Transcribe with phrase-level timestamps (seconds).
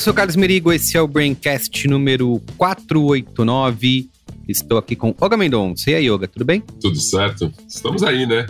[0.00, 4.08] eu sou o Carlos Merigo, esse é o Braincast número 489.
[4.48, 5.90] Estou aqui com Olga Mendonça.
[5.90, 6.62] E aí, Olga, tudo bem?
[6.80, 7.52] Tudo certo.
[7.68, 8.46] Estamos aí, né?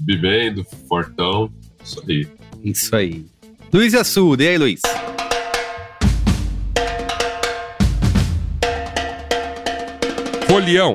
[0.00, 1.52] Vivendo, fortão,
[1.84, 2.26] isso aí.
[2.64, 3.26] Isso aí.
[3.70, 4.80] Luiz Assuda, e aí, Luiz?
[10.48, 10.94] Folião.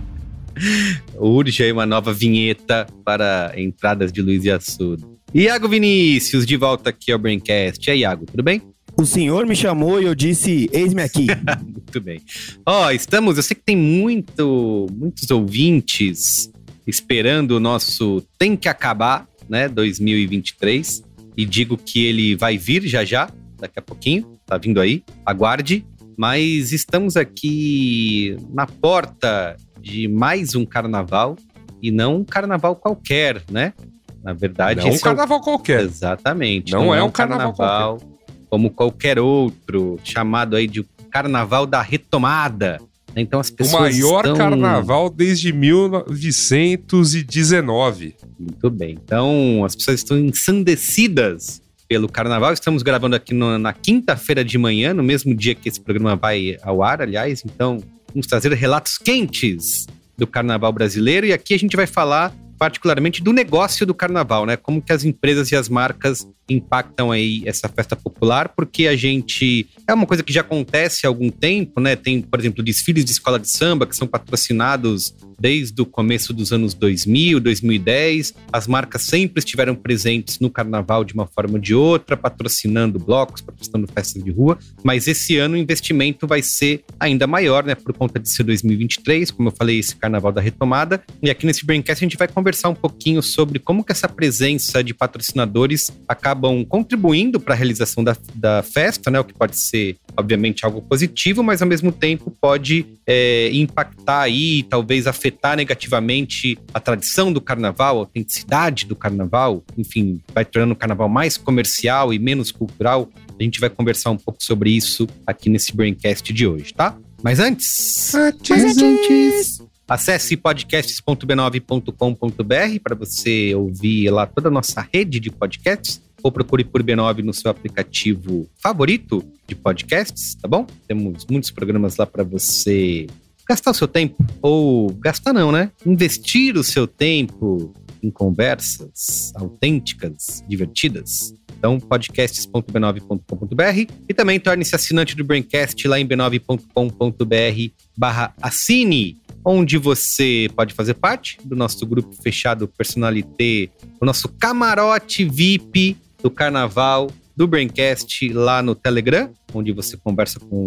[1.20, 5.06] Urge aí uma nova vinheta para entradas de Luiz Assuda.
[5.34, 7.86] Iago Vinícius, de volta aqui ao Braincast.
[7.86, 8.62] E aí, Iago, tudo bem?
[8.96, 11.26] O senhor me chamou e eu disse, eis-me aqui.
[11.62, 12.22] muito bem.
[12.64, 16.50] Ó, oh, estamos, eu sei que tem muito, muitos ouvintes
[16.86, 21.02] esperando o nosso Tem que Acabar, né, 2023.
[21.36, 23.28] E digo que ele vai vir já já,
[23.58, 25.84] daqui a pouquinho, tá vindo aí, aguarde.
[26.16, 31.36] Mas estamos aqui na porta de mais um carnaval,
[31.82, 33.74] e não um carnaval qualquer, né?
[34.22, 35.44] Na verdade, não um carnaval é o...
[35.44, 35.82] qualquer.
[35.82, 36.72] Exatamente.
[36.72, 38.13] Não, não é, é um carnaval, carnaval qualquer
[38.54, 42.80] como qualquer outro, chamado aí de Carnaval da Retomada.
[43.16, 43.96] Então as pessoas.
[43.96, 44.36] O maior estão...
[44.36, 48.14] carnaval desde 1919.
[48.38, 48.96] Muito bem.
[49.04, 52.52] Então as pessoas estão ensandecidas pelo carnaval.
[52.52, 56.56] Estamos gravando aqui no, na quinta-feira de manhã, no mesmo dia que esse programa vai
[56.62, 57.42] ao ar, aliás.
[57.44, 57.82] Então
[58.14, 61.26] vamos trazer relatos quentes do carnaval brasileiro.
[61.26, 62.32] E aqui a gente vai falar
[62.64, 64.56] particularmente do negócio do carnaval, né?
[64.56, 69.68] Como que as empresas e as marcas impactam aí essa festa popular, porque a gente
[69.86, 71.94] é uma coisa que já acontece há algum tempo, né?
[71.94, 76.54] Tem, por exemplo, desfiles de escola de samba que são patrocinados desde o começo dos
[76.54, 78.32] anos 2000, 2010.
[78.50, 83.42] As marcas sempre estiveram presentes no carnaval de uma forma ou de outra, patrocinando blocos,
[83.42, 87.74] patrocinando festas de rua, mas esse ano o investimento vai ser ainda maior, né?
[87.74, 91.04] Por conta de ser 2023, como eu falei, esse carnaval da retomada.
[91.22, 94.82] E aqui nesse Braincast a gente vai conversar um pouquinho sobre como que essa presença
[94.82, 99.20] de patrocinadores acabam contribuindo para a realização da, da festa, né?
[99.20, 104.62] O que pode ser, obviamente, algo positivo, mas ao mesmo tempo pode é, impactar aí,
[104.62, 110.74] talvez afetar afetar negativamente a tradição do carnaval, a autenticidade do carnaval, enfim, vai tornando
[110.74, 113.10] o carnaval mais comercial e menos cultural.
[113.38, 116.96] A gente vai conversar um pouco sobre isso aqui nesse Braincast de hoje, tá?
[117.22, 118.14] Mas antes.
[118.14, 118.48] Antes.
[118.48, 119.62] Mas antes.
[119.86, 126.82] Acesse podcasts.b9.com.br para você ouvir lá toda a nossa rede de podcasts ou procure por
[126.82, 130.66] B9 no seu aplicativo favorito de podcasts, tá bom?
[130.88, 133.06] Temos muitos programas lá para você
[133.46, 135.70] gastar o seu tempo, ou gastar não, né?
[135.84, 141.34] Investir o seu tempo em conversas autênticas, divertidas.
[141.56, 150.50] Então, podcasts.b9.com.br e também torne-se assinante do Braincast lá em b9.com.br barra assine, onde você
[150.54, 153.70] pode fazer parte do nosso grupo fechado Personalité,
[154.00, 160.66] o nosso camarote VIP do Carnaval do Braincast lá no Telegram, onde você conversa com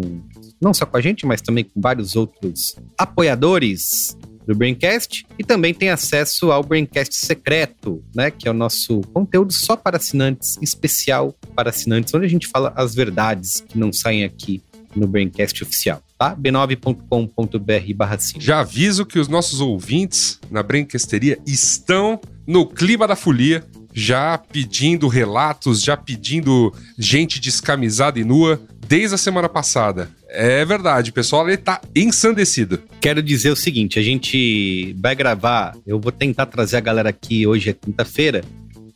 [0.60, 5.74] não só com a gente, mas também com vários outros apoiadores do Braincast e também
[5.74, 11.34] tem acesso ao Braincast secreto, né, que é o nosso conteúdo só para assinantes, especial
[11.54, 14.62] para assinantes, onde a gente fala as verdades que não saem aqui
[14.96, 16.34] no Braincast oficial, tá?
[16.34, 23.62] b9.com.br barra Já aviso que os nossos ouvintes na Braincasteria estão no clima da folia,
[23.92, 30.10] já pedindo relatos, já pedindo gente descamisada e nua desde a semana passada.
[30.28, 32.80] É verdade, o pessoal ele tá ensandecido.
[33.00, 37.46] Quero dizer o seguinte, a gente vai gravar, eu vou tentar trazer a galera aqui
[37.46, 38.42] hoje é quinta-feira,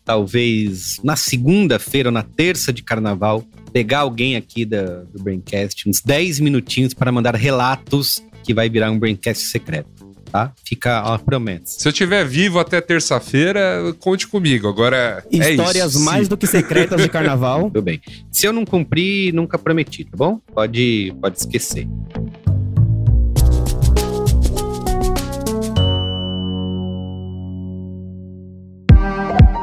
[0.05, 6.00] talvez na segunda-feira ou na terça de carnaval, pegar alguém aqui da, do Braincast, uns
[6.00, 10.01] 10 minutinhos para mandar relatos que vai virar um Braincast secreto
[10.32, 10.52] tá?
[10.64, 11.79] Fica a promessa.
[11.79, 14.67] Se eu estiver vivo até terça-feira, conte comigo.
[14.67, 16.05] Agora é Histórias isso.
[16.05, 17.64] mais do que secretas de carnaval.
[17.70, 18.00] Tudo bem.
[18.31, 20.40] Se eu não cumprir, nunca prometi, tá bom?
[20.55, 21.87] Pode, pode esquecer.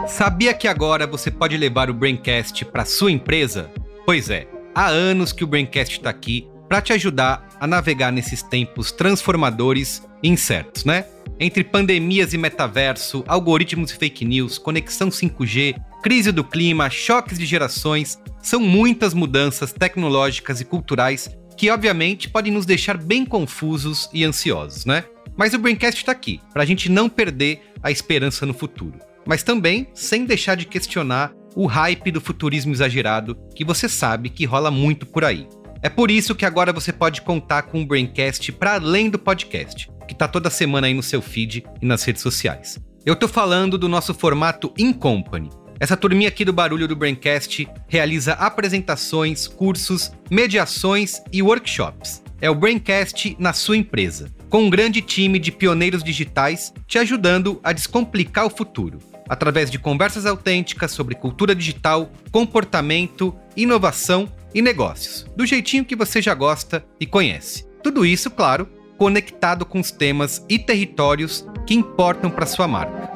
[0.07, 3.72] Sabia que agora você pode levar o Braincast para sua empresa?
[4.06, 8.44] Pois é, há anos que o Braincast está aqui para te ajudar a navegar nesses
[8.44, 11.06] tempos transformadores incertos, né?
[11.39, 17.45] Entre pandemias e metaverso, algoritmos e fake news, conexão 5G, crise do clima, choques de
[17.45, 24.24] gerações, são muitas mudanças tecnológicas e culturais que, obviamente, podem nos deixar bem confusos e
[24.24, 25.06] ansiosos, né?
[25.38, 29.00] Mas o Braincast está aqui, para a gente não perder a esperança no futuro.
[29.25, 34.45] Mas também sem deixar de questionar o hype do futurismo exagerado que você sabe que
[34.45, 35.48] rola muito por aí.
[35.81, 39.89] É por isso que agora você pode contar com o Braincast para além do podcast,
[40.10, 42.80] que tá toda semana aí no seu feed e nas redes sociais.
[43.06, 45.52] Eu tô falando do nosso formato In Company.
[45.80, 52.24] Essa turminha aqui do Barulho do Braincast realiza apresentações, cursos, mediações e workshops.
[52.42, 57.60] É o Braincast na sua empresa, com um grande time de pioneiros digitais te ajudando
[57.64, 58.98] a descomplicar o futuro
[59.30, 66.20] através de conversas autênticas sobre cultura digital, comportamento, inovação e negócios, do jeitinho que você
[66.20, 67.70] já gosta e conhece.
[67.84, 68.68] Tudo isso, claro,
[69.00, 73.10] conectado com os temas e territórios que importam para sua marca.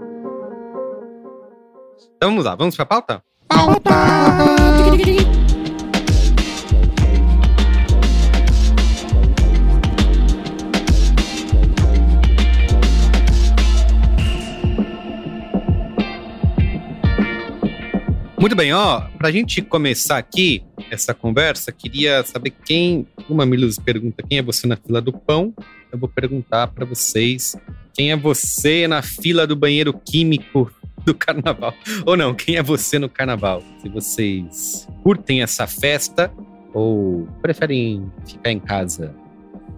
[2.17, 3.23] Então vamos lá, vamos para a pauta?
[18.43, 24.21] Muito bem, ó, pra gente começar aqui essa conversa, queria saber quem, o Mamilos pergunta
[24.29, 25.55] quem é você na fila do pão,
[25.93, 27.55] eu vou perguntar para vocês
[27.95, 30.69] quem é você na fila do banheiro químico
[31.07, 31.73] do carnaval.
[32.05, 33.63] Ou não, quem é você no carnaval?
[33.81, 36.29] Se vocês curtem essa festa
[36.75, 39.15] ou preferem ficar em casa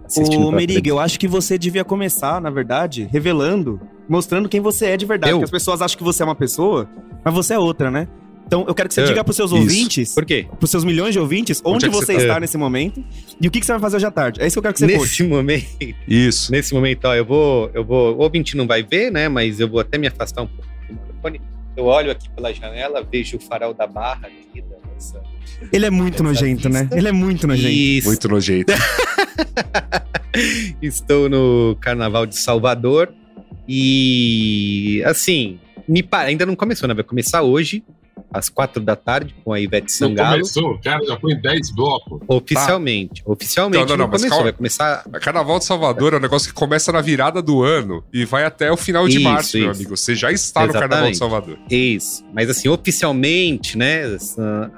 [0.03, 3.79] assistindo Ô, Merig, eu acho que você devia começar, na verdade, revelando,
[4.09, 5.33] mostrando quem você é de verdade.
[5.33, 5.37] Eu?
[5.37, 6.89] Porque as pessoas acham que você é uma pessoa,
[7.23, 8.07] mas você é outra, né?
[8.47, 9.59] Então, eu quero que você É, diga pros seus isso.
[9.59, 10.45] ouvintes, Por quê?
[10.59, 12.21] pros seus milhões de ouvintes, onde, é que você você tá?
[12.21, 13.03] está nesse momento
[13.41, 14.41] e o que, que você vai fazer hoje à tarde.
[14.41, 14.99] É isso que eu quero que você conte.
[15.01, 15.65] Nesse momento,
[16.07, 16.51] Isso.
[16.51, 19.67] nesse momento, ó, eu vou, eu vou, o ouvinte não vai ver, né, mas eu
[19.67, 21.41] vou até me afastar um pouco do microfone.
[21.75, 25.21] Eu olho aqui pela janela, vejo o farol da barra aqui da nossa...
[25.73, 26.81] Ele é muito nojento, né?
[26.81, 26.97] vista.
[26.97, 27.69] Ele é muito nojento.
[27.73, 28.07] Isso.
[28.07, 28.73] Muito nojento.
[30.81, 33.13] Estou no Carnaval de Salvador
[33.67, 36.93] e assim, me pa- ainda não começou, né?
[36.93, 37.83] Vai começar hoje,
[38.37, 40.31] às quatro da tarde, com a Ivete Não Sangalo.
[40.33, 42.19] começou, o cara já foi em 10 blocos.
[42.27, 43.23] Oficialmente.
[43.25, 44.29] Oficialmente Não, não, não, não, mas começou.
[44.37, 44.43] calma.
[44.43, 45.05] Vai começar.
[45.13, 48.43] A Carnaval de Salvador é um negócio que começa na virada do ano e vai
[48.43, 49.79] até o final de Isso, março, meu isso.
[49.81, 49.97] amigo.
[49.97, 51.17] Você já está no Carnaval de Exatamente.
[51.17, 51.57] Salvador.
[51.71, 52.25] Isso.
[52.33, 54.03] Mas assim, oficialmente, né?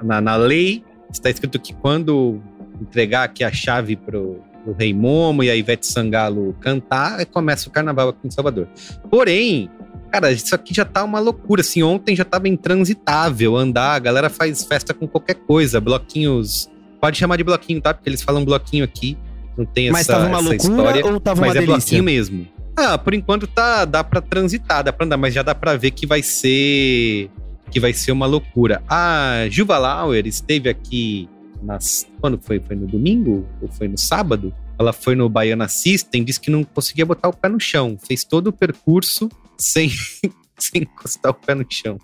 [0.02, 2.40] Na, na lei, está escrito que quando
[2.80, 7.72] entregar aqui a chave pro, pro Rei Momo e a Ivete Sangalo cantar, começa o
[7.72, 8.68] carnaval aqui em Salvador.
[9.10, 9.68] Porém,
[10.10, 11.60] cara, isso aqui já tá uma loucura.
[11.60, 16.70] Assim, ontem já tava intransitável andar, a galera faz festa com qualquer coisa, bloquinhos.
[17.00, 17.94] Pode chamar de bloquinho, tá?
[17.94, 19.16] Porque eles falam bloquinho aqui.
[19.56, 21.06] Não tem essa, Mas tava uma loucura história.
[21.06, 21.76] ou tava Mas uma é delícia?
[21.76, 22.48] bloquinho mesmo.
[22.76, 25.90] Ah, por enquanto tá, dá pra transitar, dá pra andar, mas já dá pra ver
[25.90, 27.28] que vai ser
[27.70, 28.82] que vai ser uma loucura.
[28.88, 31.28] A Juva Lauer esteve aqui
[31.62, 32.60] nas quando foi?
[32.60, 34.54] Foi no domingo ou foi no sábado?
[34.78, 38.22] Ela foi no Baiana System, disse que não conseguia botar o pé no chão, fez
[38.22, 39.28] todo o percurso
[39.60, 39.90] sem
[40.58, 41.98] sem encostar o pé no chão.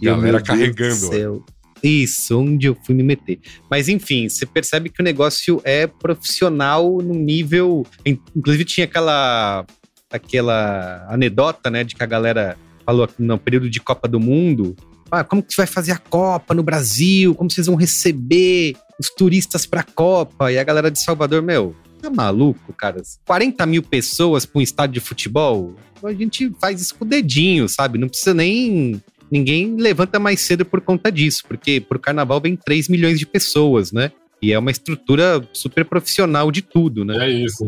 [0.00, 1.44] E eu, Galera Deus carregando.
[1.82, 3.38] Isso, onde eu fui me meter.
[3.70, 7.84] Mas enfim, você percebe que o negócio é profissional num nível.
[8.06, 9.66] in- Inclusive tinha aquela
[10.10, 14.76] aquela anedota, né, de que a galera falou no período de Copa do Mundo,
[15.10, 17.34] ah, como que você vai fazer a Copa no Brasil?
[17.34, 20.50] Como vocês vão receber os turistas pra Copa?
[20.52, 23.02] E a galera de Salvador, meu, tá maluco, cara?
[23.26, 25.74] 40 mil pessoas pra um estádio de futebol?
[26.02, 27.98] A gente faz isso com o dedinho, sabe?
[27.98, 32.88] Não precisa nem ninguém levanta mais cedo por conta disso, porque pro carnaval vem 3
[32.88, 34.12] milhões de pessoas, né?
[34.40, 37.26] E é uma estrutura super profissional de tudo, né?
[37.26, 37.66] É isso.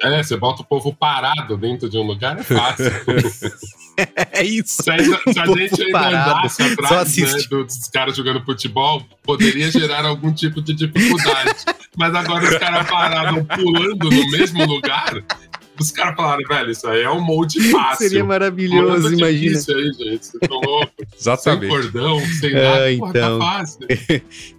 [0.00, 2.86] É, você bota o povo parado dentro de um lugar, é fácil.
[4.32, 4.82] É isso.
[4.82, 9.70] Se a, se a gente ainda parado, andasse atrás né, dos caras jogando futebol, poderia
[9.70, 11.64] gerar algum tipo de dificuldade.
[11.96, 15.22] Mas agora os caras parados pulando no mesmo lugar,
[15.78, 18.08] os caras falaram, velho, isso aí é um molde fácil.
[18.08, 19.32] Seria maravilhoso, imagina.
[19.32, 20.26] difícil aí, gente.
[20.26, 20.92] Vocês estão loucos.
[21.16, 21.68] Sem Exatamente.
[21.68, 22.96] cordão, sem nada.
[22.96, 23.38] Porra, então.
[23.38, 23.80] tá fácil.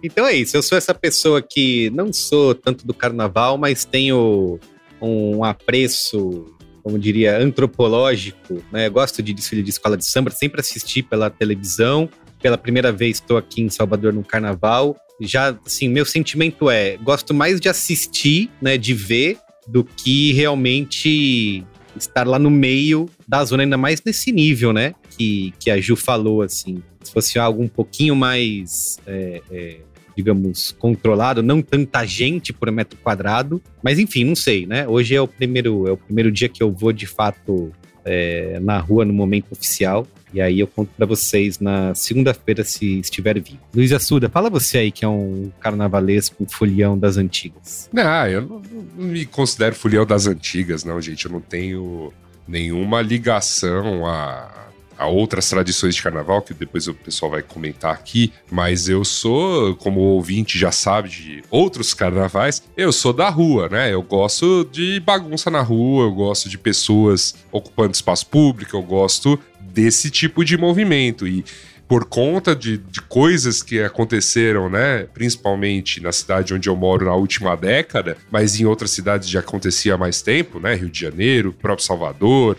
[0.02, 4.58] Então é isso, eu sou essa pessoa que não sou tanto do carnaval, mas tenho
[5.00, 6.53] um apreço,
[6.84, 8.88] como diria, antropológico, né?
[8.88, 12.08] Gosto de desfile de escola de samba, sempre assisti pela televisão.
[12.40, 17.32] Pela primeira vez estou aqui em Salvador no carnaval já, assim, meu sentimento é, gosto
[17.32, 21.64] mais de assistir, né, de ver, do que realmente
[21.96, 25.96] estar lá no meio da zona, ainda mais nesse nível, né, que, que a Ju
[25.96, 26.82] falou, assim.
[27.02, 29.76] Se fosse algo um pouquinho mais, é, é,
[30.16, 34.86] digamos, controlado, não tanta gente por metro quadrado, mas enfim, não sei, né?
[34.86, 37.72] Hoje é o primeiro, é o primeiro dia que eu vou, de fato,
[38.04, 40.06] é, na rua no momento oficial.
[40.32, 43.60] E aí eu conto para vocês na segunda-feira se estiver vivo.
[43.72, 47.88] Luiz Assuda, fala você aí que é um carnavalesco folião das antigas.
[47.92, 48.62] Não, eu não,
[48.96, 51.26] não me considero folião das antigas, não, gente.
[51.26, 52.12] Eu não tenho
[52.48, 58.32] nenhuma ligação a, a outras tradições de carnaval, que depois o pessoal vai comentar aqui,
[58.50, 63.68] mas eu sou, como o ouvinte já sabe de outros carnavais, eu sou da rua,
[63.68, 63.92] né?
[63.92, 69.38] Eu gosto de bagunça na rua, eu gosto de pessoas ocupando espaço público, eu gosto
[69.60, 71.26] desse tipo de movimento.
[71.26, 71.44] E
[71.86, 75.06] por conta de, de, coisas que aconteceram, né?
[75.12, 79.94] Principalmente na cidade onde eu moro na última década, mas em outras cidades já acontecia
[79.94, 80.74] há mais tempo, né?
[80.74, 82.56] Rio de Janeiro, próprio Salvador,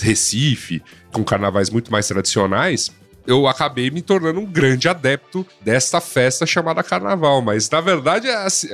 [0.00, 2.90] Recife, com carnavais muito mais tradicionais
[3.26, 7.42] eu acabei me tornando um grande adepto desta festa chamada carnaval.
[7.42, 8.68] Mas na verdade, é assim,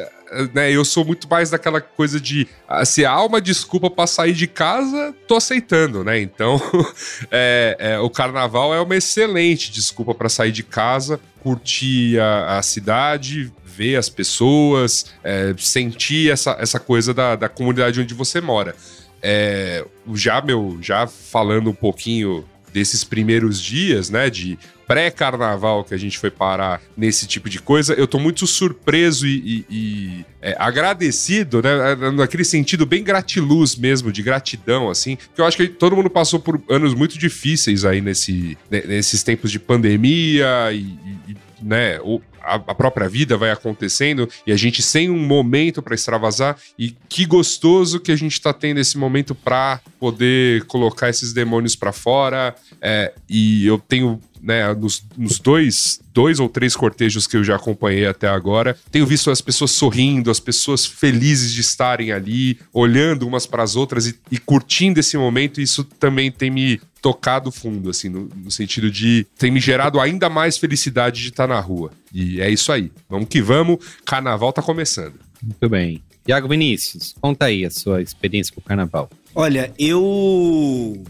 [0.54, 2.48] né, eu sou muito mais daquela coisa de
[2.84, 6.20] se há uma desculpa para sair de casa, tô aceitando, né?
[6.20, 6.60] Então,
[7.30, 12.62] é, é, o carnaval é uma excelente desculpa para sair de casa, curtir a, a
[12.62, 18.74] cidade, ver as pessoas, é, sentir essa, essa coisa da, da comunidade onde você mora.
[19.22, 25.96] É, já, meu, já falando um pouquinho desses primeiros dias, né, de pré-carnaval que a
[25.96, 30.54] gente foi parar nesse tipo de coisa, eu tô muito surpreso e, e, e é,
[30.58, 35.96] agradecido, né, naquele sentido bem gratiluz mesmo, de gratidão, assim, que eu acho que todo
[35.96, 40.82] mundo passou por anos muito difíceis aí nesse, nesses tempos de pandemia e,
[41.28, 41.98] e né,
[42.46, 46.56] a, a, própria vida vai acontecendo e a gente sem um momento para extravasar.
[46.78, 51.74] E que gostoso que a gente está tendo esse momento para poder colocar esses demônios
[51.74, 52.54] para fora.
[52.80, 57.56] É, e eu tenho né, nos, nos, dois, dois ou três cortejos que eu já
[57.56, 63.26] acompanhei até agora, tenho visto as pessoas sorrindo, as pessoas felizes de estarem ali, olhando
[63.26, 65.60] umas para as outras e, e, curtindo esse momento.
[65.60, 70.00] E isso também tem me tocado fundo, assim, no, no, sentido de tem me gerado
[70.00, 71.92] ainda mais felicidade de estar na rua.
[72.12, 72.90] E é isso aí.
[73.08, 75.14] Vamos que vamos, carnaval tá começando.
[75.42, 76.02] Muito bem.
[76.26, 79.08] Iago Vinícius, conta aí a sua experiência com o carnaval.
[79.34, 81.04] Olha, eu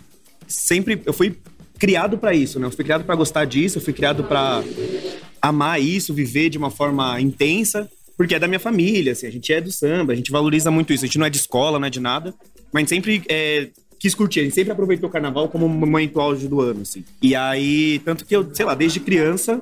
[0.47, 1.39] sempre eu fui
[1.79, 2.67] criado para isso, né?
[2.67, 4.63] Eu fui criado para gostar disso, eu fui criado para
[5.41, 9.53] amar isso, viver de uma forma intensa, porque é da minha família, assim, a gente
[9.53, 11.87] é do samba, a gente valoriza muito isso, a gente não é de escola, não
[11.87, 12.35] é de nada,
[12.73, 13.69] mas a gente sempre é,
[13.99, 17.05] quis curtir, a gente sempre aproveitou o carnaval como um momento auge do ano, assim.
[17.23, 19.61] E aí, tanto que eu, sei lá, desde criança,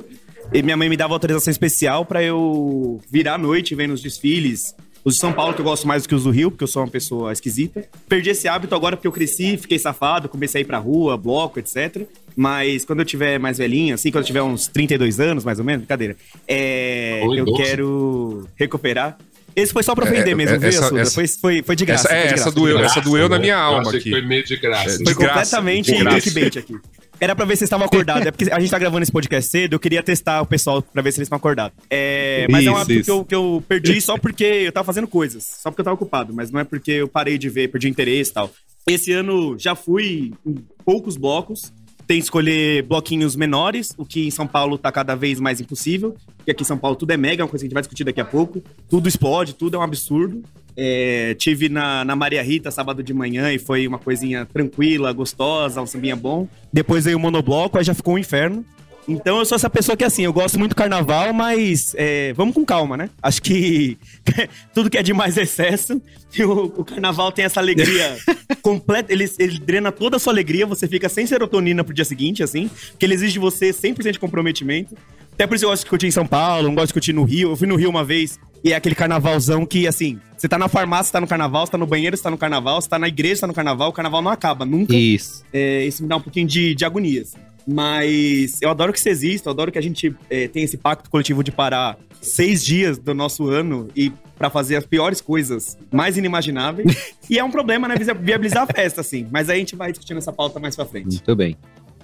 [0.53, 4.75] minha mãe me dava autorização especial para eu virar à noite vendo os desfiles,
[5.05, 6.69] os de São Paulo, que eu gosto mais do que os do Rio, porque eu
[6.69, 7.87] sou uma pessoa esquisita.
[8.09, 11.59] Perdi esse hábito agora porque eu cresci, fiquei safado, comecei a ir pra rua, bloco,
[11.59, 12.03] etc.
[12.35, 15.65] Mas quando eu tiver mais velhinho, assim, quando eu tiver uns 32 anos, mais ou
[15.65, 16.17] menos, brincadeira,
[16.49, 19.19] é, eu quero recuperar.
[19.55, 21.85] Esse foi só pra ofender é, mesmo, é, viu, essa, essa, foi, foi, foi de
[21.85, 22.09] graça.
[22.09, 24.11] Essa, é, de graça, essa doeu, essa doeu na minha alma aqui.
[24.11, 24.97] Foi meio de graça.
[24.97, 26.77] Foi de completamente clickbait aqui.
[27.25, 28.27] Era pra ver se vocês estavam acordados.
[28.27, 31.01] É porque a gente tá gravando esse podcast cedo, eu queria testar o pessoal pra
[31.01, 31.75] ver se eles estão acordados.
[31.89, 34.85] É, mas isso, é um hábito que eu, que eu perdi só porque eu tava
[34.85, 35.43] fazendo coisas.
[35.63, 38.31] Só porque eu tava ocupado, mas não é porque eu parei de ver, perdi interesse
[38.31, 38.51] e tal.
[38.87, 41.73] Esse ano já fui em poucos blocos.
[42.07, 46.15] Tem que escolher bloquinhos menores, o que em São Paulo tá cada vez mais impossível.
[46.37, 47.83] Porque aqui em São Paulo tudo é mega, é uma coisa que a gente vai
[47.83, 48.63] discutir daqui a pouco.
[48.89, 50.43] Tudo explode, tudo é um absurdo.
[50.77, 55.81] É, tive na, na Maria Rita sábado de manhã e foi uma coisinha tranquila, gostosa,
[55.81, 56.49] um sambinha bom.
[56.73, 58.65] Depois veio o monobloco, aí já ficou um inferno.
[59.09, 62.55] Então eu sou essa pessoa que, assim, eu gosto muito do carnaval, mas é, vamos
[62.55, 63.11] com calma, né?
[63.23, 63.99] Acho que
[64.73, 66.01] tudo que é demais é excesso.
[66.41, 68.17] O, o, carnaval tem essa alegria
[68.63, 72.43] completa, ele, ele drena toda a sua alegria, você fica sem serotonina pro dia seguinte,
[72.43, 74.97] assim, porque ele exige de você 100% de comprometimento.
[75.33, 77.25] Até por isso eu gosto de curtir em São Paulo, não gosto de curtir no
[77.25, 77.51] Rio.
[77.51, 80.69] Eu fui no Rio uma vez e é aquele carnavalzão que, assim, você tá na
[80.69, 82.99] farmácia, você tá no carnaval, você tá no banheiro, você tá no carnaval, você tá
[82.99, 84.95] na igreja, você tá no carnaval, o carnaval não acaba, nunca.
[84.95, 85.45] Isso.
[85.53, 87.37] É, isso me dá um pouquinho de, de agonia, assim.
[87.67, 91.09] Mas eu adoro que isso exista, eu adoro que a gente é, tenha esse pacto
[91.09, 96.19] coletivo de parar seis dias do nosso ano e para fazer as piores coisas mais
[96.19, 97.15] inimagináveis.
[97.29, 97.95] e é um problema, né?
[98.21, 99.27] Viabilizar a festa, assim.
[99.31, 101.07] Mas aí a gente vai discutindo essa pauta mais pra frente.
[101.07, 101.57] Muito bem.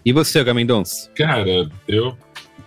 [0.04, 1.10] E você, Gamendons?
[1.14, 2.16] Cara, eu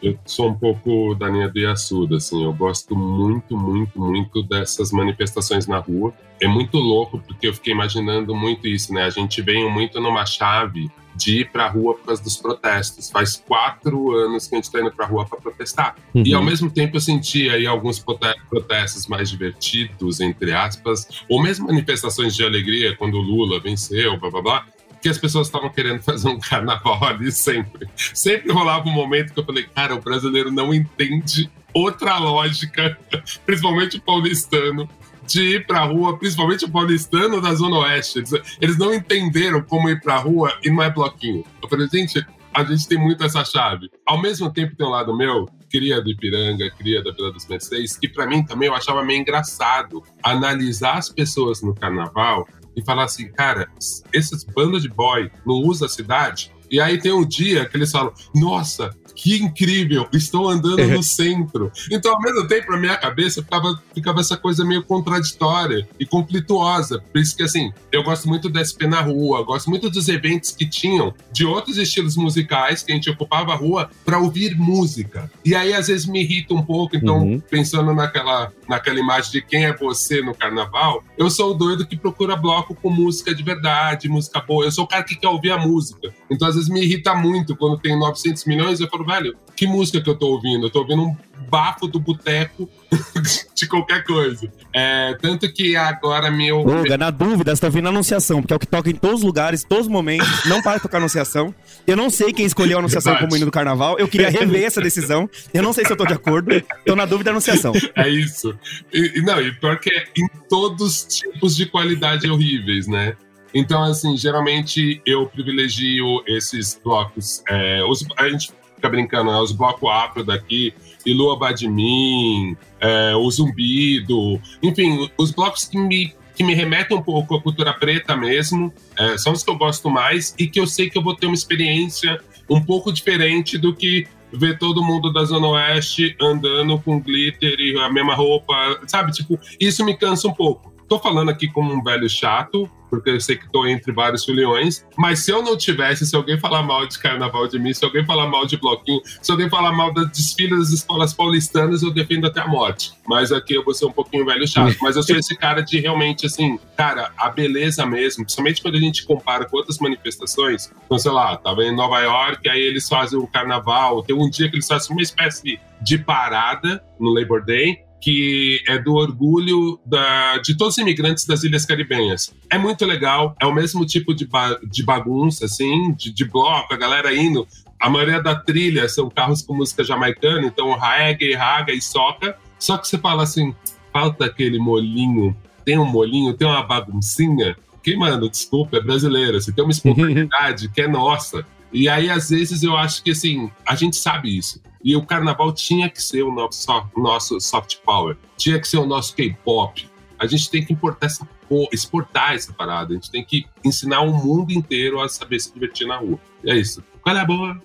[0.04, 4.92] eu sou um pouco da linha do Yasuda, assim, eu gosto muito, muito, muito dessas
[4.92, 6.14] manifestações na rua.
[6.42, 9.04] É muito louco, porque eu fiquei imaginando muito isso, né?
[9.04, 13.10] A gente veio muito numa chave de ir pra rua por causa dos protestos.
[13.10, 15.96] Faz quatro anos que a gente tá indo pra rua para protestar.
[16.14, 16.24] Uhum.
[16.26, 21.68] E ao mesmo tempo eu sentia aí alguns protestos mais divertidos, entre aspas, ou mesmo
[21.68, 24.66] manifestações de alegria quando o Lula venceu, blá blá blá
[25.02, 27.90] que as pessoas estavam querendo fazer um carnaval ali sempre.
[27.96, 32.98] Sempre rolava um momento que eu falei, cara, o brasileiro não entende outra lógica,
[33.46, 34.88] principalmente o paulistano,
[35.28, 38.24] de ir pra rua, principalmente o paulistano da Zona Oeste.
[38.62, 41.44] Eles, não entenderam como ir pra rua e não é bloquinho.
[41.62, 43.90] Eu falei, gente, a gente tem muito essa chave.
[44.06, 47.98] Ao mesmo tempo, tem um lado meu, cria do Ipiranga, cria da Vila dos Mercedes,
[47.98, 53.06] que para mim também eu achava meio engraçado analisar as pessoas no carnaval e falar
[53.06, 53.68] assim, cara,
[54.14, 56.52] esses bandos de boy não usam a cidade?
[56.70, 61.72] E aí tem um dia que eles falam, nossa, que incrível, estou andando no centro.
[61.92, 67.04] Então, ao mesmo tempo, na minha cabeça, ficava, ficava essa coisa meio contraditória e conflituosa.
[67.12, 70.52] Por isso que, assim, eu gosto muito do SP na rua, gosto muito dos eventos
[70.52, 75.32] que tinham de outros estilos musicais que a gente ocupava a rua para ouvir música.
[75.46, 76.96] E aí, às vezes, me irrita um pouco.
[76.96, 77.40] Então, uhum.
[77.40, 81.96] pensando naquela, naquela imagem de quem é você no carnaval, eu sou o doido que
[81.96, 84.66] procura bloco com música de verdade, música boa.
[84.66, 86.14] Eu sou o cara que quer ouvir a música.
[86.30, 88.80] Então, às vezes, me irrita muito quando tem 900 milhões.
[88.80, 90.68] Eu falo, velho, que música que eu tô ouvindo?
[90.68, 91.16] Eu tô ouvindo um
[91.50, 92.68] bafo do boteco
[93.56, 94.52] de qualquer coisa.
[94.74, 96.60] É, tanto que agora meu.
[96.60, 99.20] Olga, na dúvida, você tá ouvindo a anunciação, porque é o que toca em todos
[99.20, 100.28] os lugares, todos os momentos.
[100.46, 101.54] Não para de tocar anunciação.
[101.86, 103.30] Eu não sei quem escolheu a anunciação Verdade.
[103.30, 103.98] como hino do carnaval.
[104.00, 105.30] Eu queria rever essa decisão.
[105.54, 106.50] Eu não sei se eu tô de acordo.
[106.86, 107.74] Tô na dúvida anunciação.
[107.96, 108.58] É isso.
[108.92, 113.16] E, não, e pior que é em todos os tipos de qualidade horríveis, né?
[113.54, 117.44] Então, assim, geralmente eu privilegio esses blocos.
[117.48, 118.52] É, os, a gente
[118.84, 119.38] fica brincando, né?
[119.38, 120.74] os blocos afro daqui,
[121.06, 127.02] e Lua Badmin, é, o Zumbido, enfim, os blocos que me, que me remetem um
[127.02, 130.68] pouco à cultura preta mesmo, é, são os que eu gosto mais e que eu
[130.68, 135.14] sei que eu vou ter uma experiência um pouco diferente do que ver todo mundo
[135.14, 139.12] da Zona Oeste andando com glitter e a mesma roupa, sabe?
[139.12, 140.73] Tipo, isso me cansa um pouco.
[140.88, 144.86] Tô falando aqui como um velho chato, porque eu sei que tô entre vários filiões,
[144.96, 148.06] mas se eu não tivesse, se alguém falar mal de carnaval de mim, se alguém
[148.06, 152.28] falar mal de bloquinho, se alguém falar mal das desfiles das escolas paulistanas, eu defendo
[152.28, 152.92] até a morte.
[153.08, 154.78] Mas aqui eu vou ser um pouquinho velho chato.
[154.80, 158.80] Mas eu sou esse cara de realmente, assim, cara, a beleza mesmo, principalmente quando a
[158.80, 160.72] gente compara com outras manifestações.
[160.86, 164.48] Então, sei lá, tava em Nova York, aí eles fazem um carnaval, tem um dia
[164.50, 170.38] que eles fazem uma espécie de parada no Labor Day, que é do orgulho da,
[170.40, 172.36] de todos os imigrantes das Ilhas Caribenhas.
[172.50, 176.74] É muito legal, é o mesmo tipo de, ba, de bagunça, assim, de, de bloco,
[176.74, 177.48] a galera indo.
[177.80, 182.38] A maioria da trilha são carros com música jamaicana, então reggae, raga e soca.
[182.60, 183.56] Só que você fala assim,
[183.94, 187.56] falta aquele molinho, tem um molinho, tem uma baguncinha.
[187.82, 189.40] Que, mano, desculpa, é brasileira.
[189.40, 191.46] Você tem uma espontaneidade que é nossa.
[191.74, 194.62] E aí, às vezes, eu acho que, assim, a gente sabe isso.
[194.84, 198.86] E o carnaval tinha que ser o nosso, nosso soft power, tinha que ser o
[198.86, 199.90] nosso K-pop.
[200.20, 201.28] A gente tem que importar essa,
[201.72, 205.88] exportar essa parada, a gente tem que ensinar o mundo inteiro a saber se divertir
[205.88, 206.20] na rua.
[206.44, 206.84] E é isso.
[207.02, 207.60] Qual é a boa?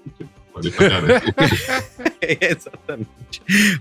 [2.21, 3.09] É, exatamente.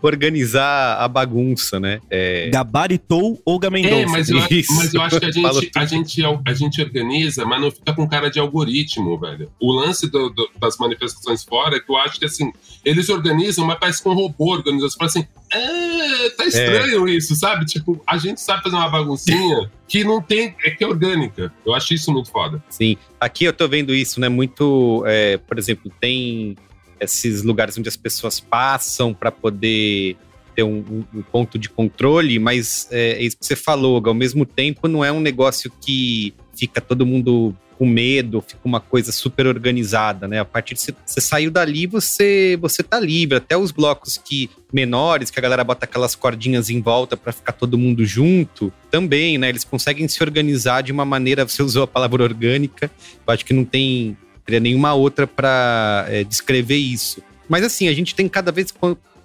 [0.02, 2.00] Organizar a bagunça, né?
[2.10, 2.50] É...
[2.50, 4.00] Gabaritou ou gamendou?
[4.00, 4.38] É, mas eu,
[4.76, 8.08] mas eu acho que a gente, a, gente, a gente organiza, mas não fica com
[8.08, 9.52] cara de algoritmo, velho.
[9.60, 12.52] O lance do, do, das manifestações fora é que eu acho que, assim,
[12.84, 14.90] eles organizam, mas parece que um robô organiza.
[14.90, 17.12] Você fala assim, é, tá estranho é.
[17.12, 17.66] isso, sabe?
[17.66, 21.54] Tipo, a gente sabe fazer uma baguncinha que não tem, é que é orgânica.
[21.66, 22.62] Eu acho isso muito foda.
[22.70, 22.98] Sim.
[23.20, 24.28] Aqui eu tô vendo isso, né?
[24.28, 26.56] Muito, é, por exemplo, tem
[27.00, 30.18] esses lugares onde as pessoas passam para poder
[30.56, 34.44] ter um, um, ponto de controle, mas é, é, isso que você falou, ao mesmo
[34.44, 39.46] tempo não é um negócio que fica todo mundo com medo, fica uma coisa super
[39.46, 40.40] organizada, né?
[40.40, 43.38] A partir de você, você saiu dali, você você tá livre.
[43.38, 47.52] Até os blocos que menores, que a galera bota aquelas cordinhas em volta para ficar
[47.54, 49.50] todo mundo junto, também, né?
[49.50, 52.90] Eles conseguem se organizar de uma maneira, você usou a palavra orgânica,
[53.28, 57.22] eu acho que não tem teria nenhuma outra para é, descrever isso.
[57.50, 58.74] Mas assim, a gente tem cada vez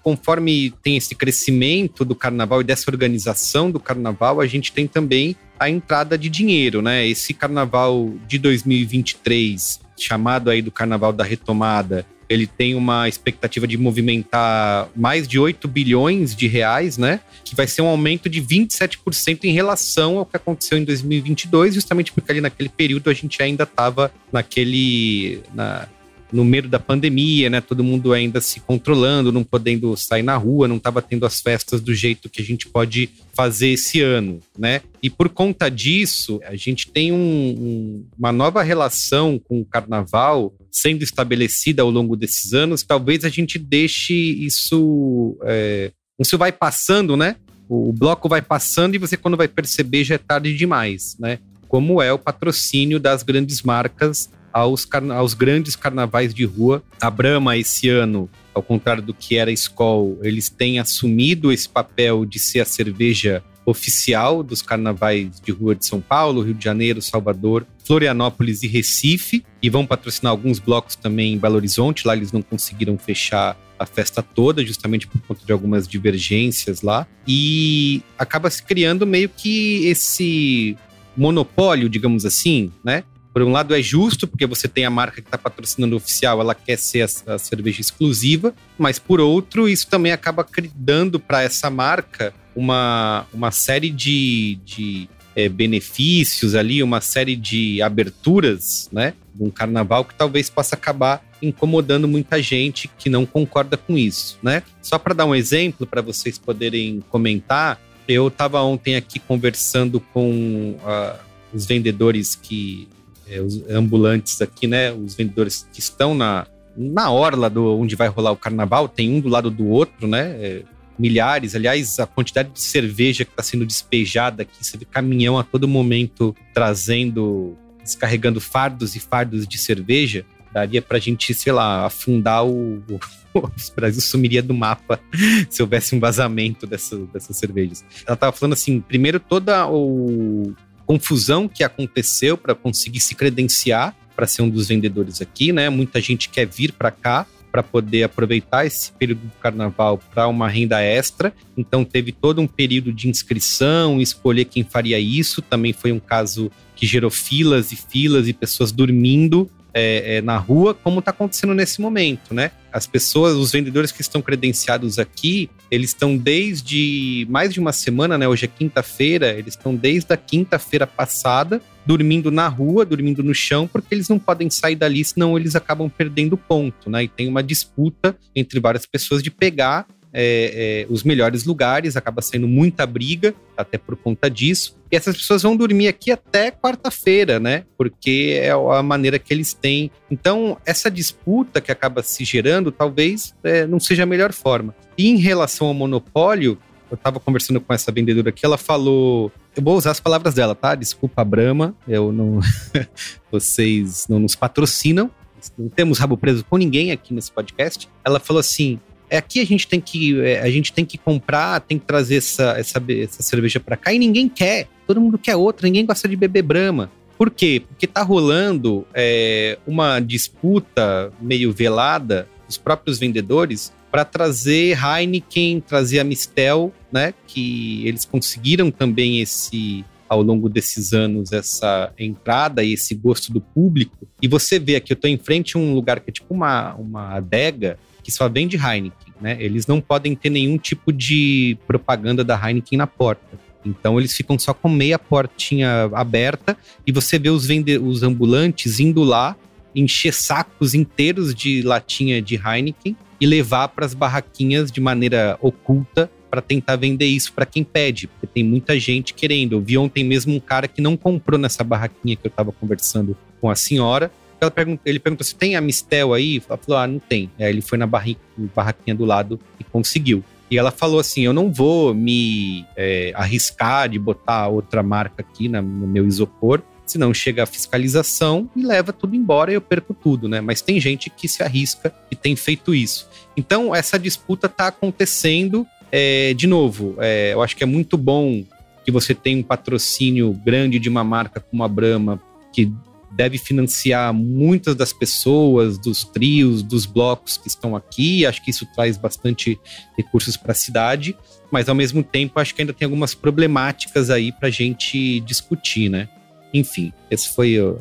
[0.02, 5.36] conforme tem esse crescimento do carnaval e dessa organização do carnaval, a gente tem também
[5.58, 7.06] a entrada de dinheiro, né?
[7.06, 13.76] Esse carnaval de 2023, chamado aí do Carnaval da Retomada, ele tem uma expectativa de
[13.76, 17.20] movimentar mais de 8 bilhões de reais, né?
[17.44, 22.12] Que vai ser um aumento de 27% em relação ao que aconteceu em 2022, justamente
[22.12, 25.40] porque ali naquele período a gente ainda estava naquele.
[25.54, 25.88] Na,
[26.32, 27.60] no meio da pandemia, né?
[27.60, 31.80] Todo mundo ainda se controlando, não podendo sair na rua, não estava tendo as festas
[31.80, 34.80] do jeito que a gente pode fazer esse ano, né?
[35.02, 40.54] E por conta disso, a gente tem um, um, uma nova relação com o carnaval
[40.72, 42.82] sendo estabelecida ao longo desses anos.
[42.82, 45.36] Talvez a gente deixe isso.
[45.42, 47.36] É, isso vai passando, né?
[47.68, 51.38] O bloco vai passando e você, quando vai perceber, já é tarde demais, né?
[51.68, 56.82] Como é o patrocínio das grandes marcas aos, aos grandes carnavais de rua.
[57.00, 61.68] A Brahma, esse ano, ao contrário do que era a Skol, eles têm assumido esse
[61.68, 66.64] papel de ser a cerveja oficial dos carnavais de rua de São Paulo, Rio de
[66.64, 72.06] Janeiro, Salvador, Florianópolis e Recife, e vão patrocinar alguns blocos também em Belo Horizonte.
[72.06, 77.06] Lá eles não conseguiram fechar a festa toda, justamente por conta de algumas divergências lá.
[77.26, 80.76] E acaba se criando meio que esse
[81.16, 83.04] monopólio, digamos assim, né?
[83.32, 86.40] Por um lado é justo, porque você tem a marca que está patrocinando o oficial,
[86.40, 91.42] ela quer ser a, a, cerveja exclusiva, mas por outro, isso também acaba dando para
[91.42, 99.14] essa marca uma, uma série de, de é, benefícios ali, uma série de aberturas, né?
[99.38, 104.62] Um carnaval que talvez possa acabar incomodando muita gente que não concorda com isso, né?
[104.80, 110.76] Só para dar um exemplo para vocês poderem comentar, eu estava ontem aqui conversando com
[110.82, 111.18] uh,
[111.52, 112.88] os vendedores que
[113.28, 114.92] é, os ambulantes aqui, né?
[114.92, 119.20] Os vendedores que estão na, na orla do onde vai rolar o carnaval, tem um
[119.20, 120.36] do lado do outro, né?
[120.38, 120.62] É,
[120.98, 125.44] milhares, aliás, a quantidade de cerveja que está sendo despejada aqui, você vê caminhão a
[125.44, 131.86] todo momento trazendo, descarregando fardos e fardos de cerveja, daria para a gente, sei lá,
[131.86, 133.00] afundar o, o,
[133.74, 135.00] Brasil sumiria do mapa
[135.48, 137.84] se houvesse um vazamento dessa, dessas cervejas.
[138.06, 144.26] Ela estava falando assim, primeiro toda o confusão que aconteceu para conseguir se credenciar para
[144.26, 145.70] ser um dos vendedores aqui, né?
[145.70, 150.48] Muita gente quer vir para cá para poder aproveitar esse período do carnaval para uma
[150.48, 151.34] renda extra.
[151.54, 155.42] Então teve todo um período de inscrição, escolher quem faria isso.
[155.42, 160.36] Também foi um caso que gerou filas e filas e pessoas dormindo é, é, na
[160.36, 162.50] rua, como está acontecendo nesse momento, né?
[162.72, 168.16] As pessoas, os vendedores que estão credenciados aqui, eles estão desde mais de uma semana,
[168.16, 168.28] né?
[168.28, 173.66] Hoje é quinta-feira, eles estão desde a quinta-feira passada dormindo na rua, dormindo no chão,
[173.66, 177.04] porque eles não podem sair dali, senão eles acabam perdendo ponto, né?
[177.04, 182.20] E tem uma disputa entre várias pessoas de pegar é, é, os melhores lugares, acaba
[182.20, 184.76] saindo muita briga, até por conta disso.
[184.90, 187.64] E essas pessoas vão dormir aqui até quarta-feira, né?
[187.78, 189.90] Porque é a maneira que eles têm.
[190.10, 194.74] Então, essa disputa que acaba se gerando, talvez é, não seja a melhor forma.
[194.98, 196.58] E em relação ao monopólio,
[196.90, 199.32] eu estava conversando com essa vendedora aqui, ela falou.
[199.56, 200.74] Eu vou usar as palavras dela, tá?
[200.74, 202.40] Desculpa, Brahma, eu não.
[203.32, 205.10] Vocês não nos patrocinam,
[205.56, 207.88] não temos rabo preso com ninguém aqui nesse podcast.
[208.04, 208.78] Ela falou assim:
[209.12, 212.16] é aqui a gente tem que é, a gente tem que comprar, tem que trazer
[212.16, 214.68] essa, essa, essa cerveja para cá e ninguém quer.
[214.86, 216.90] Todo mundo quer outra, ninguém gosta de beber Brahma.
[217.18, 217.62] Por quê?
[217.68, 226.00] Porque tá rolando é, uma disputa meio velada dos próprios vendedores para trazer Heineken, trazer
[226.00, 227.12] a Mistel, né?
[227.26, 233.42] Que eles conseguiram também esse ao longo desses anos essa entrada e esse gosto do
[233.42, 234.08] público.
[234.22, 236.74] E você vê aqui, eu estou em frente a um lugar que é tipo uma,
[236.76, 239.36] uma adega que só vende Heineken, né?
[239.40, 243.40] Eles não podem ter nenhum tipo de propaganda da Heineken na porta.
[243.64, 248.80] Então eles ficam só com meia portinha aberta e você vê os, vende os ambulantes
[248.80, 249.36] indo lá
[249.74, 256.10] encher sacos inteiros de latinha de Heineken e levar para as barraquinhas de maneira oculta
[256.28, 259.52] para tentar vender isso para quem pede, porque tem muita gente querendo.
[259.52, 263.16] Eu vi ontem mesmo um cara que não comprou nessa barraquinha que eu estava conversando
[263.40, 264.10] com a senhora,
[264.50, 266.42] pergunta, ele perguntou se tem a Mistel aí.
[266.48, 267.30] Ela falou, ah, não tem.
[267.38, 270.24] Aí ele foi na barraquinha do lado e conseguiu.
[270.52, 275.48] E ela falou assim: Eu não vou me é, arriscar de botar outra marca aqui
[275.48, 279.94] na, no meu isopor, senão chega a fiscalização e leva tudo embora e eu perco
[279.94, 280.42] tudo, né?
[280.42, 283.08] Mas tem gente que se arrisca e tem feito isso.
[283.34, 285.66] Então, essa disputa está acontecendo.
[285.90, 288.44] É, de novo, é, eu acho que é muito bom
[288.84, 292.20] que você tenha um patrocínio grande de uma marca como a Brahma,
[292.52, 292.70] que
[293.12, 298.24] deve financiar muitas das pessoas, dos trios, dos blocos que estão aqui.
[298.24, 299.60] Acho que isso traz bastante
[299.96, 301.16] recursos para a cidade,
[301.50, 305.88] mas ao mesmo tempo acho que ainda tem algumas problemáticas aí para a gente discutir,
[305.88, 306.08] né?
[306.54, 307.78] Enfim, esse foi o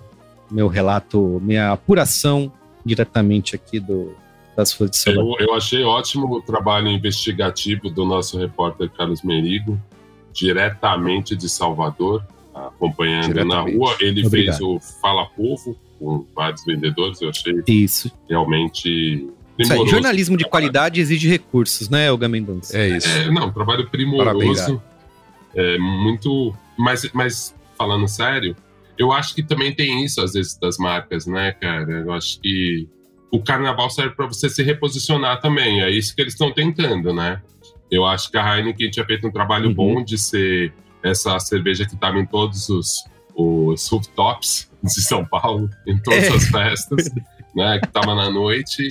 [0.50, 2.52] meu relato, minha apuração
[2.86, 4.16] diretamente aqui do,
[4.56, 5.38] das ruas de Salvador.
[5.40, 9.80] Eu, eu achei ótimo o trabalho investigativo do nosso repórter Carlos Merigo,
[10.34, 13.96] diretamente de Salvador acompanhando na rua.
[14.00, 14.58] Ele Obrigado.
[14.58, 18.12] fez o Fala Povo, com vários vendedores, eu achei isso.
[18.30, 22.78] realmente isso aí, jornalismo de qualidade exige recursos, né, Olga Mendonça?
[22.78, 23.08] É isso.
[23.08, 24.82] É, não, trabalho primoroso.
[25.54, 26.54] É muito.
[26.78, 28.56] Mas, mas, falando sério,
[28.98, 31.92] eu acho que também tem isso, às vezes, das marcas, né, cara?
[31.92, 32.88] Eu acho que
[33.32, 35.82] o carnaval serve para você se reposicionar também.
[35.82, 37.42] É isso que eles estão tentando, né?
[37.90, 39.74] Eu acho que a Heineken tinha feito um trabalho uhum.
[39.74, 43.04] bom de ser essa cerveja que estava em todos os,
[43.36, 47.10] os rooftops de São Paulo, em todas as festas,
[47.56, 47.80] né?
[47.80, 48.88] Que estava na noite.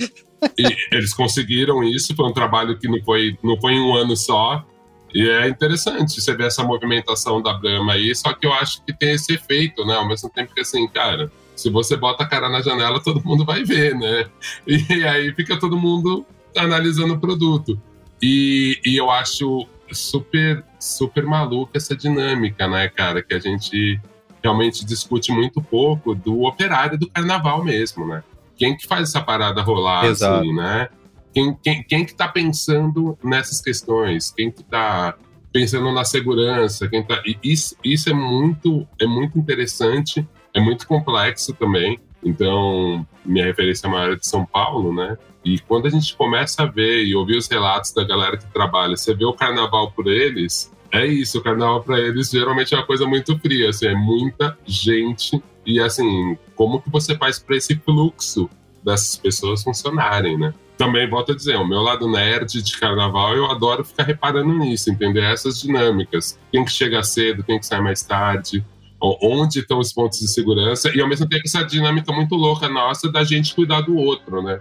[0.57, 4.15] E eles conseguiram isso, foi um trabalho que não foi, não foi em um ano
[4.15, 4.65] só.
[5.13, 8.93] E é interessante você ver essa movimentação da Brahma aí, só que eu acho que
[8.93, 9.95] tem esse efeito, né?
[9.95, 13.45] Ao mesmo tempo que assim, cara, se você bota a cara na janela, todo mundo
[13.45, 14.25] vai ver, né?
[14.65, 17.79] E aí fica todo mundo analisando o produto.
[18.21, 23.21] E, e eu acho super, super maluca essa dinâmica, né, cara?
[23.21, 23.99] Que a gente
[24.43, 28.23] realmente discute muito pouco do operário do carnaval mesmo, né?
[28.61, 30.35] quem que faz essa parada rolar, Exato.
[30.35, 30.87] assim, né?
[31.33, 34.29] Quem, quem, quem que tá pensando nessas questões?
[34.29, 35.15] Quem que tá
[35.51, 36.87] pensando na segurança?
[36.87, 37.23] Quem tá...
[37.43, 41.99] Isso, isso é muito é muito interessante, é muito complexo também.
[42.23, 45.17] Então, minha referência maior é de São Paulo, né?
[45.43, 48.95] E quando a gente começa a ver e ouvir os relatos da galera que trabalha,
[48.95, 52.85] você vê o carnaval por eles, é isso, o carnaval para eles geralmente é uma
[52.85, 57.75] coisa muito fria, assim, é muita gente e assim, como que você faz para esse
[57.75, 58.49] fluxo
[58.83, 60.53] dessas pessoas funcionarem, né?
[60.77, 64.89] Também volto a dizer, o meu lado nerd de carnaval, eu adoro ficar reparando nisso,
[64.89, 66.39] entender essas dinâmicas.
[66.51, 68.65] Quem que chega cedo, quem que sai mais tarde,
[68.99, 73.11] onde estão os pontos de segurança, e ao mesmo tempo essa dinâmica muito louca nossa
[73.11, 74.59] da gente cuidar do outro, né?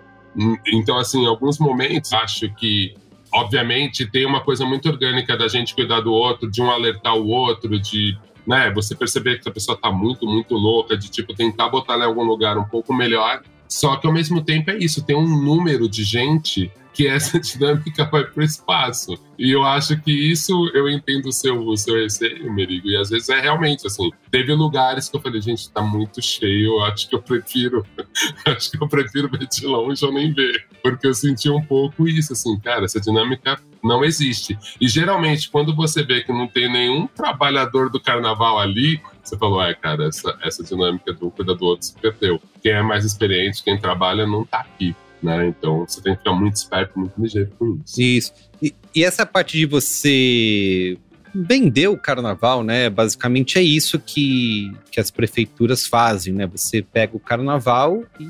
[0.72, 2.94] Então, assim, em alguns momentos, acho que
[3.32, 7.26] obviamente tem uma coisa muito orgânica da gente cuidar do outro, de um alertar o
[7.28, 8.16] outro, de
[8.46, 12.02] né, você perceber que a pessoa tá muito, muito louca, de tipo tentar botar em
[12.02, 13.42] algum lugar um pouco melhor.
[13.68, 18.04] Só que ao mesmo tempo é isso, tem um número de gente que essa dinâmica
[18.04, 19.18] vai para o espaço.
[19.38, 22.88] E eu acho que isso eu entendo o seu, o seu receio, Merigo.
[22.88, 24.10] E às vezes é realmente assim.
[24.30, 27.86] Teve lugares que eu falei, gente, tá muito cheio, eu acho que eu prefiro.
[28.46, 30.66] acho que eu prefiro ver de longe ou nem ver.
[30.82, 34.58] Porque eu senti um pouco isso, assim, cara, essa dinâmica não existe.
[34.78, 39.62] E geralmente, quando você vê que não tem nenhum trabalhador do carnaval ali, você falou,
[39.62, 42.40] é, cara, essa, essa dinâmica do cuidar do outro se perdeu.
[42.62, 45.48] Quem é mais experiente, quem trabalha, não tá aqui né?
[45.48, 48.00] Então você tem que ficar muito esperto, muito ligeiro com isso.
[48.00, 48.32] Isso.
[48.62, 50.98] E, e essa parte de você
[51.34, 52.90] vender o carnaval, né?
[52.90, 56.46] Basicamente é isso que, que as prefeituras fazem, né?
[56.46, 58.26] Você pega o carnaval e,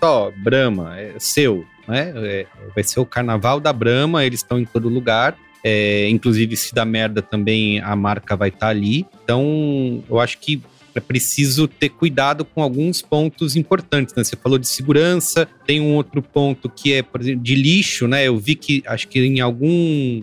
[0.00, 2.12] ó, Brahma, é seu, né?
[2.16, 5.36] É, vai ser o carnaval da Brahma, eles estão em todo lugar.
[5.64, 9.04] É, inclusive, se dá merda também, a marca vai estar tá ali.
[9.24, 10.62] Então, eu acho que
[10.98, 14.22] é preciso ter cuidado com alguns pontos importantes, né?
[14.22, 18.26] Você falou de segurança, tem um outro ponto que é, por exemplo, de lixo, né?
[18.26, 20.22] Eu vi que, acho que em algum...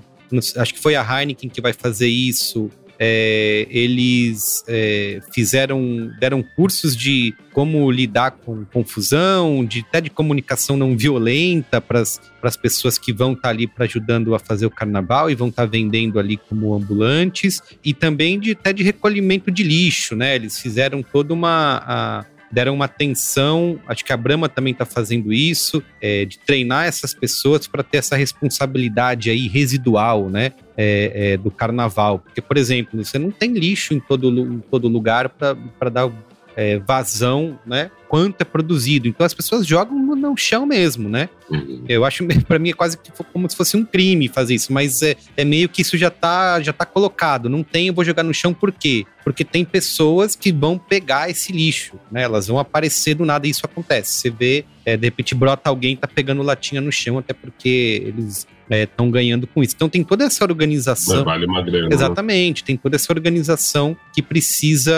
[0.58, 6.96] Acho que foi a Heineken que vai fazer isso é, eles é, fizeram, deram cursos
[6.96, 13.14] de como lidar com confusão, de, até de comunicação não violenta para as pessoas que
[13.14, 16.20] vão estar tá ali para ajudando a fazer o carnaval e vão estar tá vendendo
[16.20, 20.36] ali como ambulantes, e também de, até de recolhimento de lixo, né?
[20.36, 21.82] Eles fizeram toda uma.
[21.86, 26.86] A, deram uma atenção, acho que a Brahma também está fazendo isso, é, de treinar
[26.86, 30.54] essas pessoas para ter essa responsabilidade aí residual, né?
[30.78, 32.20] É, é, do carnaval.
[32.20, 36.10] Porque, por exemplo, você não tem lixo em todo, em todo lugar para dar
[36.56, 37.92] é, vazão, né?
[38.08, 39.08] Quanto é produzido.
[39.08, 41.30] Então as pessoas jogam no, no chão mesmo, né?
[41.50, 41.84] Uhum.
[41.88, 42.98] Eu acho, para mim, é quase
[43.34, 46.62] como se fosse um crime fazer isso, mas é, é meio que isso já tá,
[46.62, 47.50] já tá colocado.
[47.50, 49.06] Não tem, eu vou jogar no chão por quê?
[49.24, 52.24] Porque tem pessoas que vão pegar esse lixo, né?
[52.24, 54.14] Elas vão aparecer do nada e isso acontece.
[54.14, 58.48] Você vê, é, de repente brota alguém tá pegando latinha no chão, até porque eles
[58.70, 59.74] estão é, ganhando com isso.
[59.76, 61.16] Então tem toda essa organização.
[61.16, 61.90] Mas vale uma grana.
[61.90, 61.96] Né?
[61.96, 64.96] Exatamente, tem toda essa organização que precisa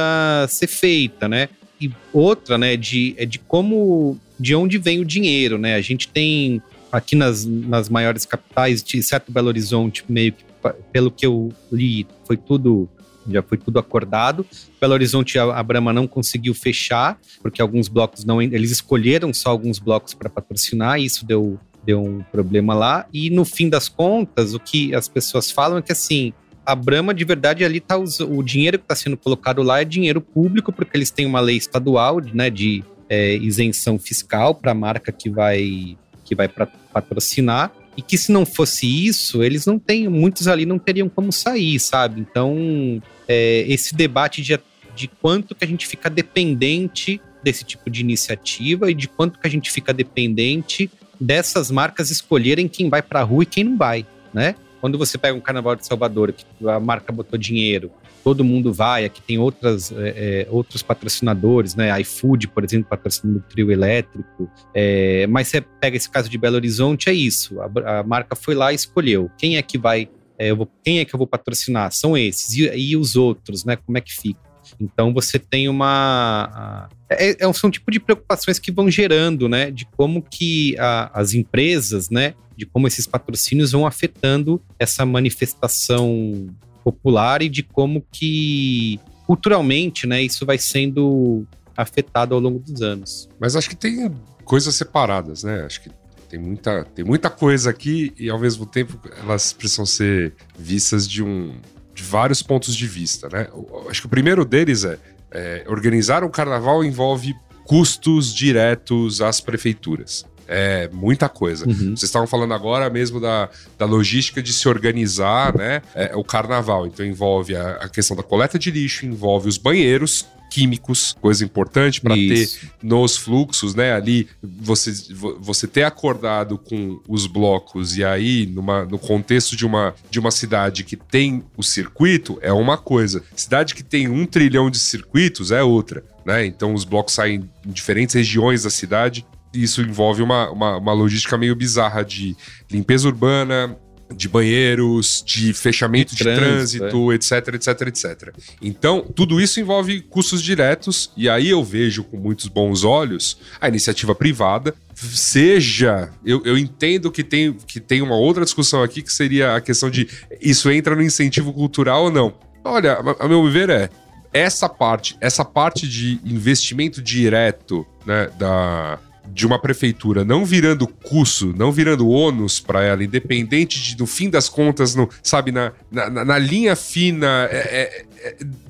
[0.49, 1.49] ser feita, né?
[1.79, 5.75] E outra, né, de, é de como, de onde vem o dinheiro, né?
[5.75, 10.43] A gente tem aqui nas, nas maiores capitais, exceto Belo Horizonte, meio que,
[10.91, 12.89] pelo que eu li, foi tudo
[13.29, 14.45] já foi tudo acordado.
[14.79, 18.41] Belo Horizonte, a, a Brahma não conseguiu fechar, porque alguns blocos não.
[18.41, 23.07] Eles escolheram só alguns blocos para patrocinar, e isso deu deu um problema lá.
[23.13, 26.33] E no fim das contas, o que as pessoas falam é que assim,
[26.65, 30.19] a Brahma de verdade ali tá o dinheiro que está sendo colocado lá é dinheiro
[30.19, 35.13] público, porque eles têm uma lei estadual, né, de é, isenção fiscal para a marca
[35.13, 37.71] que vai que vai pra, patrocinar.
[37.95, 41.79] E que se não fosse isso, eles não têm, muitos ali não teriam como sair,
[41.79, 42.21] sabe?
[42.21, 44.59] Então, é, esse debate de,
[44.93, 49.47] de quanto que a gente fica dependente desse tipo de iniciativa e de quanto que
[49.47, 53.77] a gente fica dependente dessas marcas escolherem quem vai para a rua e quem não
[53.77, 54.53] vai, né?
[54.81, 57.89] Quando você pega um Carnaval de Salvador, que a marca botou dinheiro,
[58.21, 61.99] todo mundo vai, aqui tem outras, é, é, outros patrocinadores, né?
[62.01, 64.51] iFood, por exemplo, patrocinando o trio elétrico.
[64.75, 67.61] É, mas você pega esse caso de Belo Horizonte, é isso.
[67.61, 69.31] A, a marca foi lá e escolheu.
[69.37, 70.09] Quem é que vai.
[70.37, 71.91] É, vou, quem é que eu vou patrocinar?
[71.93, 72.53] São esses.
[72.57, 73.77] E, e os outros, né?
[73.77, 74.46] Como é que fica?
[74.79, 76.89] Então você tem uma.
[77.09, 79.71] É, é, um, tipo de preocupações que vão gerando, né?
[79.71, 82.33] De como que a, as empresas, né?
[82.55, 86.47] De como esses patrocínios vão afetando essa manifestação
[86.83, 90.21] popular e de como que culturalmente, né?
[90.21, 93.29] Isso vai sendo afetado ao longo dos anos.
[93.39, 94.11] Mas acho que tem
[94.43, 95.63] coisas separadas, né?
[95.63, 95.91] Acho que
[96.29, 101.23] tem muita, tem muita coisa aqui e ao mesmo tempo elas precisam ser vistas de
[101.23, 101.55] um
[101.97, 103.47] de vários pontos de vista, né?
[103.89, 104.99] Acho que o primeiro deles é,
[105.31, 110.23] é organizar um carnaval envolve custos diretos às prefeituras.
[110.47, 111.67] É muita coisa.
[111.67, 111.95] Uhum.
[111.95, 115.81] Vocês estavam falando agora mesmo da, da logística de se organizar, né?
[115.93, 116.87] É, o carnaval.
[116.87, 122.01] Então envolve a, a, questão da coleta de lixo, envolve os banheiros, químicos, coisa importante
[122.01, 122.49] para ter
[122.81, 123.93] nos fluxos, né?
[123.93, 124.93] Ali você,
[125.39, 130.31] você ter acordado com os blocos e aí numa, no contexto de uma, de uma
[130.31, 135.51] cidade que tem o circuito é uma coisa, cidade que tem um trilhão de circuitos
[135.51, 136.03] é outra.
[136.25, 136.45] Né?
[136.45, 139.25] Então os blocos saem em diferentes regiões da cidade.
[139.53, 142.35] Isso envolve uma, uma, uma logística meio bizarra de
[142.69, 143.77] limpeza urbana,
[144.15, 147.15] de banheiros, de fechamento de, de trânsito, trânsito é.
[147.15, 148.33] etc, etc, etc.
[148.61, 153.67] Então, tudo isso envolve custos diretos, e aí eu vejo com muitos bons olhos a
[153.67, 154.73] iniciativa privada.
[154.95, 159.61] Seja, eu, eu entendo que tem, que tem uma outra discussão aqui que seria a
[159.61, 160.07] questão de
[160.41, 162.33] isso entra no incentivo cultural ou não.
[162.63, 163.89] Olha, a, a meu ver é
[164.33, 168.99] essa parte, essa parte de investimento direto né, da,
[169.33, 174.29] de uma prefeitura não virando custo, não virando ônus para ela, independente de, no fim
[174.29, 178.05] das contas, no, sabe, na, na, na linha fina, é, é,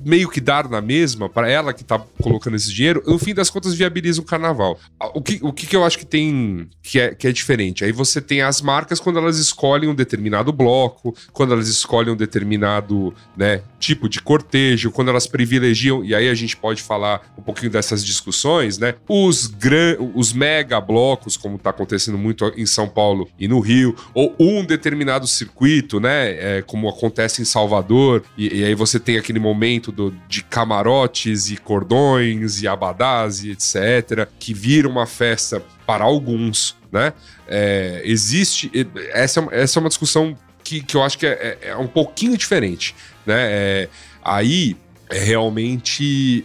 [0.04, 3.50] meio que dar na mesma, para ela que tá colocando esse dinheiro, no fim das
[3.50, 4.78] contas viabiliza o carnaval.
[5.14, 7.84] O que, o que, eu acho que tem que é, que é diferente?
[7.84, 12.16] Aí você tem as marcas quando elas escolhem um determinado bloco, quando elas escolhem um
[12.16, 17.42] determinado né, tipo de cortejo, quando elas privilegiam, e aí a gente pode falar um
[17.42, 18.94] pouquinho dessas discussões, né?
[19.08, 23.94] Os, gran, os mega blocos, como está acontecendo muito em São Paulo e no Rio,
[24.14, 26.58] ou um determinado circuito, né?
[26.58, 31.56] É, como acontece em Salvador, e, e aí você tem momento do, de camarotes e
[31.56, 37.12] cordões e abadás e etc., que vira uma festa para alguns, né?
[37.46, 38.70] É, existe.
[39.12, 41.86] Essa, é essa é uma discussão que, que eu acho que é, é, é um
[41.86, 42.94] pouquinho diferente,
[43.26, 43.36] né?
[43.38, 43.88] É,
[44.22, 44.76] aí
[45.10, 46.44] é realmente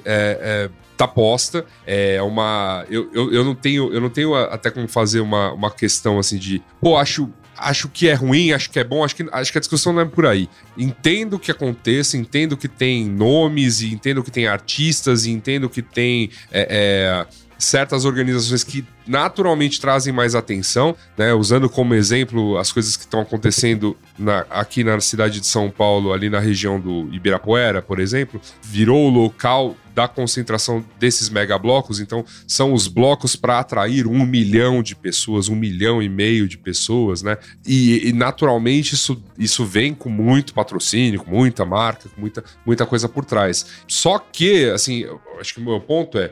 [0.95, 1.65] tá posta.
[1.86, 2.86] É uma.
[2.89, 6.38] Eu, eu, eu, não tenho, eu não tenho até como fazer uma, uma questão assim
[6.38, 6.62] de.
[6.79, 9.62] Pô, acho acho que é ruim, acho que é bom, acho que, acho que a
[9.62, 10.50] discussão não é por aí.
[10.78, 15.82] Entendo que aconteça, entendo que tem nomes, e entendo que tem artistas, e entendo que
[15.82, 21.34] tem é, é, certas organizações que naturalmente trazem mais atenção, né?
[21.34, 26.13] Usando como exemplo as coisas que estão acontecendo na, aqui na cidade de São Paulo,
[26.13, 32.00] ali na região do Ibirapuera, por exemplo, virou o local da concentração desses megablocos.
[32.00, 36.58] Então, são os blocos para atrair um milhão de pessoas, um milhão e meio de
[36.58, 37.38] pessoas, né?
[37.66, 42.86] E, e, naturalmente isso, isso vem com muito patrocínio, com muita marca, com muita, muita
[42.86, 43.66] coisa por trás.
[43.88, 45.06] Só que, assim,
[45.39, 46.32] acho que o meu ponto é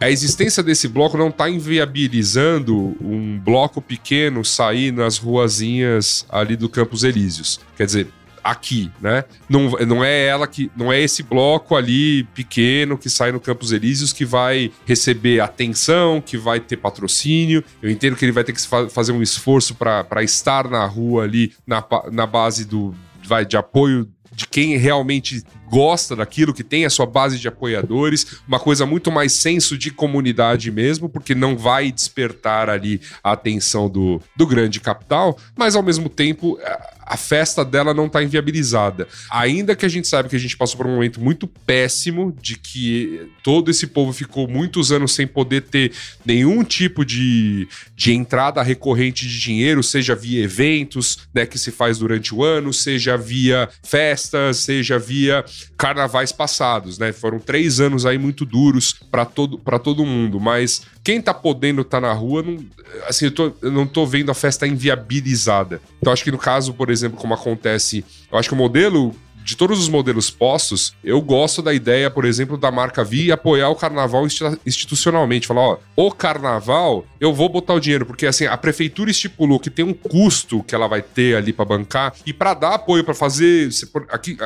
[0.00, 6.68] a existência desse bloco não está inviabilizando um bloco pequeno sair nas ruazinhas ali do
[6.68, 7.60] Campos Elíseos.
[7.76, 8.08] Quer dizer,
[8.42, 9.24] aqui, né?
[9.48, 10.70] Não, não é ela que.
[10.76, 16.20] Não é esse bloco ali pequeno que sai no Campos Elíseos que vai receber atenção,
[16.20, 17.62] que vai ter patrocínio.
[17.82, 18.60] Eu entendo que ele vai ter que
[18.90, 22.94] fazer um esforço para estar na rua ali, na, na base do.
[23.22, 28.40] Vai, de apoio de quem realmente gosta daquilo, que tem a sua base de apoiadores,
[28.46, 33.88] uma coisa muito mais senso de comunidade mesmo, porque não vai despertar ali a atenção
[33.88, 36.58] do, do grande capital, mas ao mesmo tempo
[37.10, 39.08] a festa dela não está inviabilizada.
[39.32, 42.56] Ainda que a gente sabe que a gente passou por um momento muito péssimo, de
[42.56, 45.92] que todo esse povo ficou muitos anos sem poder ter
[46.24, 51.98] nenhum tipo de, de entrada recorrente de dinheiro, seja via eventos né, que se faz
[51.98, 55.44] durante o ano, seja via festas, seja via
[55.76, 57.12] carnavais passados, né?
[57.12, 62.00] Foram três anos aí muito duros para todo, todo mundo, mas quem tá podendo estar
[62.00, 62.58] tá na rua, não,
[63.08, 65.80] assim, eu, tô, eu não tô vendo a festa inviabilizada.
[66.00, 69.56] Então, acho que no caso, por exemplo, como acontece, eu acho que o modelo de
[69.56, 73.74] todos os modelos postos, eu gosto da ideia, por exemplo, da marca vir apoiar o
[73.74, 74.26] carnaval
[74.66, 75.46] institucionalmente.
[75.46, 79.70] Falar, ó, o carnaval, eu vou botar o dinheiro, porque assim, a prefeitura estipulou que
[79.70, 83.14] tem um custo que ela vai ter ali para bancar e para dar apoio para
[83.14, 83.70] fazer.
[84.10, 84.36] Aqui,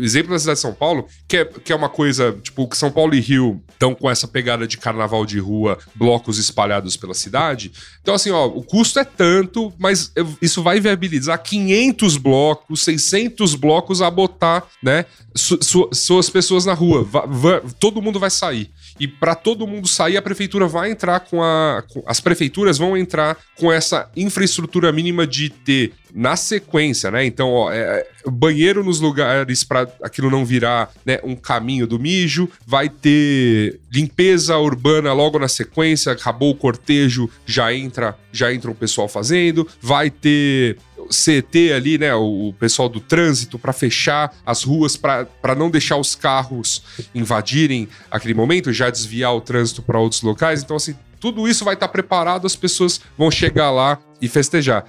[0.00, 2.90] exemplo da cidade de São Paulo, que é, que é uma coisa, tipo, que São
[2.90, 7.72] Paulo e Rio estão com essa pegada de carnaval de rua, blocos espalhados pela cidade.
[8.00, 14.02] Então, assim, ó, o custo é tanto, mas isso vai viabilizar 500 blocos, 600 blocos
[14.02, 15.04] a botar, né,
[15.34, 17.02] su, su, suas pessoas na rua.
[17.04, 18.70] Va, va, todo mundo vai sair.
[18.98, 21.82] E para todo mundo sair, a prefeitura vai entrar com a.
[21.92, 27.26] Com, as prefeituras vão entrar com essa infraestrutura mínima de ter na sequência, né?
[27.26, 31.98] Então, ó, é, é banheiro nos lugares para aquilo não virar né, um caminho do
[31.98, 38.70] mijo, vai ter limpeza urbana logo na sequência, acabou o cortejo, já entra, já entra
[38.70, 40.78] o pessoal fazendo, vai ter
[41.08, 46.14] CT ali, né, o pessoal do trânsito para fechar as ruas para não deixar os
[46.14, 46.82] carros
[47.14, 50.62] invadirem aquele momento, já desviar o trânsito para outros locais.
[50.62, 54.84] Então assim, tudo isso vai estar tá preparado, as pessoas vão chegar lá e festejar.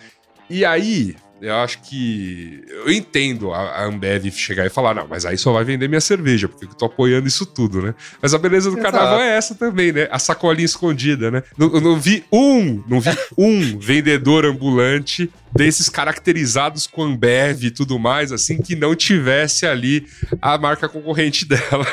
[0.50, 2.64] E aí, eu acho que.
[2.68, 6.48] Eu entendo a, Ambev chegar e falar, não, mas aí só vai vender minha cerveja,
[6.48, 7.94] porque eu tô apoiando isso tudo, né?
[8.22, 8.92] Mas a beleza do Exato.
[8.92, 10.08] carnaval é essa também, né?
[10.12, 11.44] A sacolinha escondida, né?
[11.58, 17.98] Não, não vi um, não vi um vendedor ambulante desses caracterizados com Ambev e tudo
[17.98, 20.06] mais, assim, que não tivesse ali
[20.42, 21.88] a marca concorrente dela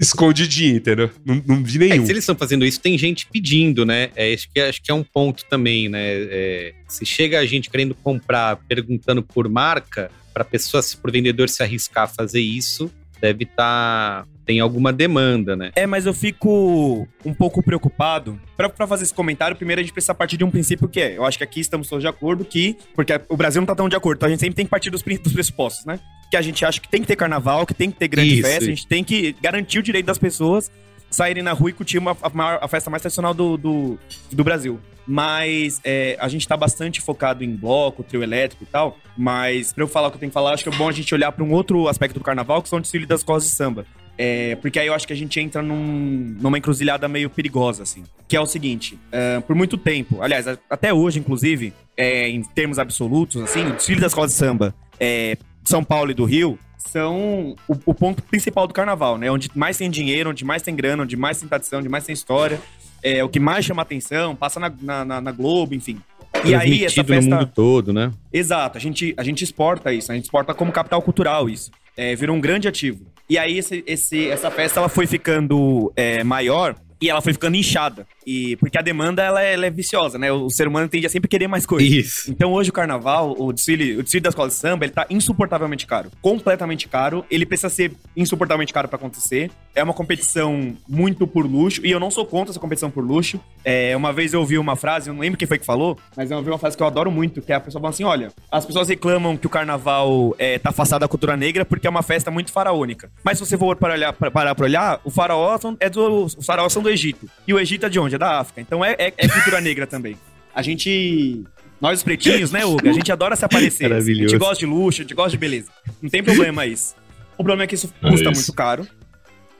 [0.00, 1.10] escondidinha, entendeu?
[1.24, 2.02] Não, não vi nenhum.
[2.02, 4.10] É, se eles estão fazendo isso, tem gente pedindo, né?
[4.16, 6.00] É, acho, que, acho que é um ponto também, né?
[6.02, 11.62] É, se chega a gente querendo comprar, perguntando por marca, para pessoa, por vendedor se
[11.62, 12.90] arriscar a fazer isso,
[13.20, 15.72] deve estar tá tem alguma demanda, né?
[15.74, 18.40] É, mas eu fico um pouco preocupado.
[18.56, 21.16] Para fazer esse comentário, primeiro a gente precisa partir de um princípio que é.
[21.16, 22.76] Eu acho que aqui estamos todos de acordo que.
[22.94, 24.90] Porque o Brasil não tá tão de acordo, então a gente sempre tem que partir
[24.90, 25.98] dos, dos pressupostos, né?
[26.30, 28.42] Que a gente acha que tem que ter carnaval, que tem que ter grande Isso.
[28.42, 30.70] festa, a gente tem que garantir o direito das pessoas
[31.10, 33.98] saírem na rua e curtir uma, a, maior, a festa mais tradicional do, do,
[34.32, 34.80] do Brasil.
[35.06, 38.98] Mas é, a gente tá bastante focado em bloco, trio elétrico e tal.
[39.16, 40.92] Mas pra eu falar o que eu tenho que falar, acho que é bom a
[40.92, 43.50] gente olhar para um outro aspecto do carnaval, que são o desfile das escolas de
[43.50, 43.86] samba.
[44.16, 48.04] É, porque aí eu acho que a gente entra num, numa encruzilhada meio perigosa, assim.
[48.28, 52.78] Que é o seguinte: uh, por muito tempo, aliás, até hoje, inclusive, é, em termos
[52.78, 57.56] absolutos, assim, o desfile das escolas de samba, é, São Paulo e do Rio, são
[57.68, 59.30] o, o, ponto principal do carnaval, né?
[59.30, 62.12] Onde mais tem dinheiro, onde mais tem grana, onde mais tem tradição, onde mais tem
[62.12, 62.60] história.
[63.02, 64.72] É o que mais chama atenção, passa na,
[65.04, 66.00] na, na Globo, enfim.
[66.44, 67.30] E aí, essa festa.
[67.30, 68.12] no mundo todo, né?
[68.32, 71.70] Exato, a gente, a gente exporta isso, a gente exporta como capital cultural isso.
[71.96, 73.04] É, virou um grande ativo.
[73.28, 77.54] E aí, esse, esse, essa festa ela foi ficando é, maior e ela foi ficando
[77.54, 78.06] inchada.
[78.26, 80.32] E porque a demanda ela é, ela é, viciosa, né?
[80.32, 81.90] O ser humano tende a sempre querer mais coisas.
[81.90, 82.30] Isso.
[82.30, 85.86] Então hoje o carnaval, o desfile, o desfile da escola de samba, ele tá insuportavelmente
[85.86, 87.24] caro, completamente caro.
[87.30, 89.50] Ele precisa ser insuportavelmente caro para acontecer.
[89.74, 93.38] É uma competição muito por luxo e eu não sou contra essa competição por luxo.
[93.62, 96.30] É, uma vez eu ouvi uma frase, eu não lembro quem foi que falou, mas
[96.30, 98.32] eu ouvi uma frase que eu adoro muito, que é a pessoa falando assim, olha,
[98.50, 102.02] as pessoas reclamam que o carnaval é, tá afastado da cultura negra porque é uma
[102.02, 103.10] festa muito faraônica.
[103.22, 106.82] Mas se você for para olhar, para, olhar, o faraó é do, os faraós são
[106.82, 107.28] do Egito.
[107.46, 108.14] E o Egito é de onde?
[108.14, 108.60] É da África.
[108.60, 110.16] Então é, é, é cultura negra também.
[110.54, 111.44] A gente.
[111.80, 112.88] Nós, os pretinhos, né, Hugo?
[112.88, 113.92] A gente adora se aparecer.
[113.92, 115.68] A gente gosta de luxo, a gente gosta de beleza.
[116.00, 116.94] Não tem problema isso.
[117.36, 118.40] O problema é que isso é custa isso.
[118.40, 118.86] muito caro.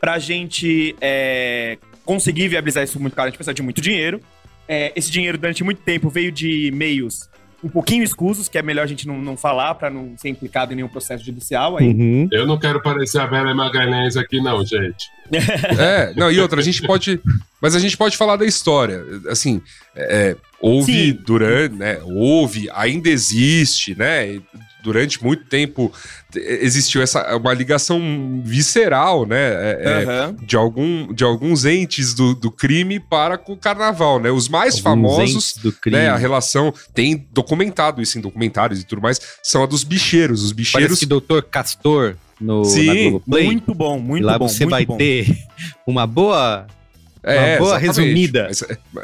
[0.01, 4.21] Pra gente é, conseguir viabilizar isso muito caro, a gente precisa de muito dinheiro.
[4.67, 7.29] É, esse dinheiro, durante muito tempo, veio de meios
[7.65, 10.73] um pouquinho escusos, que é melhor a gente não, não falar para não ser implicado
[10.73, 11.89] em nenhum processo judicial aí.
[11.89, 12.29] Uhum.
[12.31, 15.09] Eu não quero parecer a Vera Magalhães aqui, não, gente.
[15.81, 17.19] é, não, e outra, a gente pode.
[17.63, 19.03] Mas a gente pode falar da história.
[19.31, 19.63] Assim,
[19.97, 21.19] é, houve Sim.
[21.25, 21.99] durante, né?
[22.05, 24.39] Houve, ainda existe, né?
[24.85, 25.91] Durante muito tempo
[26.37, 30.37] existiu essa uma ligação visceral, né, é, uhum.
[30.43, 34.31] de, algum, de alguns entes do, do crime para com o carnaval, né?
[34.31, 35.55] Os mais alguns famosos,
[35.87, 40.45] né, a relação tem documentado isso em documentários e tudo mais, são a dos bicheiros.
[40.45, 40.89] Os bicheiros.
[40.89, 44.49] Parece que Doutor Castor no Sim, muito bom, muito lá bom.
[44.49, 44.97] Você muito vai bom.
[44.97, 45.35] ter
[45.87, 46.67] uma boa
[47.25, 47.87] é, boa exatamente.
[47.87, 48.51] resumida.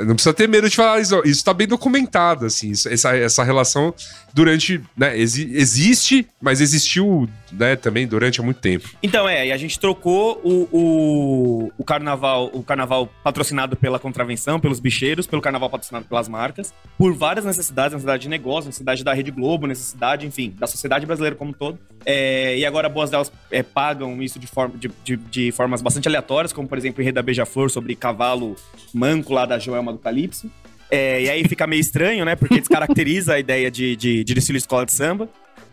[0.00, 1.20] Não precisa ter medo de falar isso.
[1.24, 2.72] Isso tá bem documentado, assim.
[2.72, 3.94] essa, essa relação
[4.34, 4.80] durante.
[4.96, 8.88] Né, exi existe, mas existiu né, também durante há muito tempo.
[9.02, 14.60] Então, é, e a gente trocou o, o, o, carnaval, o carnaval patrocinado pela contravenção,
[14.60, 19.12] pelos bicheiros, pelo carnaval patrocinado pelas marcas, por várias necessidades, necessidade de negócio, necessidade da
[19.12, 21.78] Rede Globo, necessidade, enfim, da sociedade brasileira como um todo.
[22.04, 26.08] É, e agora boas delas é, pagam isso de, forma, de, de, de, formas bastante
[26.08, 28.56] aleatórias, como por exemplo em Reda Beija-Flor sobre cavalo
[28.92, 30.50] manco lá da Joelma do Calypso.
[30.90, 32.34] É, e aí fica meio estranho, né?
[32.34, 35.28] Porque descaracteriza a ideia de, de, de desfile escola de samba.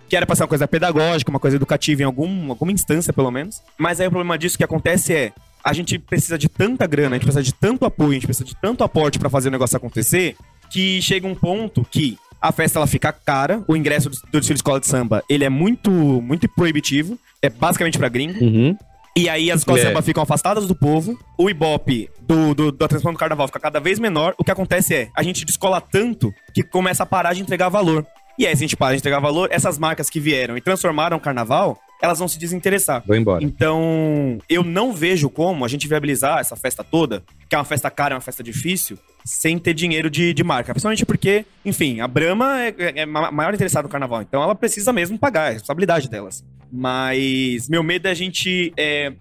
[0.08, 3.32] que era pra ser uma coisa pedagógica, uma coisa educativa em algum, alguma instância, pelo
[3.32, 3.62] menos.
[3.78, 5.34] Mas aí o problema disso que acontece é.
[5.64, 8.46] A gente precisa de tanta grana, a gente precisa de tanto apoio, a gente precisa
[8.46, 10.36] de tanto aporte para fazer o negócio acontecer,
[10.72, 14.54] que chega um ponto que a festa ela fica cara, o ingresso do, do desfile
[14.54, 18.42] de escola de samba, ele é muito muito proibitivo, é basicamente para gringo.
[18.42, 18.78] Uhum.
[19.18, 22.88] E aí as escolas de samba ficam afastadas do povo, o ibope do, do, da
[22.88, 24.36] transformação do carnaval fica cada vez menor.
[24.38, 28.05] O que acontece é, a gente descola tanto que começa a parar de entregar valor.
[28.38, 31.18] E aí, se a gente para de entregar valor, essas marcas que vieram e transformaram
[31.18, 33.04] o carnaval, elas vão se desinteressar.
[33.06, 33.43] Vou embora.
[33.43, 37.89] Então, eu não vejo como a gente viabilizar essa festa toda, que é uma festa
[37.89, 40.74] cara, é uma festa difícil, sem ter dinheiro de, de marca.
[40.74, 44.93] Principalmente porque, enfim, a Brahma é, é, é maior interessada no carnaval, então ela precisa
[44.93, 46.43] mesmo pagar, é a responsabilidade delas.
[46.72, 48.74] Mas meu medo é a gente.
[48.78, 49.14] É,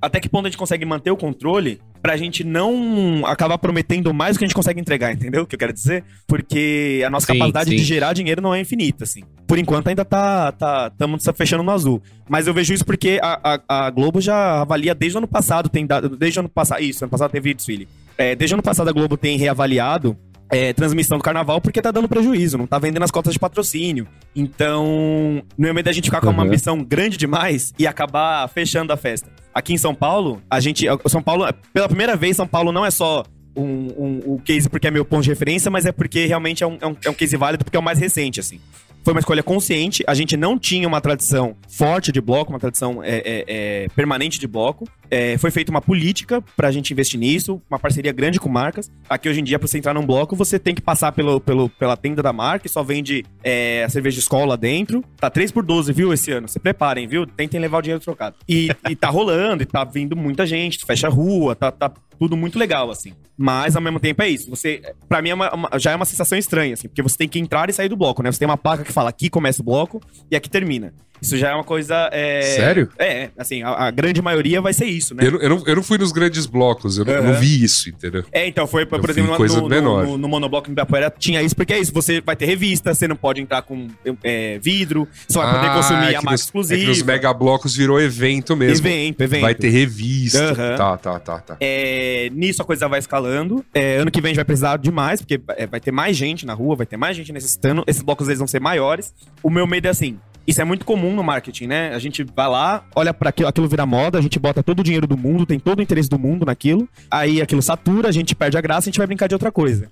[0.00, 4.36] até que ponto a gente consegue manter o controle pra gente não acabar prometendo mais
[4.36, 6.04] do que a gente consegue entregar, entendeu o que eu quero dizer?
[6.26, 7.76] Porque a nossa sim, capacidade sim.
[7.76, 9.22] de gerar dinheiro não é infinita, assim.
[9.46, 12.02] Por enquanto ainda tá, tá, estamos fechando no azul.
[12.28, 15.70] Mas eu vejo isso porque a, a, a, Globo já avalia desde o ano passado,
[15.70, 17.88] tem dado, desde o ano passado, isso, ano passado teve desfile.
[18.18, 20.14] É, desde o ano passado a Globo tem reavaliado
[20.50, 24.06] é, transmissão do carnaval porque tá dando prejuízo, não tá vendendo as cotas de patrocínio.
[24.36, 26.48] Então, não é medo da gente ficar com uma uhum.
[26.48, 29.30] ambição grande demais e acabar fechando a festa.
[29.54, 30.86] Aqui em São Paulo, a gente.
[31.06, 33.24] São Paulo, pela primeira vez, São Paulo não é só
[33.56, 36.66] um, um, um case porque é meu ponto de referência, mas é porque realmente é
[36.66, 38.60] um, é um, é um case válido porque é o mais recente, assim.
[39.04, 40.02] Foi uma escolha consciente.
[40.06, 44.40] A gente não tinha uma tradição forte de bloco, uma tradição é, é, é, permanente
[44.40, 44.88] de bloco.
[45.14, 48.90] É, foi feita uma política pra gente investir nisso, uma parceria grande com marcas.
[49.08, 51.68] Aqui hoje em dia, pra você entrar num bloco, você tem que passar pelo, pelo,
[51.68, 55.04] pela tenda da marca e só vende é, a cerveja de escola dentro.
[55.16, 56.48] Tá 3 por 12, viu, esse ano?
[56.48, 57.24] Se preparem, viu?
[57.28, 58.34] Tentem levar o dinheiro trocado.
[58.48, 62.36] E, e tá rolando, e tá vindo muita gente, fecha a rua, tá, tá tudo
[62.36, 63.12] muito legal, assim.
[63.36, 64.50] Mas ao mesmo tempo é isso.
[64.50, 67.28] Você, para mim, é uma, uma, já é uma sensação estranha, assim, porque você tem
[67.28, 68.32] que entrar e sair do bloco, né?
[68.32, 70.92] Você tem uma placa que fala aqui começa o bloco e aqui termina.
[71.24, 72.10] Isso já é uma coisa.
[72.12, 72.42] É...
[72.42, 72.88] Sério?
[72.98, 75.26] É, assim, a, a, grande maioria vai ser isso, né?
[75.26, 77.22] Eu, eu, não, eu não fui nos grandes blocos, eu, uhum.
[77.22, 78.24] não, vi isso, entendeu?
[78.30, 80.04] É, então, foi, por eu exemplo, coisa no, menor.
[80.04, 82.94] No, no, no monobloco em Ibirapuera tinha isso, porque é isso, você vai ter revista,
[82.94, 83.88] você não pode entrar com
[84.22, 86.80] é, vidro, só vai poder ah, consumir é a marca exclusiva.
[86.80, 88.86] É que os megablocos virou evento mesmo.
[88.86, 89.40] Evento, evento.
[89.40, 90.48] Vai ter revista.
[90.48, 90.76] Uhum.
[90.76, 91.56] Tá, tá, tá, tá.
[91.60, 93.64] É, nisso a coisa vai escalando.
[93.72, 96.16] É, ano que vem a gente vai precisar de mais, porque é, vai ter mais
[96.16, 97.82] gente na rua, vai ter mais gente necessitando.
[97.86, 99.14] Esses blocos eles vão ser maiores.
[99.42, 101.94] O meu medo é assim, isso é muito comum no marketing, né?
[101.94, 104.82] A gente vai lá, olha para aquilo, aquilo vira moda, a gente bota todo o
[104.82, 108.34] dinheiro do mundo, tem todo o interesse do mundo naquilo, aí aquilo satura, a gente
[108.34, 109.90] perde a graça, a gente vai brincar de outra coisa.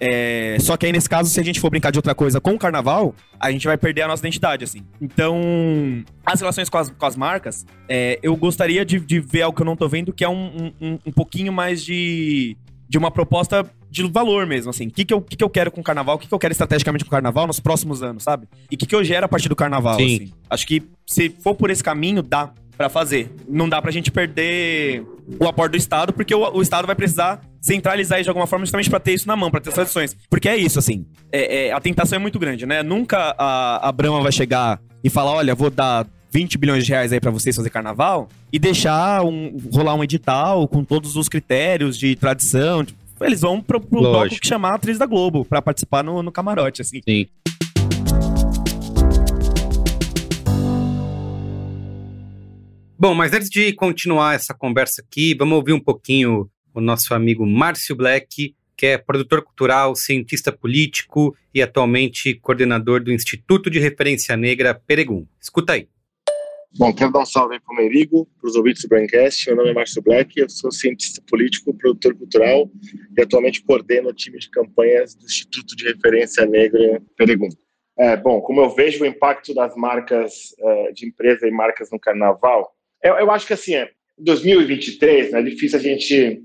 [0.00, 2.52] É, só que aí, nesse caso, se a gente for brincar de outra coisa com
[2.52, 4.82] o carnaval, a gente vai perder a nossa identidade, assim.
[5.00, 5.40] Então,
[6.26, 9.62] as relações com as, com as marcas, é, eu gostaria de, de, ver algo que
[9.62, 12.56] eu não tô vendo, que é um, um, um pouquinho mais de,
[12.88, 13.64] de uma proposta
[14.02, 14.88] de valor mesmo, assim.
[14.88, 16.16] O que, que, eu, que, que eu quero com o carnaval?
[16.16, 18.48] O que, que eu quero estrategicamente com o carnaval nos próximos anos, sabe?
[18.70, 20.04] E o que, que eu gero a partir do carnaval, Sim.
[20.04, 20.32] assim.
[20.50, 23.30] Acho que se for por esse caminho, dá para fazer.
[23.48, 25.04] Não dá pra gente perder
[25.38, 28.64] o aporte do Estado, porque o, o Estado vai precisar centralizar isso de alguma forma
[28.64, 30.16] justamente para ter isso na mão, para ter tradições.
[30.28, 32.82] Porque é isso, assim, é, é, a tentação é muito grande, né?
[32.82, 37.12] Nunca a, a Brahma vai chegar e falar, olha, vou dar 20 bilhões de reais
[37.12, 41.96] aí para vocês fazer carnaval e deixar um, rolar um edital com todos os critérios
[41.96, 42.84] de tradição,
[43.24, 46.30] eles vão pro, pro bloco que chamar a atriz da Globo para participar no, no
[46.30, 47.00] camarote, assim.
[47.08, 47.26] Sim.
[52.98, 57.46] Bom, mas antes de continuar essa conversa aqui, vamos ouvir um pouquinho o nosso amigo
[57.46, 64.36] Márcio Black, que é produtor cultural, cientista político e atualmente coordenador do Instituto de Referência
[64.36, 65.26] Negra Peregum.
[65.40, 65.88] Escuta aí.
[66.76, 69.46] Bom, quero dar um salve para o Merigo, para os ouvintes do Braincast.
[69.46, 72.68] Meu nome é Márcio Black, eu sou cientista político, produtor cultural
[73.16, 77.48] e atualmente coordeno o time de campanhas do Instituto de Referência Negra Peregum.
[77.96, 82.00] É, bom, como eu vejo o impacto das marcas uh, de empresa e marcas no
[82.00, 86.42] carnaval, eu, eu acho que assim, é, em 2023 né, é difícil a gente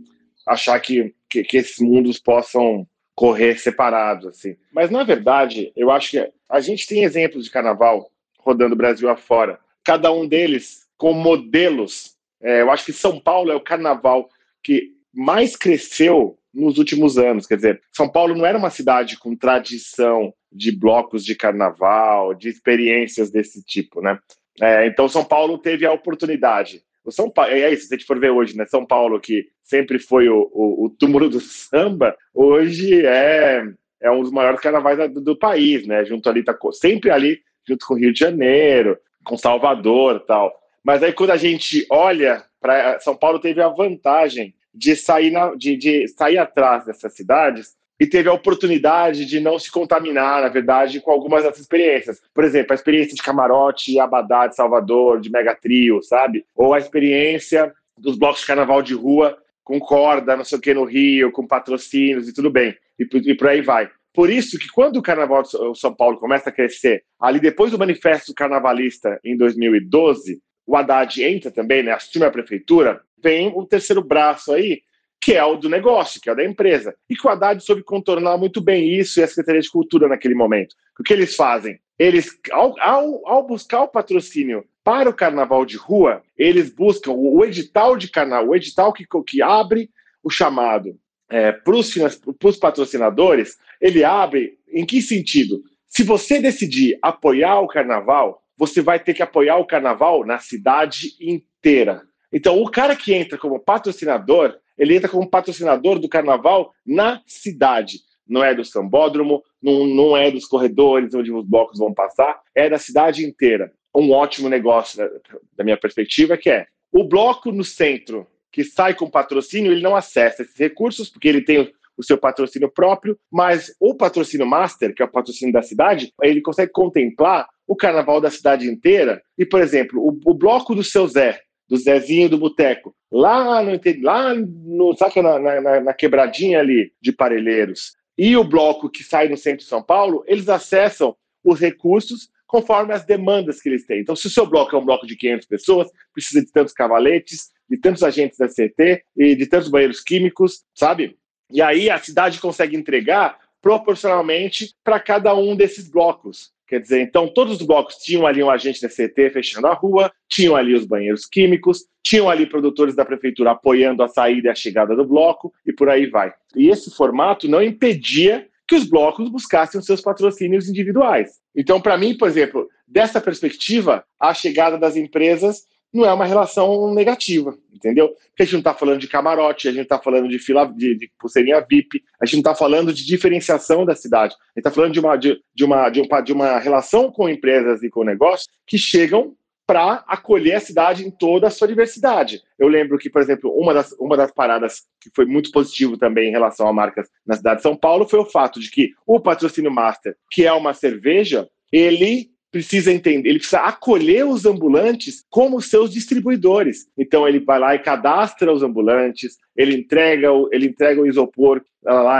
[0.47, 4.55] achar que, que, que esses mundos possam correr separados, assim.
[4.71, 9.09] Mas, na verdade, eu acho que a gente tem exemplos de carnaval rodando o Brasil
[9.09, 9.59] afora
[9.89, 12.15] cada um deles com modelos.
[12.39, 14.29] É, eu acho que São Paulo é o carnaval
[14.63, 17.47] que mais cresceu nos últimos anos.
[17.47, 22.49] Quer dizer, São Paulo não era uma cidade com tradição de blocos de carnaval, de
[22.49, 24.19] experiências desse tipo, né?
[24.61, 26.83] É, então São Paulo teve a oportunidade.
[27.03, 28.67] O São Paulo, é isso, se a gente for ver hoje, né?
[28.67, 33.63] São Paulo, que sempre foi o, o, o túmulo do samba, hoje é,
[34.03, 36.05] é um dos maiores carnavais do, do país, né?
[36.05, 38.95] Junto ali, tá sempre ali, junto com o Rio de Janeiro,
[39.29, 40.51] com Salvador tal.
[40.83, 45.53] Mas aí quando a gente olha para São Paulo teve a vantagem de sair, na,
[45.53, 50.47] de, de sair atrás dessas cidades e teve a oportunidade de não se contaminar, na
[50.47, 52.21] verdade, com algumas dessas experiências.
[52.33, 56.45] Por exemplo, a experiência de camarote, Abadá de Salvador, de Mega Trio, sabe?
[56.55, 60.73] Ou a experiência dos blocos de carnaval de rua com corda, não sei o que,
[60.73, 62.75] no Rio, com patrocínios e tudo bem.
[62.97, 63.89] E, e por aí vai.
[64.19, 67.79] Por isso que quando o Carnaval de São Paulo começa a crescer, ali depois do
[67.79, 74.03] Manifesto Carnavalista em 2012, o Haddad entra também, né, assume a prefeitura, vem o terceiro
[74.03, 74.81] braço aí,
[75.21, 76.93] que é o do negócio, que é o da empresa.
[77.09, 80.35] E que o Haddad soube contornar muito bem isso e a Secretaria de Cultura naquele
[80.35, 80.75] momento.
[80.99, 81.79] O que eles fazem?
[81.97, 87.45] Eles, ao, ao, ao buscar o patrocínio para o carnaval de rua, eles buscam o,
[87.45, 89.89] edital de carnaval, o edital que, que abre
[90.21, 90.99] o chamado
[91.29, 95.61] é, para os patrocinadores, ele abre em que sentido?
[95.87, 101.15] Se você decidir apoiar o carnaval, você vai ter que apoiar o carnaval na cidade
[101.19, 102.01] inteira.
[102.31, 107.99] Então, o cara que entra como patrocinador, ele entra como patrocinador do carnaval na cidade.
[108.27, 112.69] Não é do sambódromo, não, não é dos corredores onde os blocos vão passar, é
[112.69, 113.71] da cidade inteira.
[113.95, 115.09] Um ótimo negócio, né,
[115.57, 119.95] da minha perspectiva, que é o bloco no centro, que sai com patrocínio, ele não
[119.95, 125.01] acessa esses recursos, porque ele tem o seu patrocínio próprio, mas o patrocínio master, que
[125.01, 129.21] é o patrocínio da cidade, ele consegue contemplar o carnaval da cidade inteira.
[129.37, 133.79] E, por exemplo, o, o bloco do seu Zé, do Zezinho do Boteco, lá no,
[134.01, 139.27] lá no saca, na, na, na quebradinha ali de Parelheiros, e o bloco que sai
[139.27, 144.01] no centro de São Paulo, eles acessam os recursos conforme as demandas que eles têm.
[144.01, 147.51] Então, se o seu bloco é um bloco de 500 pessoas, precisa de tantos cavaletes,
[147.69, 151.17] de tantos agentes da CT e de tantos banheiros químicos, sabe?
[151.51, 156.51] E aí a cidade consegue entregar proporcionalmente para cada um desses blocos.
[156.67, 160.11] Quer dizer, então todos os blocos tinham ali um agente da CT fechando a rua,
[160.29, 164.55] tinham ali os banheiros químicos, tinham ali produtores da prefeitura apoiando a saída e a
[164.55, 166.31] chegada do bloco e por aí vai.
[166.55, 171.39] E esse formato não impedia que os blocos buscassem os seus patrocínios individuais.
[171.55, 175.63] Então, para mim, por exemplo, dessa perspectiva, a chegada das empresas
[175.93, 178.09] não é uma relação negativa, entendeu?
[178.09, 180.95] Porque a gente não está falando de camarote, a gente está falando de fila de,
[180.95, 184.71] de, pulseirinha VIP, a gente não está falando de diferenciação da cidade, a gente está
[184.71, 188.03] falando de uma, de, de, uma, de, uma, de uma relação com empresas e com
[188.03, 189.35] negócios que chegam
[189.69, 192.41] para acolher a cidade em toda a sua diversidade.
[192.57, 196.29] Eu lembro que, por exemplo, uma das, uma das paradas que foi muito positivo também
[196.29, 199.19] em relação a marcas na cidade de São Paulo foi o fato de que o
[199.19, 205.61] patrocínio Master, que é uma cerveja, ele precisa entender, ele precisa acolher os ambulantes como
[205.61, 206.87] seus distribuidores.
[206.97, 211.61] Então ele vai lá e cadastra os ambulantes, ele entrega o, ele entrega o isopor,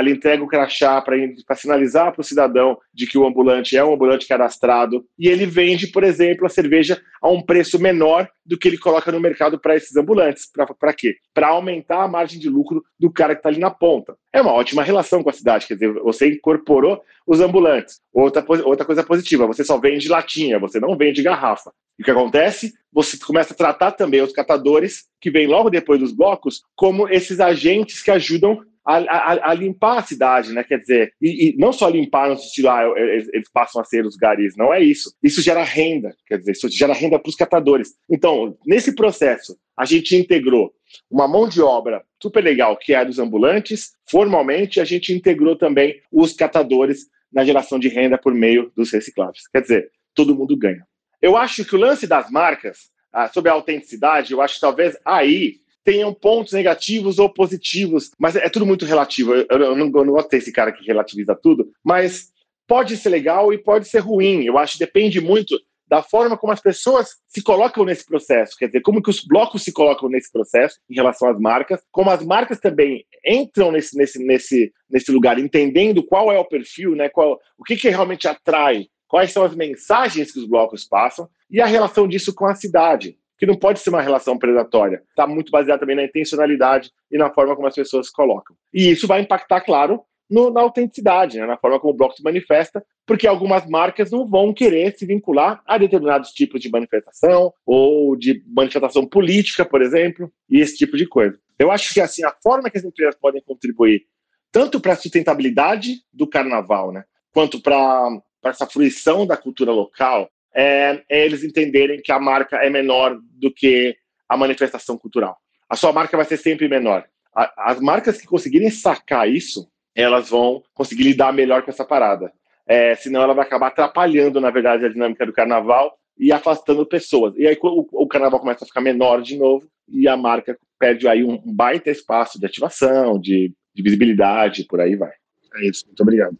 [0.02, 3.94] ele entrega o crachá para sinalizar para o cidadão de que o ambulante é um
[3.94, 8.68] ambulante cadastrado e ele vende, por exemplo, a cerveja a um preço menor do que
[8.68, 10.50] ele coloca no mercado para esses ambulantes.
[10.78, 11.16] Para quê?
[11.34, 14.18] Para aumentar a margem de lucro do cara que está ali na ponta.
[14.34, 18.02] É uma ótima relação com a cidade, quer dizer, você incorporou os ambulantes.
[18.14, 21.72] Outra, outra coisa positiva, você só vende latinha, você não vende garrafa.
[22.00, 22.74] E o que acontece?
[22.94, 27.42] Você começa a tratar também os catadores, que vêm logo depois dos blocos, como esses
[27.42, 30.64] agentes que ajudam a, a, a, limpar a cidade, né?
[30.64, 34.06] Quer dizer, e, e, não só limpar no sentido, ah, eles, eles, passam a ser
[34.06, 35.14] os garis, não é isso.
[35.22, 37.94] Isso gera renda, quer dizer, isso gera renda para os catadores.
[38.10, 40.72] Então, nesse processo, a gente integrou
[41.12, 43.92] uma mão de obra super legal, que é a dos ambulantes.
[44.10, 49.48] Formalmente, a gente integrou também os catadores na geração de renda por meio dos recicláveis.
[49.52, 50.84] Quer dizer, todo mundo ganha.
[51.22, 54.98] Eu acho que o lance das marcas, ah, sobre a autenticidade, eu acho que talvez
[55.06, 59.34] aí tenham pontos negativos ou positivos, mas é tudo muito relativo.
[59.34, 62.32] Eu, eu, não, eu não gosto desse cara que relativiza tudo, mas
[62.68, 64.44] pode ser legal e pode ser ruim.
[64.44, 65.60] Eu acho que depende muito
[65.90, 69.64] da forma como as pessoas se colocam nesse processo, quer dizer, como que os blocos
[69.64, 74.24] se colocam nesse processo em relação às marcas, como as marcas também entram nesse, nesse,
[74.24, 78.86] nesse, nesse lugar, entendendo qual é o perfil, né, qual, o que, que realmente atrai
[79.10, 83.18] quais são as mensagens que os blocos passam e a relação disso com a cidade,
[83.38, 85.02] que não pode ser uma relação predatória.
[85.10, 88.56] Está muito baseada também na intencionalidade e na forma como as pessoas se colocam.
[88.72, 92.22] E isso vai impactar, claro, no, na autenticidade, né, na forma como o bloco se
[92.22, 98.16] manifesta, porque algumas marcas não vão querer se vincular a determinados tipos de manifestação ou
[98.16, 101.40] de manifestação política, por exemplo, e esse tipo de coisa.
[101.58, 104.04] Eu acho que assim a forma que as empresas podem contribuir
[104.52, 107.04] tanto para a sustentabilidade do carnaval, né,
[107.34, 112.58] quanto para para essa fruição da cultura local é, é, eles entenderem que a marca
[112.58, 113.96] é menor do que
[114.28, 115.38] a manifestação cultural.
[115.70, 117.06] A sua marca vai ser sempre menor.
[117.36, 122.32] A, as marcas que conseguirem sacar isso, elas vão conseguir lidar melhor com essa parada.
[122.68, 127.34] É, senão ela vai acabar atrapalhando, na verdade, a dinâmica do carnaval e afastando pessoas.
[127.38, 131.08] E aí o, o carnaval começa a ficar menor de novo e a marca perde
[131.08, 135.12] aí um, baita espaço de ativação, de, de visibilidade, por aí vai.
[135.56, 135.86] É isso.
[135.88, 136.38] Muito obrigado.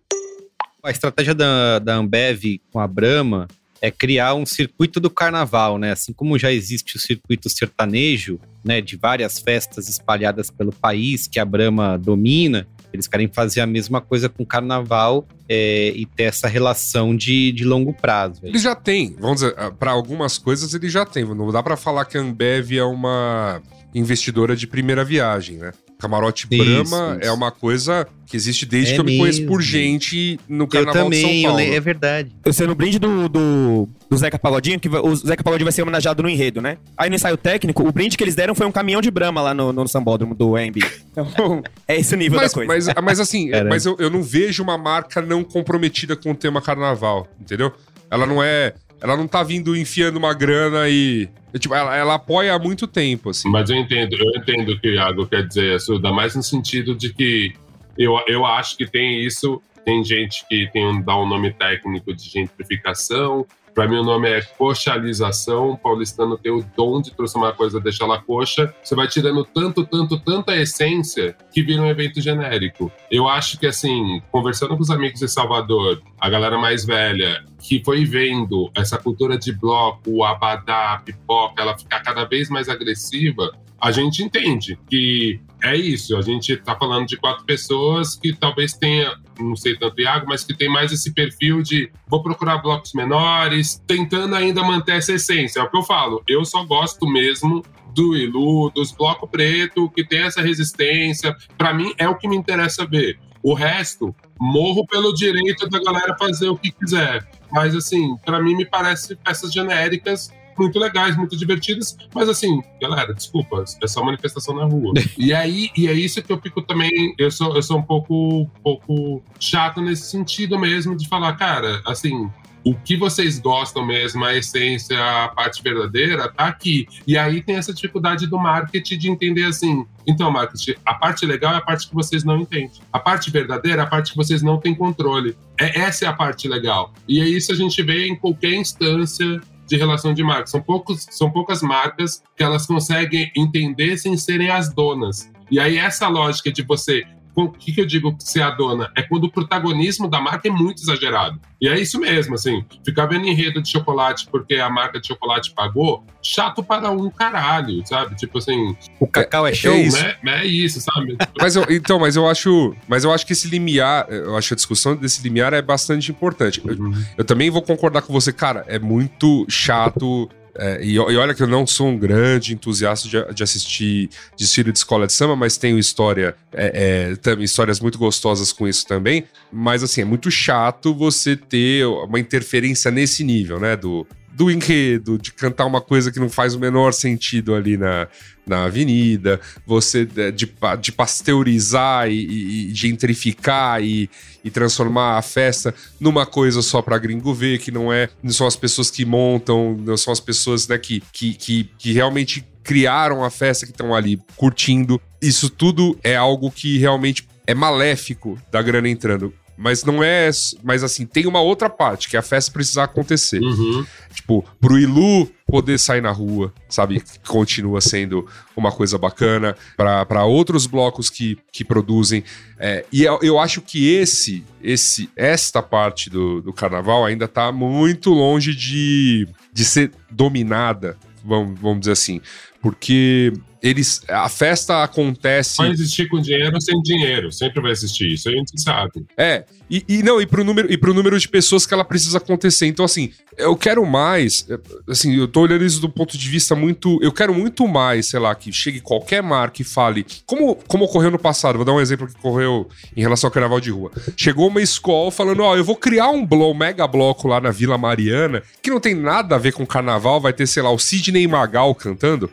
[0.84, 3.48] A estratégia da, da Ambev com a Brahma
[3.82, 5.92] é criar um circuito do carnaval, né?
[5.92, 11.40] Assim como já existe o circuito sertanejo, né, de várias festas espalhadas pelo país que
[11.40, 16.24] a Brahma domina, eles querem fazer a mesma coisa com o carnaval é, e ter
[16.24, 18.42] essa relação de, de longo prazo.
[18.44, 21.24] Eles já têm, vamos dizer, ah, para algumas coisas ele já tem.
[21.24, 23.62] Não dá para falar que a Ambev é uma
[23.94, 25.72] investidora de primeira viagem, né?
[26.00, 27.30] Camarote isso, Brahma isso.
[27.30, 30.96] é uma coisa que existe desde é que eu me conheço por gente no Carnaval
[30.96, 31.60] eu também, de São Paulo.
[31.60, 32.32] Eu, é verdade.
[32.46, 35.82] Eu sei no brinde do, do, do Zeca Pagodinho, que o Zeca Pagodinho vai ser
[35.82, 36.78] homenageado no enredo, né?
[36.98, 39.54] Aí no ensaio técnico, o brinde que eles deram foi um caminhão de Brahma lá
[39.54, 40.78] no, no sambódromo do AMB.
[41.12, 42.94] Então, é esse o nível mas, da coisa.
[42.96, 46.62] Mas, mas assim, mas eu, eu não vejo uma marca não comprometida com o tema
[46.62, 47.74] carnaval, entendeu?
[48.10, 51.30] Ela não é ela não tá vindo enfiando uma grana e.
[51.58, 53.50] Tipo, ela, ela apoia há muito tempo, assim.
[53.50, 56.94] Mas eu entendo, eu entendo o que o Iago quer dizer, Assuda, mais no sentido
[56.96, 57.54] de que
[57.98, 59.62] eu, eu acho que tem isso.
[59.84, 64.30] Tem gente que tem um, dá um nome técnico de gentrificação, para mim, o nome
[64.30, 65.72] é coxalização.
[65.72, 68.74] O paulistano tem o dom de transformar a coisa, deixar ela coxa.
[68.84, 72.92] Você vai tirando tanto, tanto, tanta essência que vira um evento genérico.
[73.10, 77.82] Eu acho que, assim, conversando com os amigos de Salvador, a galera mais velha, que
[77.84, 82.70] foi vendo essa cultura de bloco, o abadá, a pipoca, ela ficar cada vez mais
[82.70, 83.52] agressiva,
[83.82, 86.16] a gente entende que é isso.
[86.18, 90.44] A gente está falando de quatro pessoas que talvez tenha, não sei tanto Iago, mas
[90.44, 95.60] que tem mais esse perfil de vou procurar blocos menores, tentando ainda manter essa essência.
[95.60, 96.24] É o que eu falo.
[96.28, 97.64] Eu só gosto mesmo
[97.94, 101.36] do Ilu, dos blocos preto, que tem essa resistência.
[101.58, 103.20] Para mim é o que me interessa ver.
[103.42, 107.28] O resto, morro pelo direito da galera fazer o que quiser.
[107.52, 110.30] Mas assim, para mim me parece peças genéricas
[110.60, 114.94] muito legais, muito divertidas, mas assim, galera, desculpa, é só manifestação na rua.
[115.18, 118.42] e aí, e é isso que eu fico também, eu sou, eu sou um pouco,
[118.42, 122.30] um pouco chato nesse sentido mesmo, de falar, cara, assim,
[122.64, 126.88] o que vocês gostam mesmo, a essência, a parte verdadeira, tá aqui.
[127.08, 129.86] E aí tem essa dificuldade do marketing de entender assim.
[130.06, 132.72] Então, marketing, a parte legal é a parte que vocês não entendem.
[132.92, 135.38] A parte verdadeira é a parte que vocês não têm controle.
[135.60, 136.94] É, essa é a parte legal.
[137.08, 140.48] E é isso a gente vê em qualquer instância de relação de marca.
[140.48, 145.32] São, poucos, são poucas marcas que elas conseguem entender sem serem as donas.
[145.52, 147.04] E aí, essa lógica de você
[147.46, 148.92] o que, que eu digo ser a dona?
[148.96, 151.40] É quando o protagonismo da marca é muito exagerado.
[151.62, 155.52] E é isso mesmo, assim, ficar vendo enredo de chocolate porque a marca de chocolate
[155.54, 158.16] pagou, chato para um caralho, sabe?
[158.16, 158.76] Tipo assim.
[159.00, 160.02] O cacau é, é show, é isso.
[160.02, 160.16] Né?
[160.24, 161.18] É isso, sabe?
[161.38, 162.76] mas eu, então, mas eu acho.
[162.88, 166.12] Mas eu acho que esse limiar, eu acho que a discussão desse limiar é bastante
[166.12, 166.62] importante.
[166.62, 166.94] Uhum.
[166.94, 170.30] Eu, eu também vou concordar com você, cara, é muito chato
[170.60, 174.74] é, e, e, olha que eu não sou um grande entusiasta de, de assistir desfile
[174.74, 179.24] de escola de samba, mas tenho história, é, é, histórias muito gostosas com isso também.
[179.52, 183.78] Mas assim, é muito chato você ter uma interferência nesse nível, né?
[183.78, 184.06] Do,
[184.40, 188.08] do enredo, de cantar uma coisa que não faz o menor sentido ali na,
[188.48, 194.10] na avenida, você de, de pasteurizar e, e gentrificar e,
[194.42, 198.48] e, transformar a festa numa coisa só para gringo ver, que não é, não são
[198.48, 203.26] as pessoas que montam, não são as pessoas né, que, que, que, que realmente criaram
[203.26, 205.02] a festa, que estão ali curtindo.
[205.22, 209.34] Isso tudo é algo que realmente é maléfico da grana entrando.
[209.60, 210.30] Mas não é.
[210.64, 213.42] Mas assim, tem uma outra parte, que é a festa precisar acontecer.
[213.42, 213.86] Uhum.
[214.14, 217.04] Tipo, pro Ilu poder sair na rua, sabe?
[217.28, 222.24] Continua sendo uma coisa bacana para outros blocos que, que produzem.
[222.58, 227.52] É, e eu, eu, acho que esse, esse esta parte do, do carnaval ainda tá
[227.52, 232.22] muito longe de, de ser dominada, vamos, vamos dizer assim.
[232.62, 235.58] Porque eles a festa acontece.
[235.58, 239.06] Vai existir com dinheiro ou sem dinheiro, sempre vai existir, isso a gente sabe.
[239.18, 242.18] É, e, e não, e pro, número, e pro número de pessoas que ela precisa
[242.18, 242.66] acontecer.
[242.66, 244.48] Então, assim, eu quero mais,
[244.88, 246.98] assim, eu tô olhando isso do ponto de vista muito.
[247.02, 250.06] Eu quero muito mais, sei lá, que chegue qualquer marca e fale.
[250.26, 253.62] Como, como ocorreu no passado, vou dar um exemplo que ocorreu em relação ao carnaval
[253.62, 253.92] de rua.
[254.18, 257.40] Chegou uma escola falando: Ó, oh, eu vou criar um, blo, um mega bloco lá
[257.40, 260.72] na Vila Mariana, que não tem nada a ver com carnaval, vai ter, sei lá,
[260.72, 262.30] o Sidney Magal cantando.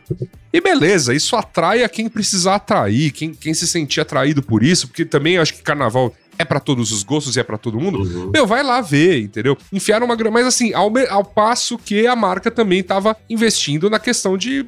[0.51, 4.87] E beleza, isso atrai a quem precisar atrair, quem, quem se sentir atraído por isso,
[4.87, 7.99] porque também acho que carnaval é para todos os gostos e é para todo mundo,
[7.99, 8.31] uhum.
[8.31, 9.57] meu, vai lá ver, entendeu?
[9.73, 10.33] Enfiaram uma grana.
[10.33, 14.65] Mas assim, ao, ao passo que a marca também tava investindo na questão de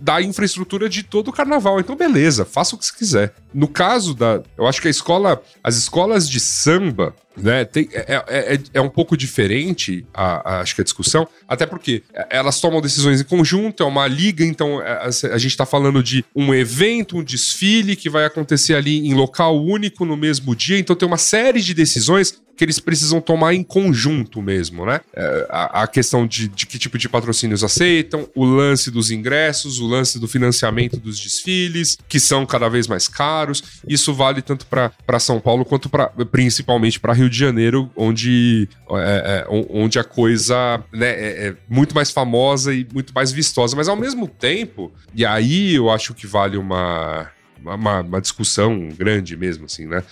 [0.00, 1.80] da infraestrutura de todo o carnaval.
[1.80, 3.34] Então, beleza, faça o que você quiser.
[3.54, 4.42] No caso da.
[4.56, 5.42] Eu acho que a escola.
[5.64, 7.64] As escolas de samba, né?
[7.64, 11.66] Tem, é, é, é, é um pouco diferente, a, a, acho que a discussão, até
[11.66, 15.66] porque elas tomam decisões em conjunto, é uma liga, então a, é, a gente está
[15.66, 20.54] falando de um evento, um desfile que vai acontecer ali em local único no mesmo
[20.54, 25.00] dia, então tem uma série de decisões que eles precisam tomar em conjunto mesmo, né?
[25.14, 29.80] É, a, a, questão de, de, que tipo de patrocínios aceitam, o lance dos ingressos,
[29.80, 33.80] o lance do financiamento dos desfiles, que são cada vez mais caros.
[33.88, 38.96] Isso vale tanto para São Paulo quanto pra, principalmente para Rio de Janeiro, onde, é,
[38.96, 43.76] é, onde a coisa né, é, é muito mais famosa e muito mais vistosa.
[43.76, 47.30] Mas ao mesmo tempo, e aí eu acho que vale uma,
[47.64, 50.02] uma, uma discussão grande mesmo, assim, né?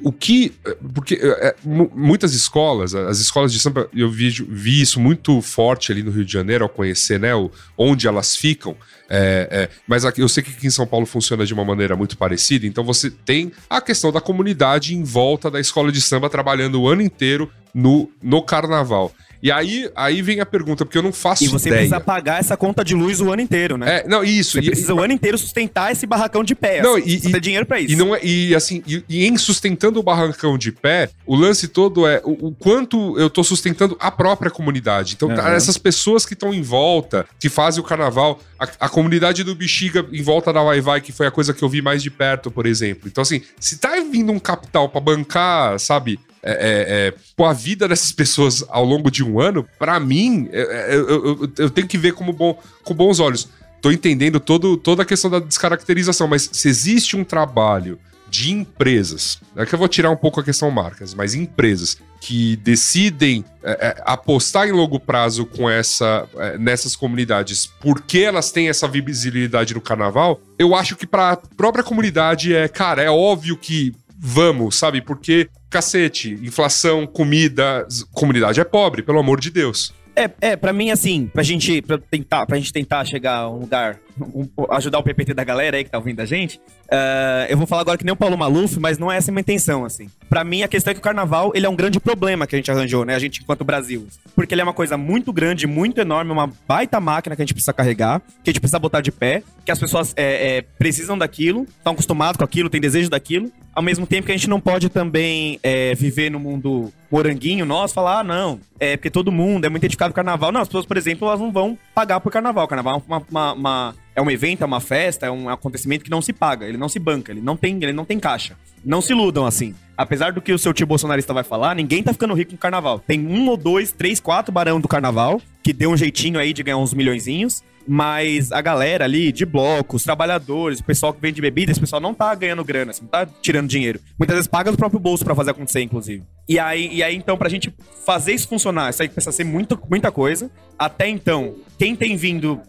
[0.00, 0.52] O que.
[0.94, 5.92] Porque é, é muitas escolas, as escolas de samba, eu vi, vi isso muito forte
[5.92, 7.34] ali no Rio de Janeiro ao conhecer, né?
[7.34, 8.76] O, onde elas ficam.
[9.08, 11.94] É, é, mas aqui, eu sei que aqui em São Paulo funciona de uma maneira
[11.94, 16.30] muito parecida, então você tem a questão da comunidade em volta da escola de samba
[16.30, 19.12] trabalhando o ano inteiro no, no carnaval.
[19.42, 21.80] E aí, aí vem a pergunta, porque eu não faço E você ideia.
[21.80, 23.98] precisa pagar essa conta de luz o ano inteiro, né?
[23.98, 24.52] É, não, isso.
[24.52, 26.80] Você e, precisa e, o ano inteiro sustentar esse barracão de pé.
[26.80, 27.92] Não, assim, e, você tem dinheiro pra isso.
[27.92, 31.66] E, não é, e assim, e, e, em sustentando o barracão de pé, o lance
[31.66, 35.14] todo é o, o quanto eu tô sustentando a própria comunidade.
[35.14, 35.34] Então, uhum.
[35.48, 40.06] essas pessoas que estão em volta, que fazem o carnaval, a, a, comunidade do Bexiga
[40.12, 42.48] em volta da Vai Vai, que foi a coisa que eu vi mais de perto,
[42.48, 43.08] por exemplo.
[43.08, 47.52] Então, assim, se tá vindo um capital para bancar, sabe, é, é, é, com a
[47.52, 51.70] vida dessas pessoas ao longo de um ano, para mim, é, é, eu, eu, eu,
[51.70, 53.48] tenho que ver como bom, com bons olhos.
[53.80, 59.38] Tô entendendo todo, toda a questão da descaracterização, mas se existe um trabalho de empresas,
[59.54, 63.72] é que eu vou tirar um pouco a questão marcas, mas empresas que decidem é,
[63.72, 69.74] é, apostar em longo prazo com essa é, nessas comunidades, porque elas têm essa visibilidade
[69.74, 73.92] no carnaval, eu acho que para a própria comunidade é, cara, é óbvio que
[74.24, 75.00] vamos, sabe?
[75.00, 79.92] Porque, cacete, inflação, comida, comunidade é pobre, pelo amor de Deus.
[80.14, 83.58] É, é, pra mim, assim, pra gente, pra tentar, pra gente tentar chegar a um
[83.58, 87.56] lugar, um, ajudar o PPT da galera aí que tá ouvindo a gente, uh, eu
[87.56, 89.84] vou falar agora que nem o Paulo Maluf, mas não é essa a minha intenção,
[89.84, 90.08] assim.
[90.28, 92.58] Pra mim, a questão é que o carnaval, ele é um grande problema que a
[92.58, 94.06] gente arranjou, né, a gente enquanto Brasil.
[94.34, 97.54] Porque ele é uma coisa muito grande, muito enorme, uma baita máquina que a gente
[97.54, 101.16] precisa carregar, que a gente precisa botar de pé, que as pessoas é, é, precisam
[101.16, 104.60] daquilo, estão acostumados com aquilo, têm desejo daquilo, ao mesmo tempo que a gente não
[104.60, 109.64] pode também é, viver no mundo moranguinho nosso, falar, ah, não, é porque todo mundo
[109.64, 110.52] é muito identificado com carnaval.
[110.52, 112.66] Não, as pessoas, por exemplo, elas não vão pagar por carnaval.
[112.66, 116.10] Carnaval é uma, uma, uma, é um evento, é uma festa, é um acontecimento que
[116.10, 118.56] não se paga, ele não se banca, ele não tem, ele não tem caixa.
[118.84, 119.74] Não se iludam assim.
[119.96, 122.98] Apesar do que o seu tio bolsonarista vai falar, ninguém tá ficando rico com carnaval.
[122.98, 126.62] Tem um ou dois, três, quatro barão do carnaval que deu um jeitinho aí de
[126.62, 127.62] ganhar uns milhõeszinhos.
[127.86, 132.00] Mas a galera ali de bloco, os trabalhadores, o pessoal que vende bebida, esse pessoal
[132.00, 134.00] não tá ganhando grana, assim, não tá tirando dinheiro.
[134.16, 136.22] Muitas vezes paga do próprio bolso para fazer acontecer, inclusive.
[136.48, 137.74] E aí, e aí, então, pra gente
[138.06, 140.48] fazer isso funcionar, isso aí precisa ser muito, muita coisa.
[140.78, 142.60] Até então, quem tem vindo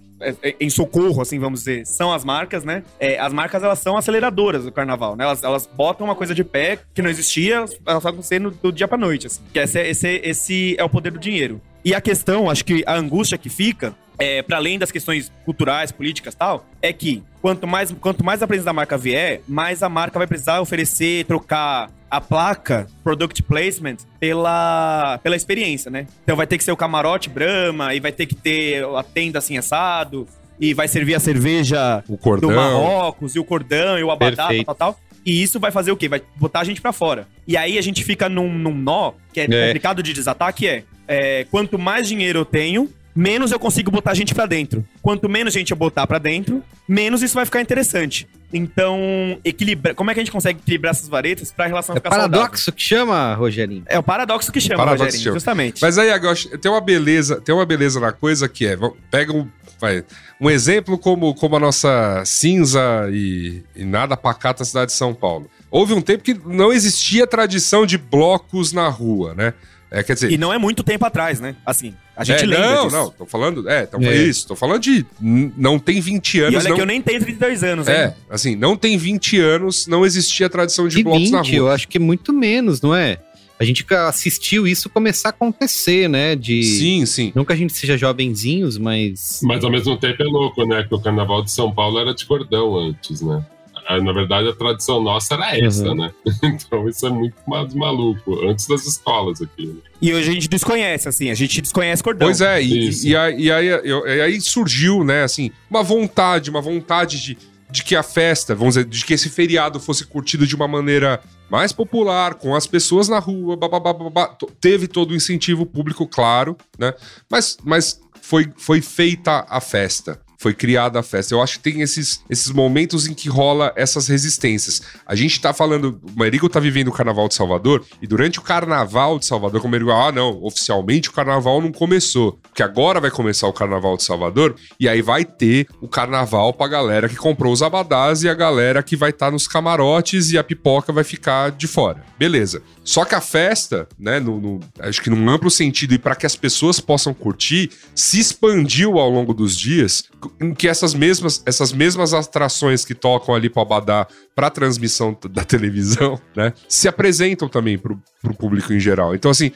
[0.59, 2.83] em socorro, assim, vamos dizer, são as marcas, né?
[2.99, 5.23] É, as marcas, elas são aceleradoras do carnaval, né?
[5.23, 8.87] Elas, elas botam uma coisa de pé que não existia, elas estão acontecendo do dia
[8.87, 9.41] pra noite, assim.
[9.51, 11.61] Que esse, esse, esse é o poder do dinheiro.
[11.83, 15.91] E a questão, acho que a angústia que fica é, para além das questões culturais,
[15.91, 19.89] políticas tal, é que quanto mais, quanto mais a presença da marca vier, mais a
[19.89, 26.05] marca vai precisar oferecer, trocar a placa Product Placement pela, pela experiência, né?
[26.23, 29.39] Então vai ter que ser o camarote Brahma, e vai ter que ter a tenda
[29.39, 30.27] assim assado,
[30.59, 32.51] e vai servir a cerveja o cordão.
[32.51, 34.99] do Marrocos, e o cordão, e o abadá, tal, tal, tal.
[35.25, 36.07] E isso vai fazer o quê?
[36.07, 37.27] Vai botar a gente para fora.
[37.47, 40.67] E aí a gente fica num, num nó que é, é, complicado de desatar, que
[40.67, 44.85] é, é quanto mais dinheiro eu tenho, menos eu consigo botar gente para dentro.
[45.01, 48.27] Quanto menos gente eu botar para dentro, menos isso vai ficar interessante.
[48.51, 49.95] Então, equilibra...
[49.95, 52.73] como é que a gente consegue equilibrar essas varetas pra relação é ficar paradoxo saudável?
[52.73, 53.83] que chama, Rogerinho.
[53.87, 55.35] É o paradoxo que chama, paradoxo Rogerinho, chama.
[55.35, 55.81] justamente.
[55.81, 58.77] Mas aí, agora, tem uma beleza, tem uma beleza na coisa que é,
[59.09, 59.47] pega um,
[59.81, 60.03] vai,
[60.39, 65.49] um exemplo como, como a nossa cinza e, e nada pacata cidade de São Paulo.
[65.71, 69.55] Houve um tempo que não existia tradição de blocos na rua, né?
[69.93, 70.31] É, quer dizer...
[70.31, 71.55] E não é muito tempo atrás, né?
[71.63, 72.95] Assim, a gente é, lembra Não, disso.
[72.97, 73.69] não, tô falando...
[73.69, 74.15] É, então é.
[74.15, 75.05] isso, tô falando de...
[75.21, 76.53] Não tem 20 anos...
[76.53, 76.75] E olha não...
[76.75, 78.13] que eu nem tenho 32 anos, É, hein?
[78.27, 81.55] assim, não tem 20 anos, não existia tradição de, de blocos 20, na rua.
[81.55, 83.19] eu acho que é muito menos, não é?
[83.59, 86.35] A gente assistiu isso começar a acontecer, né?
[86.35, 86.63] De...
[86.63, 87.31] Sim, sim.
[87.35, 89.39] Não que a gente seja jovenzinhos, mas.
[89.43, 90.83] Mas ao mesmo tempo é louco, né?
[90.83, 93.45] Que o carnaval de São Paulo era de cordão antes, né?
[93.89, 95.95] Na verdade, a tradição nossa era essa, uhum.
[95.95, 96.13] né?
[96.43, 99.67] Então isso é muito mais maluco, antes das escolas aqui.
[99.67, 99.81] Né?
[100.01, 102.27] E hoje a gente desconhece, assim, a gente desconhece cordão.
[102.27, 106.61] Pois é, e, e, aí, e, aí, e aí surgiu, né, assim, uma vontade, uma
[106.61, 107.37] vontade de
[107.73, 111.19] de que a festa, vamos dizer, de que esse feriado fosse curtido de uma maneira
[111.49, 116.93] mais popular, com as pessoas na rua, babá, teve todo o incentivo público, claro, né?
[117.27, 121.33] Mas, mas foi, foi feita a festa foi criada a festa.
[121.33, 124.81] Eu acho que tem esses, esses momentos em que rola essas resistências.
[125.07, 128.41] A gente tá falando, o Merigo tá vivendo o Carnaval de Salvador, e durante o
[128.41, 133.09] Carnaval de Salvador, como ele ah, não, oficialmente o Carnaval não começou, porque agora vai
[133.09, 137.53] começar o Carnaval de Salvador, e aí vai ter o Carnaval pra galera que comprou
[137.53, 141.05] os abadás e a galera que vai estar tá nos camarotes e a pipoca vai
[141.05, 142.03] ficar de fora.
[142.19, 142.61] Beleza.
[142.83, 146.25] Só que a festa, né, no, no acho que num amplo sentido e para que
[146.25, 150.03] as pessoas possam curtir, se expandiu ao longo dos dias,
[150.41, 155.43] em que essas mesmas, essas mesmas atrações que tocam ali para Abadá para transmissão da
[155.43, 159.15] televisão, né, se apresentam também para o público em geral.
[159.15, 159.51] Então, assim,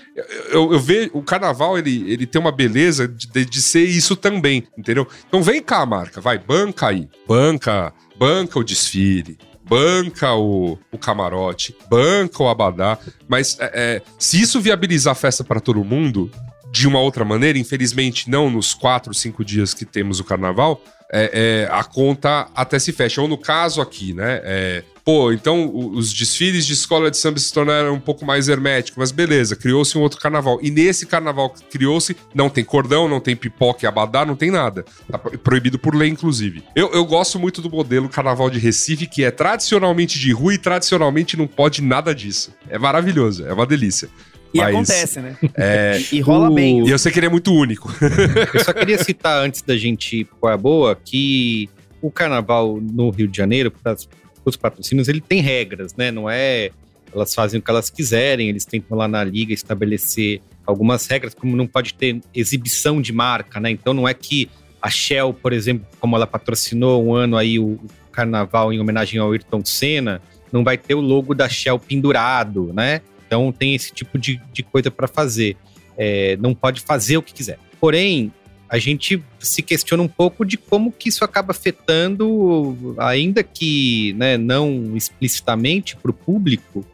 [0.50, 4.68] eu, eu vejo o carnaval ele, ele tem uma beleza de, de ser isso também,
[4.78, 5.08] entendeu?
[5.28, 11.76] Então, vem cá, marca, vai, banca aí, banca, banca o desfile, banca o, o camarote,
[11.90, 12.98] banca o abadá,
[13.28, 16.32] mas é, é, se isso viabilizar a festa para todo mundo,
[16.72, 21.68] de uma outra maneira, infelizmente não nos quatro, cinco dias que temos o carnaval, é,
[21.70, 23.22] é, a conta até se fecha.
[23.22, 24.42] Ou no caso aqui, né?
[24.44, 28.98] É, pô, então os desfiles de escola de samba se tornaram um pouco mais herméticos,
[28.98, 30.60] mas beleza, criou-se um outro carnaval.
[30.62, 34.52] E nesse carnaval que criou-se, não tem cordão, não tem pipoca e abadá, não tem
[34.52, 34.84] nada.
[35.10, 36.64] Tá proibido por lei, inclusive.
[36.76, 40.58] Eu, eu gosto muito do modelo carnaval de Recife, que é tradicionalmente de rua e
[40.58, 42.54] tradicionalmente não pode nada disso.
[42.70, 44.10] É maravilhoso, é uma delícia.
[44.58, 45.38] E Mas, acontece, né?
[45.56, 46.54] É, e, rola o...
[46.54, 46.86] bem.
[46.88, 47.94] E eu sei que ele é muito único.
[48.54, 51.70] eu só queria citar, antes da gente ir para a boa, que
[52.02, 53.96] o carnaval no Rio de Janeiro, para
[54.44, 56.10] os patrocínios, ele tem regras, né?
[56.10, 56.72] Não é.
[57.14, 61.56] Elas fazem o que elas quiserem, eles tentam lá na liga estabelecer algumas regras, como
[61.56, 63.70] não pode ter exibição de marca, né?
[63.70, 64.50] Então não é que
[64.82, 67.80] a Shell, por exemplo, como ela patrocinou um ano aí o
[68.12, 73.02] carnaval em homenagem ao Ayrton Senna, não vai ter o logo da Shell pendurado, né?
[73.28, 75.58] Então tem esse tipo de, de coisa para fazer.
[75.98, 77.60] É, não pode fazer o que quiser.
[77.80, 78.32] Porém,
[78.70, 84.38] a gente se questiona um pouco de como que isso acaba afetando, ainda que né,
[84.38, 86.86] não explicitamente para o público,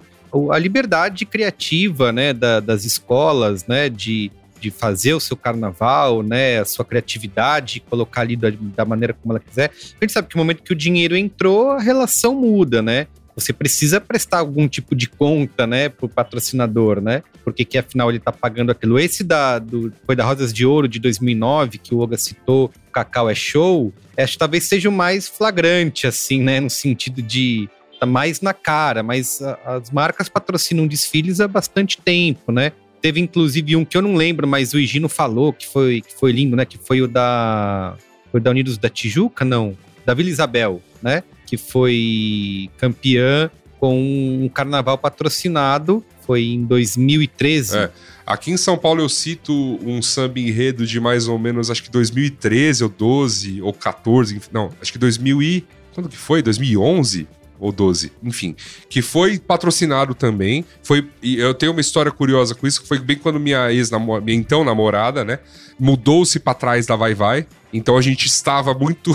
[0.52, 6.60] a liberdade criativa né, da, das escolas, né, de, de fazer o seu carnaval, né,
[6.60, 9.72] a sua criatividade, colocar ali da, da maneira como ela quiser.
[10.00, 13.08] A gente sabe que no momento que o dinheiro entrou, a relação muda, né?
[13.36, 17.24] Você precisa prestar algum tipo de conta, né, pro patrocinador, né?
[17.44, 19.00] Porque que afinal ele tá pagando aquilo.
[19.00, 23.30] Esse da do, foi da Rosas de Ouro de 2009 que o Oga citou, Cacau
[23.30, 23.94] é show.
[24.18, 27.70] Acho que talvez seja o mais flagrante assim, né, no sentido de
[28.00, 32.72] tá mais na cara, mas a, as marcas patrocinam desfiles há bastante tempo, né?
[33.02, 36.32] Teve inclusive um que eu não lembro, mas o Higino falou que foi que foi
[36.32, 37.96] lindo, né, que foi o da
[38.32, 41.24] foi da Unidos da Tijuca, não, da Vila Isabel, né?
[41.54, 43.47] Que foi campeã
[43.80, 47.78] com um carnaval patrocinado, foi em 2013.
[47.78, 47.91] É.
[48.26, 49.54] Aqui em São Paulo eu cito
[49.86, 54.72] um samba enredo de mais ou menos, acho que 2013 ou 12 ou 14, não,
[54.82, 55.64] acho que 2000 e...
[55.93, 56.41] Quando que foi?
[56.41, 57.28] 2011?
[57.64, 58.55] Ou 12, enfim,
[58.89, 60.66] que foi patrocinado também.
[60.84, 63.89] Foi e eu tenho uma história curiosa com isso, que foi bem quando minha ex
[64.22, 65.39] minha então namorada, né,
[65.80, 67.47] mudou-se para trás da Vai Vai.
[67.72, 69.11] Então a gente estava muito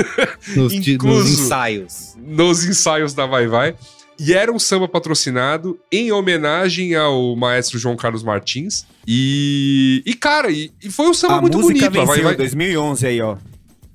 [0.56, 2.14] nos, nos ensaios.
[2.16, 3.76] Nos ensaios da Vai Vai.
[4.18, 8.86] E era um samba patrocinado em homenagem ao maestro João Carlos Martins.
[9.06, 11.90] E, e cara, e, e foi um samba a muito bonito.
[11.90, 13.36] Venceu, Vai Vai 2011 aí, ó.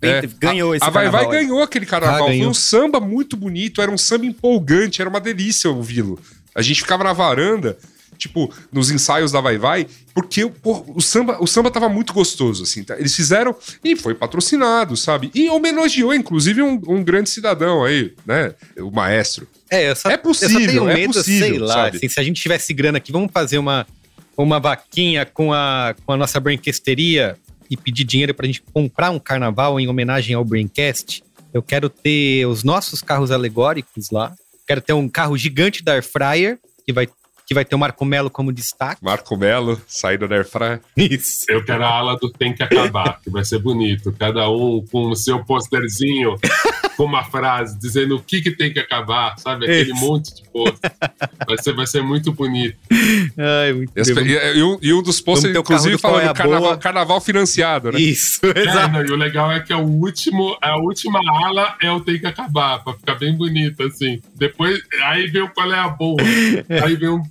[0.08, 2.28] É, ganhou a, esse A Vai Vai ganhou aquele carnaval.
[2.28, 6.20] Ah, Foi um samba muito bonito, era um samba empolgante, era uma delícia ouvi-lo.
[6.54, 7.78] A gente ficava na varanda,
[8.18, 12.64] tipo, nos ensaios da Vai Vai, porque pô, o, samba, o samba tava muito gostoso,
[12.64, 12.84] assim.
[12.84, 12.98] Tá?
[12.98, 15.30] Eles fizeram e foi patrocinado, sabe?
[15.34, 18.54] E homenageou, inclusive, um, um grande cidadão aí, né?
[18.78, 19.48] O maestro.
[19.70, 22.74] É, só, é possível, eu só é possível, sei lá, assim, se a gente tivesse
[22.74, 23.86] grana aqui, vamos fazer uma,
[24.38, 27.38] uma vaquinha com a, com a nossa branquesteria
[27.70, 31.90] e pedir dinheiro para a gente comprar um carnaval em homenagem ao Braincast, eu quero
[31.90, 34.34] ter os nossos carros alegóricos lá.
[34.68, 37.08] Quero ter um carro gigante da Air Fryer, que vai
[37.46, 39.04] que vai ter o Marco Melo como destaque.
[39.04, 40.82] Marco Melo, saída da Airfryer.
[40.98, 41.46] Isso.
[41.48, 44.12] Eu quero a ala do Tem que Acabar, que vai ser bonito.
[44.18, 46.36] Cada um com o seu posterzinho,
[46.96, 49.66] com uma frase dizendo o que, que tem que acabar, sabe?
[49.66, 50.00] Aquele Isso.
[50.00, 50.92] monte de pôster.
[51.48, 52.78] Vai ser, vai ser muito bonito.
[53.38, 58.00] Ai, muito e, e, um, e um dos posters, inclusive, falando carnaval, carnaval, financiado, né?
[58.00, 58.98] Isso, é, exato.
[59.02, 62.26] e o legal é que é o último, a última ala é o Tem que
[62.36, 64.22] Acabar, pra ficar bem bonito, assim.
[64.36, 66.22] Depois, aí vem o qual é a boa.
[66.84, 67.22] Aí vem um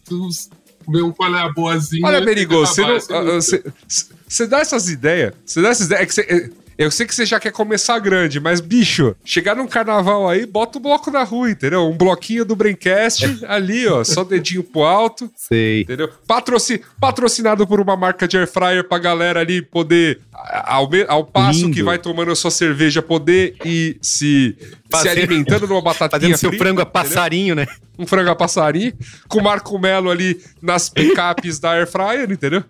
[0.89, 2.07] ver um qual é a boazinha.
[2.07, 2.99] Olha, Berigo, você não.
[3.01, 5.35] Você dá essas ideias.
[5.45, 6.19] Você dá essas ideias.
[6.19, 10.29] É que Eu sei que você já quer começar grande, mas, bicho, chegar num carnaval
[10.29, 11.89] aí, bota o bloco na rua, entendeu?
[11.89, 15.31] Um bloquinho do Braincast ali, ó, só dedinho pro alto.
[15.37, 15.83] Sei.
[15.83, 16.09] Entendeu?
[16.27, 21.61] Patroci patrocinado por uma marca de air fryer pra galera ali poder, ao, ao passo
[21.61, 21.75] Lindo.
[21.75, 24.57] que vai tomando a sua cerveja, poder ir se,
[24.91, 25.11] Fazer...
[25.11, 27.73] se alimentando numa batatinha Fazendo seu frango a passarinho, entendeu?
[27.73, 27.81] né?
[27.99, 28.93] Um frango a passarinho,
[29.29, 32.65] com o Marco Melo ali nas picapes da air fryer, entendeu?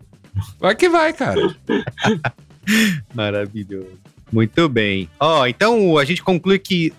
[0.59, 1.41] Vai que vai, cara.
[3.15, 3.99] Maravilhoso.
[4.33, 5.09] Muito bem.
[5.21, 6.93] Ó, oh, então a gente conclui que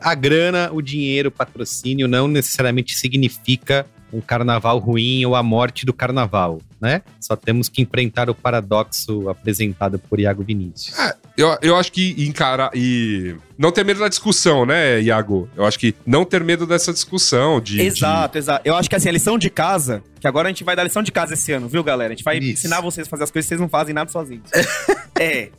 [0.00, 5.84] a grana, o dinheiro, o patrocínio não necessariamente significa um carnaval ruim ou a morte
[5.84, 7.02] do carnaval, né?
[7.20, 10.98] Só temos que enfrentar o paradoxo apresentado por Iago Vinícius.
[10.98, 15.48] É, eu, eu acho que encarar e não ter medo da discussão, né, Iago?
[15.56, 17.80] Eu acho que não ter medo dessa discussão de...
[17.80, 18.38] Exato, de...
[18.38, 18.62] exato.
[18.64, 21.02] Eu acho que assim, a lição de casa, que agora a gente vai dar lição
[21.02, 22.12] de casa esse ano, viu, galera?
[22.12, 22.52] A gente vai Isso.
[22.52, 24.48] ensinar vocês a fazer as coisas que vocês não fazem nada sozinhos.
[25.18, 25.50] é,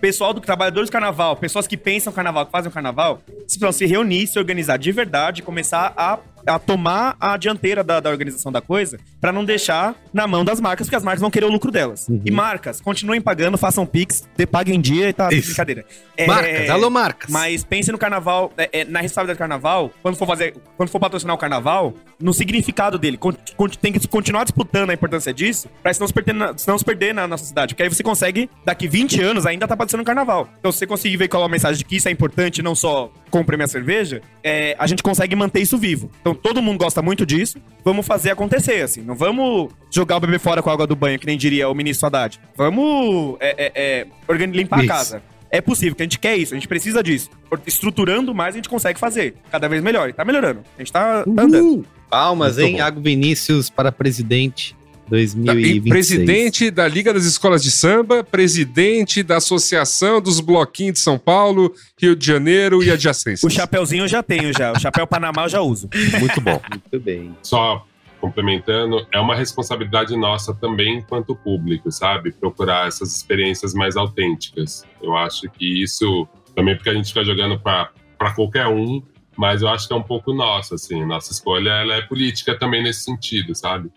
[0.00, 3.86] pessoal do trabalhadores do carnaval, pessoas que pensam carnaval, que fazem o carnaval, se, se
[3.86, 8.60] reunir, se organizar de verdade, começar a a tomar a dianteira da, da organização da
[8.60, 11.70] coisa para não deixar na mão das marcas, porque as marcas vão querer o lucro
[11.70, 12.08] delas.
[12.08, 12.22] Uhum.
[12.24, 15.48] E marcas, continuem pagando, façam Pix, paguem em dia e tá Isso.
[15.48, 15.84] brincadeira.
[16.16, 17.30] É, marcas, alô marcas.
[17.30, 20.98] Mas pense no carnaval, é, é, na responsabilidade do carnaval, quando for fazer, quando for
[20.98, 23.16] patrocinar o carnaval, no significado dele.
[23.16, 23.32] Con
[23.80, 27.14] tem que continuar disputando a importância disso, pra não se perder na, não se perder
[27.14, 27.74] na nossa cidade.
[27.74, 30.48] Porque aí você consegue, daqui 20 anos, ainda tá patrocinando o carnaval.
[30.58, 33.56] Então, se você conseguir veicular uma mensagem de que isso é importante, não só compre
[33.56, 36.10] minha cerveja, é, a gente consegue manter isso vivo.
[36.20, 39.02] Então, todo mundo gosta muito disso, vamos fazer acontecer, assim.
[39.02, 41.74] Não vamos jogar o bebê fora com a água do banho, que nem diria o
[41.74, 42.40] ministro Haddad.
[42.56, 44.92] Vamos é, é, é limpar isso.
[44.92, 45.22] a casa.
[45.50, 47.28] É possível, que a gente quer isso, a gente precisa disso.
[47.66, 49.34] Estruturando mais, a gente consegue fazer.
[49.50, 50.08] Cada vez melhor.
[50.08, 50.60] E tá melhorando.
[50.76, 51.84] A gente tá, tá andando.
[52.08, 52.72] Palmas, Muito hein?
[52.72, 52.78] Bom.
[52.78, 54.76] Iago Vinícius para presidente
[55.10, 55.88] 2026.
[55.88, 61.74] Presidente da Liga das Escolas de Samba, presidente da Associação dos Bloquinhos de São Paulo,
[62.00, 63.42] Rio de Janeiro e adjacências.
[63.42, 65.90] O chapéuzinho eu já tenho já, o chapéu Panamá eu já uso.
[66.20, 66.60] Muito bom.
[66.70, 67.36] Muito bem.
[67.42, 67.84] Só
[68.20, 72.30] complementando, é uma responsabilidade nossa também enquanto público, sabe?
[72.30, 74.84] Procurar essas experiências mais autênticas.
[75.02, 77.90] Eu acho que isso, também porque a gente fica jogando para
[78.36, 79.02] qualquer um,
[79.40, 82.82] mas eu acho que é um pouco nossa, assim, nossa escolha ela é política também
[82.82, 83.90] nesse sentido, sabe?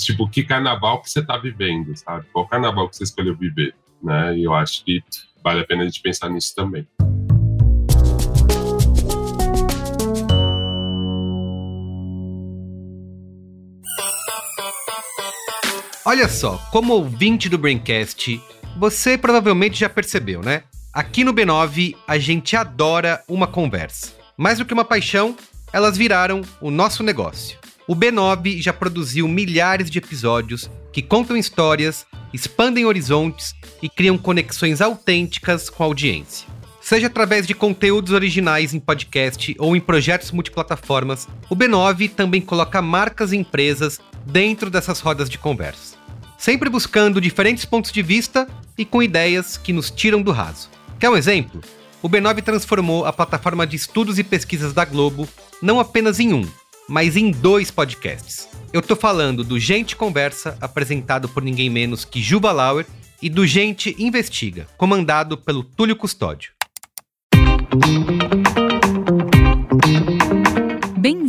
[0.00, 2.24] Tipo, que carnaval que você tá vivendo, sabe?
[2.32, 4.34] Qual carnaval que você escolheu viver, né?
[4.38, 5.04] E eu acho que
[5.44, 6.88] vale a pena a gente pensar nisso também.
[16.06, 18.40] Olha só, como ouvinte do Braincast,
[18.78, 20.62] você provavelmente já percebeu, né?
[20.90, 24.19] Aqui no B9 a gente adora uma conversa.
[24.40, 25.36] Mais do que uma paixão,
[25.70, 27.58] elas viraram o nosso negócio.
[27.86, 34.80] O B9 já produziu milhares de episódios que contam histórias, expandem horizontes e criam conexões
[34.80, 36.48] autênticas com a audiência.
[36.80, 42.80] Seja através de conteúdos originais em podcast ou em projetos multiplataformas, o B9 também coloca
[42.80, 45.98] marcas e empresas dentro dessas rodas de conversa.
[46.38, 50.70] Sempre buscando diferentes pontos de vista e com ideias que nos tiram do raso.
[50.98, 51.60] Quer um exemplo?
[52.02, 55.28] O B9 transformou a plataforma de estudos e pesquisas da Globo
[55.62, 56.48] não apenas em um,
[56.88, 58.48] mas em dois podcasts.
[58.72, 62.86] Eu tô falando do Gente Conversa, apresentado por ninguém menos que Juba Lauer,
[63.22, 66.52] e do Gente Investiga, comandado pelo Túlio Custódio.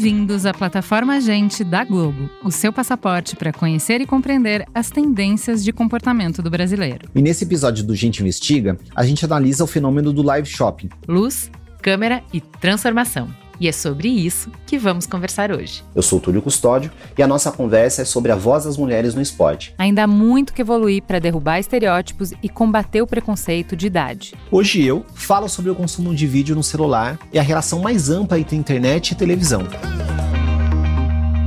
[0.02, 5.64] Bem-vindos à plataforma Gente da Globo, o seu passaporte para conhecer e compreender as tendências
[5.64, 7.08] de comportamento do brasileiro.
[7.14, 10.90] E nesse episódio do Gente Investiga, a gente analisa o fenômeno do live shopping.
[11.08, 11.52] Luz,
[11.84, 13.30] câmera e transformação.
[13.62, 15.84] E é sobre isso que vamos conversar hoje.
[15.94, 19.22] Eu sou Túlio Custódio e a nossa conversa é sobre a voz das mulheres no
[19.22, 19.76] esporte.
[19.78, 24.34] Ainda há muito que evoluir para derrubar estereótipos e combater o preconceito de idade.
[24.50, 28.40] Hoje eu falo sobre o consumo de vídeo no celular e a relação mais ampla
[28.40, 29.62] entre internet e televisão.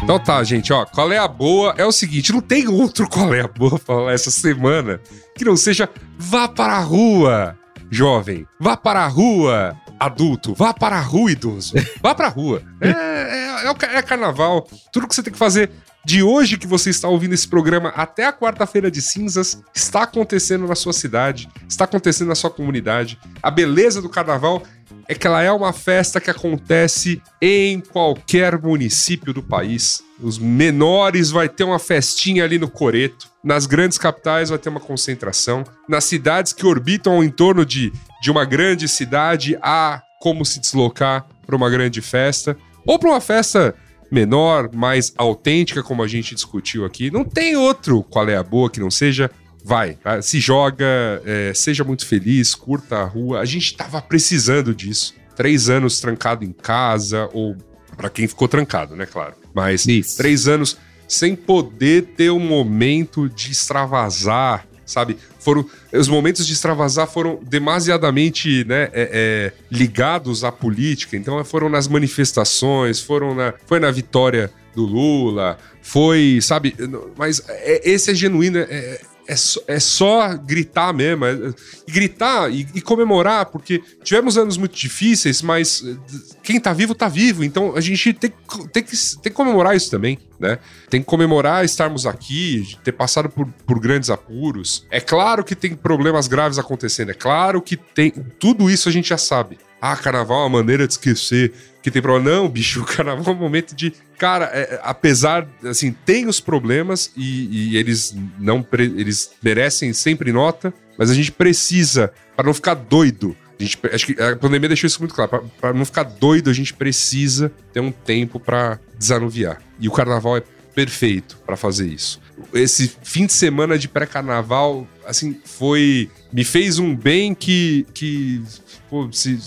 [0.05, 1.75] Então tá, gente, ó, qual é a boa?
[1.77, 5.01] É o seguinte, não tem outro qual é a boa pra falar essa semana
[5.37, 7.59] que não seja vá para a rua,
[7.91, 8.47] jovem.
[8.61, 10.55] Vá para a rua, adulto.
[10.55, 11.75] Vá para a rua, idoso.
[12.01, 12.63] Vá para a rua.
[12.81, 14.65] É, é, é, é carnaval.
[14.93, 15.73] Tudo que você tem que fazer
[16.07, 20.65] de hoje que você está ouvindo esse programa até a quarta-feira de cinzas está acontecendo
[20.65, 23.19] na sua cidade, está acontecendo na sua comunidade.
[23.43, 24.63] A beleza do carnaval
[25.09, 30.01] é que ela é uma festa que acontece em qualquer município do país.
[30.21, 33.29] Os menores vai ter uma festinha ali no Coreto.
[33.43, 35.65] Nas grandes capitais vai ter uma concentração.
[35.89, 37.93] Nas cidades que orbitam ao entorno de,
[38.23, 42.57] de uma grande cidade, há como se deslocar para uma grande festa.
[42.87, 43.75] Ou para uma festa
[44.11, 47.11] menor, mais autêntica, como a gente discutiu aqui.
[47.11, 49.31] Não tem outro qual é a boa que não seja
[49.65, 50.23] vai, tá?
[50.23, 50.87] se joga,
[51.25, 53.41] é, seja muito feliz, curta a rua.
[53.41, 55.15] A gente tava precisando disso.
[55.35, 57.57] Três anos trancado em casa, ou
[57.97, 59.35] para quem ficou trancado, né, claro.
[59.53, 60.17] Mas Isso.
[60.17, 60.79] três anos
[61.09, 65.19] sem poder ter um momento de extravasar, sabe?
[65.39, 71.17] Foram os momentos de extravasar foram demasiadamente, né, é, é, ligados à política.
[71.17, 76.75] Então foram nas manifestações, foram na, foi na vitória do Lula, foi, sabe?
[77.17, 81.25] Mas é, esse é genuíno, é, é só, é só gritar mesmo.
[81.25, 81.55] É,
[81.87, 85.97] e gritar e, e, comemorar, porque tivemos anos muito difíceis, mas eh,
[86.43, 87.45] quem tá vivo, tá vivo.
[87.45, 88.33] Então a gente tem,
[88.73, 90.59] tem, que, tem que comemorar isso também, né?
[90.89, 94.87] Tem que comemorar estarmos aqui, ter passado por, por grandes apuros.
[94.91, 98.13] É claro que tem problemas graves acontecendo, é claro que tem.
[98.39, 99.59] Tudo isso a gente já sabe.
[99.81, 102.39] Ah, carnaval é uma maneira de esquecer que tem problema.
[102.39, 103.93] Não, bicho, o carnaval é um momento de.
[104.19, 108.67] Cara, é, apesar, assim, tem os problemas e, e eles não.
[108.73, 113.37] Eles merecem sempre nota, mas a gente precisa, para não ficar doido.
[113.59, 115.51] A gente, acho que a pandemia deixou isso muito claro.
[115.61, 119.63] Para não ficar doido, a gente precisa ter um tempo para desanuviar.
[119.79, 120.43] E o carnaval é
[120.75, 122.21] perfeito para fazer isso.
[122.53, 126.11] Esse fim de semana de pré-carnaval, assim, foi.
[126.33, 127.87] Me fez um bem que.
[127.95, 128.43] que
[128.91, 129.39] pô, se,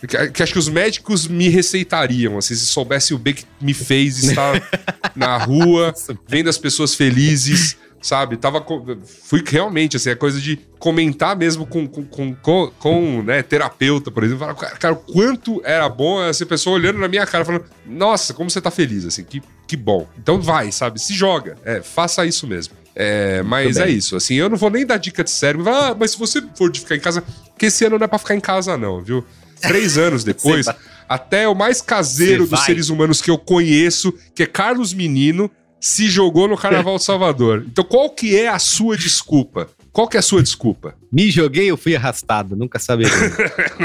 [0.00, 3.74] que, que, acho que os médicos me receitariam, assim, se soubesse o bem que me
[3.74, 4.62] fez estar
[5.14, 5.92] na rua,
[6.26, 8.36] vendo as pessoas felizes, sabe?
[8.36, 8.64] Tava.
[9.24, 14.10] Fui realmente, assim, a coisa de comentar mesmo com, com, com, com, com né, terapeuta,
[14.10, 14.40] por exemplo.
[14.40, 18.48] Falar, cara, o quanto era bom essa pessoa olhando na minha cara, falando, nossa, como
[18.48, 20.08] você tá feliz, assim, que, que bom.
[20.18, 20.98] Então vai, sabe?
[21.00, 21.56] Se joga.
[21.64, 22.74] É, faça isso mesmo.
[23.00, 25.70] É, mas é isso, assim, eu não vou nem dar dica de cérebro.
[25.70, 28.18] Ah, mas se você for de ficar em casa, porque esse ano não é pra
[28.18, 29.24] ficar em casa, não, viu?
[29.60, 30.66] Três anos depois,
[31.08, 35.48] até o mais caseiro dos seres humanos que eu conheço, que é Carlos Menino,
[35.80, 37.64] se jogou no Carnaval de Salvador.
[37.70, 39.68] Então, qual que é a sua desculpa?
[39.92, 40.96] Qual que é a sua desculpa?
[41.12, 43.12] Me joguei, eu fui arrastado, nunca saberia.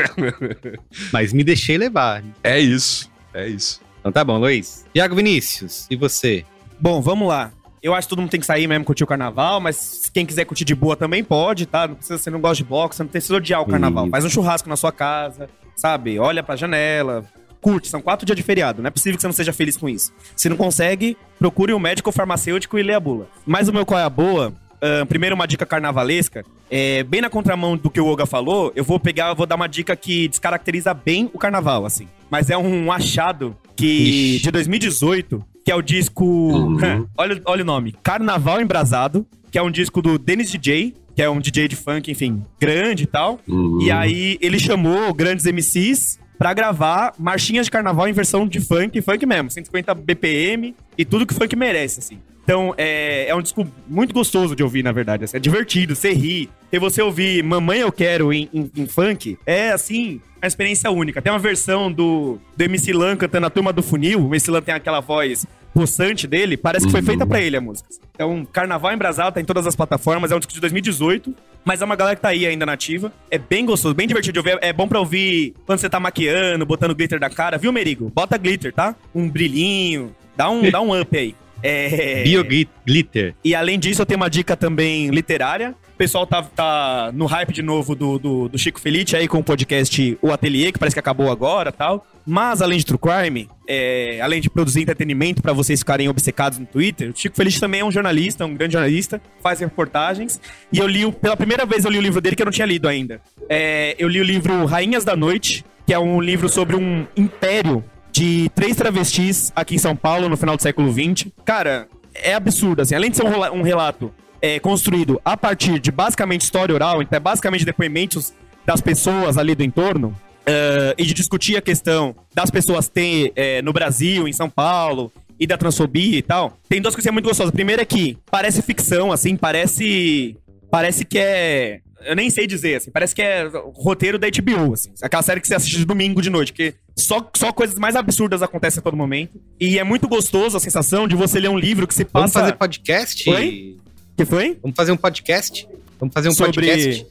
[1.14, 2.24] Mas me deixei levar.
[2.44, 3.80] É isso, é isso.
[4.04, 4.86] Então tá bom, Luiz.
[4.94, 6.44] Tiago Vinícius, e você?
[6.78, 7.54] Bom, vamos lá.
[7.82, 10.44] Eu acho que todo mundo tem que sair mesmo curtir o carnaval, mas quem quiser
[10.44, 11.88] curtir de boa também pode, tá?
[11.88, 14.04] Não precisa, você não gosta de boxe, você não precisa odiar o carnaval.
[14.04, 14.12] Isso.
[14.12, 16.20] Faz um churrasco na sua casa, sabe?
[16.20, 17.24] Olha pra janela,
[17.62, 17.88] curte.
[17.88, 18.82] São quatro dias de feriado.
[18.82, 20.12] Não é possível que você não seja feliz com isso.
[20.36, 23.30] Se não consegue, procure um médico farmacêutico e lê a bula.
[23.46, 24.54] Mas o meu qual é a boa?
[24.84, 26.44] Uh, primeiro, uma dica carnavalesca.
[26.70, 29.56] É, bem na contramão do que o Olga falou, eu vou pegar, eu vou dar
[29.56, 32.08] uma dica que descaracteriza bem o carnaval, assim.
[32.30, 34.44] Mas é um achado que Ixi.
[34.44, 36.24] de 2018, que é o disco.
[36.24, 37.08] Uhum.
[37.18, 41.30] olha, olha o nome: Carnaval Embrasado, que é um disco do Dennis DJ, que é
[41.30, 43.40] um DJ de funk, enfim, grande e tal.
[43.48, 43.82] Uhum.
[43.82, 49.02] E aí ele chamou grandes MCs para gravar marchinhas de carnaval em versão de funk,
[49.02, 52.20] funk mesmo, 150 BPM e tudo que funk merece, assim.
[52.44, 55.24] Então, é, é um disco muito gostoso de ouvir, na verdade.
[55.24, 56.49] Assim, é divertido, você ri.
[56.72, 61.22] E você ouvir Mamãe Eu Quero em, em, em, funk é, assim, uma experiência única.
[61.22, 64.20] Tem uma versão do, do MC Lan cantando a Turma do Funil.
[64.20, 67.61] O MC Lan tem aquela voz possante dele, parece que foi feita para ele a
[67.61, 67.90] música.
[68.14, 71.34] Então, Carnaval Embrasado tá em todas as plataformas, é um disco de 2018,
[71.65, 73.11] mas é uma galera que tá aí ainda nativa.
[73.32, 74.60] É bem gostoso, bem divertido de ouvir.
[74.64, 78.11] É bom pra ouvir quando você tá maquiando, botando glitter da cara, viu, Merigo?
[78.14, 78.95] Bota glitter, tá?
[79.15, 81.36] Um brilhinho, dá um, dá um up aí.
[81.64, 82.24] É...
[82.24, 83.34] Bioglitter.
[83.44, 85.74] E além disso, eu tenho uma dica também literária.
[85.94, 89.38] O pessoal tá, tá no hype de novo do, do, do Chico Felite aí com
[89.38, 92.06] o podcast O Ateliê, que parece que acabou agora tal.
[92.26, 96.66] Mas além de True Crime, é, além de produzir entretenimento para vocês ficarem obcecados no
[96.66, 100.42] Twitter, o Chico Feliz também é um jornalista, um grande jornalista, faz reportagens.
[100.72, 102.68] E eu li, pela primeira vez eu li o livro dele que eu não tinha
[102.68, 103.22] lido ainda.
[103.48, 107.84] É, eu li o livro Rainhas da Noite, que é um livro sobre um império
[108.14, 111.27] de três travestis aqui em São Paulo no final do século XX.
[111.44, 112.94] Cara, é absurdo, assim.
[112.94, 117.18] Além de ser um, um relato é, construído a partir de basicamente história oral, então
[117.18, 118.31] é basicamente depoimentos
[118.65, 123.61] das pessoas ali do entorno, Uh, e de discutir a questão das pessoas ter é,
[123.61, 125.10] no Brasil, em São Paulo,
[125.40, 127.49] e da transfobia e tal, tem duas coisas muito gostosas.
[127.49, 130.35] A primeira é que parece ficção, assim, parece.
[130.69, 131.80] Parece que é.
[132.06, 134.92] Eu nem sei dizer, assim, parece que é roteiro da HBO, assim.
[135.02, 138.42] Aquela série que você assiste de domingo de noite, que só, só coisas mais absurdas
[138.42, 139.40] acontecem a todo momento.
[139.60, 142.20] E é muito gostoso a sensação de você ler um livro que se passa.
[142.20, 143.30] Vamos fazer podcast?
[143.30, 143.78] Oi?
[144.16, 144.58] que foi?
[144.62, 145.68] Vamos fazer um podcast?
[146.00, 146.68] Vamos fazer um Sobre...
[146.68, 147.08] podcast.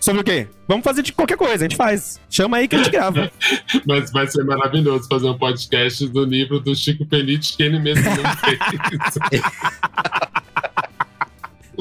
[0.00, 0.48] Sobre o quê?
[0.66, 2.20] Vamos fazer de qualquer coisa, a gente faz.
[2.28, 3.30] Chama aí que a gente grava.
[3.86, 8.02] Mas vai ser maravilhoso fazer um podcast do livro do Chico Pelite que ele mesmo
[8.04, 8.58] não fez.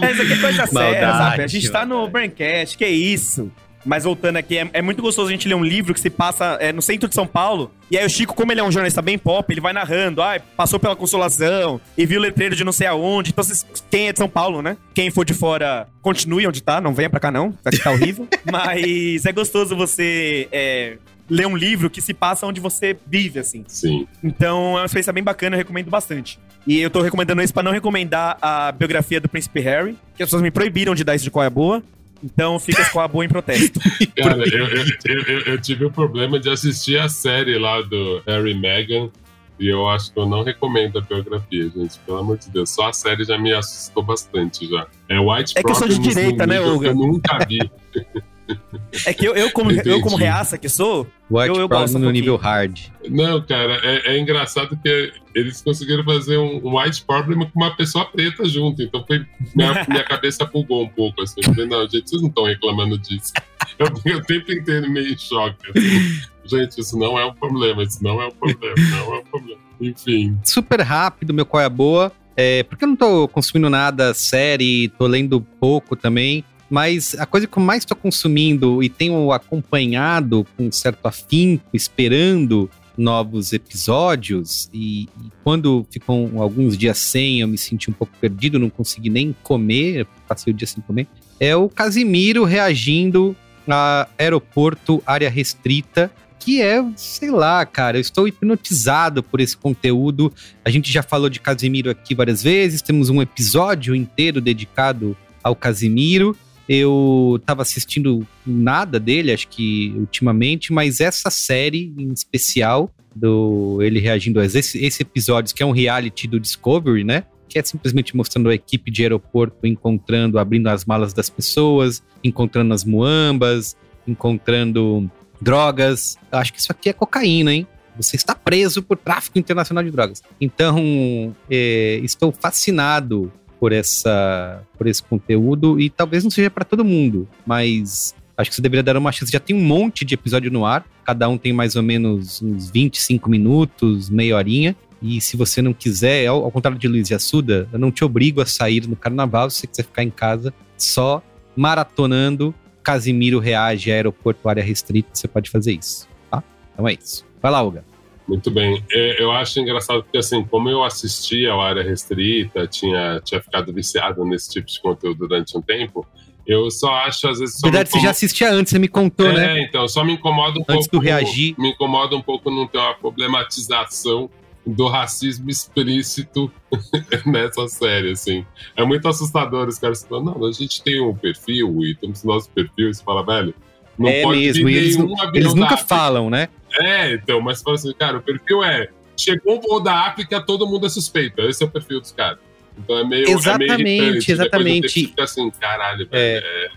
[0.02, 1.44] Essa aqui é coisa séria, sabe?
[1.44, 3.52] A gente tá no Braincast, que é isso?
[3.86, 6.58] Mas voltando aqui, é, é, muito gostoso a gente ler um livro que se passa
[6.60, 7.72] é, no centro de São Paulo.
[7.90, 10.22] E aí o Chico, como ele é um jornalista bem pop, ele vai narrando.
[10.22, 13.32] Ah, passou pela Consolação e viu o letreiro de não sei aonde.
[13.32, 13.44] Então,
[13.90, 14.78] quem é de São Paulo, né?
[14.94, 16.80] Quem for de fora, continue onde tá.
[16.80, 17.54] Não venha pra cá, não.
[17.64, 18.28] Vai ficar horrível.
[18.50, 20.98] Mas é gostoso você é,
[21.32, 23.64] ler um livro que se passa onde você vive, assim.
[23.66, 24.06] Sim.
[24.22, 26.38] Então é uma experiência bem bacana, eu recomendo bastante.
[26.68, 30.28] E eu tô recomendando isso pra não recomendar a biografia do Príncipe Harry, que as
[30.28, 31.82] pessoas me proibiram de dar isso de qual é boa.
[32.22, 33.80] Então fica com a boa em protesto.
[34.16, 38.52] Cara, eu, eu, eu, eu, tive o problema de assistir a série lá do Harry
[38.52, 39.10] e Meghan.
[39.58, 41.98] E eu acho que eu não recomendo a biografia, gente.
[42.06, 42.70] Pelo amor de Deus.
[42.72, 44.86] Só a série já me assustou bastante já.
[45.08, 46.90] É White É que eu sou de direita, né, Olga?
[46.90, 47.60] Eu nunca vi.
[49.06, 52.10] É que eu, eu, como, eu como reaça que sou, White eu, eu gosto no
[52.10, 52.78] um nível hard.
[53.10, 57.76] Não, cara, é, é, engraçado que eles conseguiram fazer um, um, white problem com uma
[57.76, 58.82] pessoa preta junto.
[58.82, 59.26] Então foi,
[59.56, 61.22] minha, minha cabeça bugou um pouco.
[61.22, 61.40] Assim.
[61.42, 63.32] Eu falei, não, gente, vocês não estão reclamando disso.
[63.80, 65.58] Eu tenho o tempo inteiro meio em choque.
[65.70, 66.22] Assim.
[66.44, 69.62] Gente, isso não é um problema, isso não é um problema, não é um problema.
[69.80, 70.38] Enfim.
[70.44, 72.12] Super rápido, meu qual é a boa.
[72.36, 76.44] É, porque eu não tô consumindo nada série, tô lendo pouco também.
[76.72, 82.70] Mas a coisa que eu mais estou consumindo e tenho acompanhado com certo afinco, esperando
[82.98, 85.10] novos episódios, e, e,
[85.44, 90.08] quando ficam alguns dias sem, eu me senti um pouco perdido, não consegui nem comer,
[90.26, 91.08] passei o dia sem comer,
[91.42, 93.36] é o Casimiro reagindo
[93.68, 100.34] a aeroporto área restrita, que é, sei lá, cara, eu estou hipnotizado por esse conteúdo.
[100.64, 105.54] A gente já falou de Casimiro aqui várias vezes, temos um episódio inteiro dedicado ao
[105.54, 106.34] Casimiro.
[106.74, 114.00] Eu tava assistindo nada dele, acho que ultimamente, mas essa série em especial, do ele
[114.00, 117.26] reagindo a esse, esse episódio, que é um reality do Discovery, né?
[117.50, 122.74] Que é simplesmente mostrando a equipe de aeroporto encontrando, abrindo as malas das pessoas, encontrando
[122.74, 123.76] as muambas,
[124.08, 125.12] encontrando
[125.42, 126.18] drogas.
[126.32, 127.68] Eu acho que isso aqui é cocaína, hein?
[127.98, 130.24] Você está preso por tráfico internacional de drogas.
[130.40, 133.30] Então, é, estou fascinado
[133.62, 138.56] por essa por esse conteúdo e talvez não seja para todo mundo, mas acho que
[138.56, 139.32] você deveria dar uma chance.
[139.32, 142.72] Já tem um monte de episódio no ar, cada um tem mais ou menos uns
[142.72, 144.76] 25 minutos, meia horinha.
[145.00, 148.42] E se você não quiser, ao, contrário de Luiz e Assuda, eu não te obrigo
[148.42, 151.22] a sair no carnaval se você quiser ficar em casa só
[151.56, 152.54] maratonando.
[152.82, 156.44] Casimiro reage a aeroporto área restrita, você pode fazer isso, tá?
[156.74, 157.24] Então é isso.
[157.40, 157.91] Vai lá, Uga.
[158.32, 158.82] Muito bem.
[158.90, 163.74] É, eu acho engraçado porque, assim, como eu assistia a área restrita, tinha, tinha ficado
[163.74, 166.08] viciado nesse tipo de conteúdo durante um tempo,
[166.48, 167.60] eu só acho, às vezes.
[167.62, 169.60] Verdade, você já assistia antes, você me contou, é, né?
[169.60, 170.92] É, então, só me incomoda um antes pouco.
[170.92, 171.56] do reagir.
[171.60, 174.30] Me incomoda um pouco não ter uma problematização
[174.66, 176.50] do racismo explícito
[177.28, 178.46] nessa série, assim.
[178.78, 182.50] É muito assustador os caras falam, não, a gente tem um perfil e temos nosso
[182.50, 183.54] perfil, e você fala, velho,
[183.98, 184.98] não é mesmo, e eles,
[185.34, 186.50] eles nunca falam, né?
[186.80, 188.90] É, então, mas fala assim, cara, o perfil é.
[189.18, 191.42] Chegou um voo da África, todo mundo é suspeito.
[191.42, 192.40] Esse é o perfil dos caras.
[192.78, 193.30] Então é meio.
[193.30, 194.90] Exatamente, é meio exatamente.
[194.90, 196.10] Fica assim, caralho, velho.
[196.12, 196.70] É,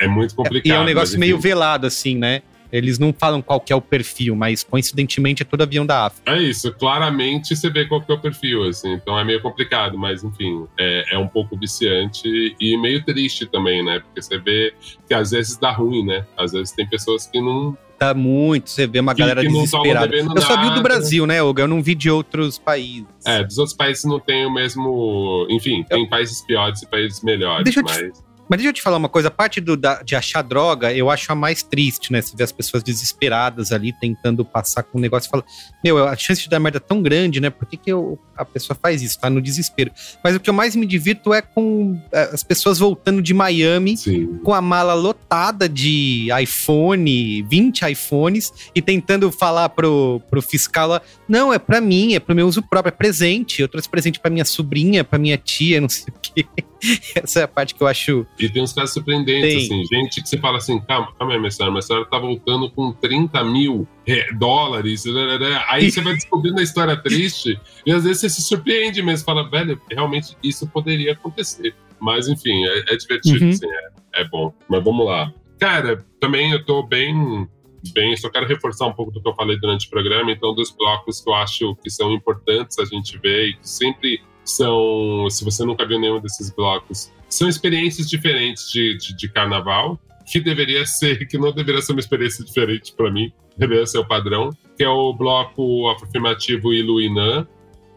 [0.00, 0.66] é, é muito complicado.
[0.66, 2.42] E é um negócio meio velado, assim, né?
[2.72, 6.32] Eles não falam qual que é o perfil, mas coincidentemente é todo avião da África.
[6.32, 9.98] É isso, claramente você vê qual que é o perfil, assim, então é meio complicado,
[9.98, 14.00] mas enfim, é, é um pouco viciante e meio triste também, né?
[14.00, 14.72] Porque você vê
[15.06, 16.24] que às vezes dá ruim, né?
[16.36, 20.16] Às vezes tem pessoas que não, Tá muito, você vê uma Que- galera que desesperada.
[20.16, 21.62] Eu só vi o do Brasil, né, Olga?
[21.62, 23.06] Eu não vi de outros países.
[23.24, 25.46] É, dos outros países não tem o mesmo.
[25.48, 28.12] Enfim, tem países piores e países melhores, Deixa eu te-
[28.48, 28.58] mas.
[28.58, 31.30] Deixa eu te falar uma coisa, a parte do, da- de achar droga, eu acho
[31.32, 32.20] a mais triste, né?
[32.22, 35.44] Você vê as pessoas desesperadas ali, tentando passar com um negócio e fala,
[35.84, 37.50] meu, a chance de dar merda é tão grande, né?
[37.50, 39.18] Por que, que eu- a pessoa faz isso?
[39.20, 39.90] Tá no desespero.
[40.24, 43.96] Mas o que eu mais me divirto é com é, as pessoas voltando de Miami
[43.96, 44.38] Sim.
[44.44, 51.02] com a mala lotada de iPhone, 20 iPhones, e tentando falar pro, pro fiscal lá,
[51.28, 53.60] não, é pra mim, é pro meu uso próprio, é presente.
[53.60, 56.46] Eu trouxe presente pra minha sobrinha, pra minha tia, não sei o quê.
[57.14, 59.82] Essa é a parte que eu acho E tem uns casos surpreendentes, Tem.
[59.82, 62.70] assim, gente que você fala assim, calma, calma aí, minha senhora, minha senhora tá voltando
[62.70, 67.92] com 30 mil é, dólares, né, né, aí você vai descobrindo a história triste, e
[67.92, 71.74] às vezes você se surpreende mesmo, fala, velho, realmente isso poderia acontecer.
[72.00, 73.50] Mas enfim, é, é divertido, Uhum.
[73.50, 73.66] assim,
[74.14, 74.52] é, é bom.
[74.68, 75.32] Mas vamos lá.
[75.60, 77.46] Cara, também eu tô bem,
[77.94, 80.72] bem, só quero reforçar um pouco do que eu falei durante o programa, então dos
[80.72, 85.44] blocos que eu acho que são importantes a gente ver e que sempre são, se
[85.44, 90.84] você nunca viu nenhum desses blocos, são experiências diferentes de, de, de carnaval, que deveria
[90.86, 94.84] ser, que não deveria ser uma experiência diferente para mim, deveria ser o padrão, que
[94.84, 97.46] é o bloco afirmativo Iluinã,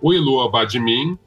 [0.01, 1.17] o Ilu Abadmin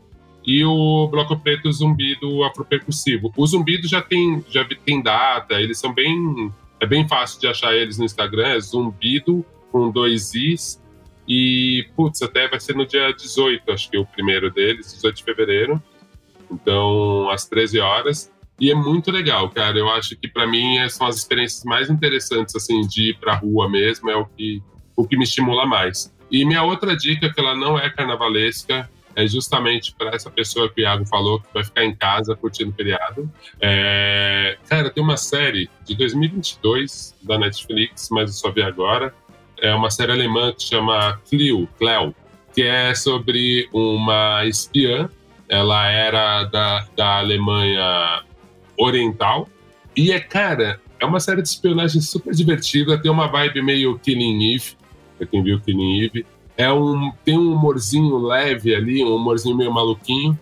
[0.47, 3.33] e o bloco preto zumbido afropercussivo.
[3.37, 7.75] O zumbido já tem, já tem data, eles são bem, é bem fácil de achar
[7.75, 10.81] eles no Instagram, é zumbido com dois is
[11.29, 15.25] e, putz, até vai ser no dia 18, acho que o primeiro deles, 18 de
[15.25, 15.83] fevereiro.
[16.51, 18.33] Então, às 13 horas.
[18.59, 19.79] E é muito legal, cara.
[19.79, 23.35] Eu acho que para mim é- são as experiências mais interessantes, assim, de ir pra
[23.35, 24.63] rua mesmo, é o que,
[24.97, 26.13] o que me estimula mais.
[26.31, 30.81] E minha outra dica, que ela não é carnavalesca, é justamente para essa pessoa que
[30.81, 33.31] o Iago falou, que vai ficar em casa curtindo o feriado.
[33.61, 34.57] É...
[34.69, 39.15] Cara, tem uma série de 2022 da Netflix, mas eu só vi agora.
[39.61, 42.15] É uma série alemã que chama Cleo, Cleo,
[42.55, 45.09] que é sobre uma espiã.
[45.49, 48.23] Ela era da, da Alemanha
[48.77, 49.49] Oriental.
[49.97, 53.01] E é, cara, é uma série de espionagem super divertida.
[53.01, 54.77] Tem uma vibe meio Killing Eve,
[55.17, 56.27] pra quem viu Killing Eve.
[56.57, 60.39] É um, tem um humorzinho leve ali, um humorzinho meio maluquinho.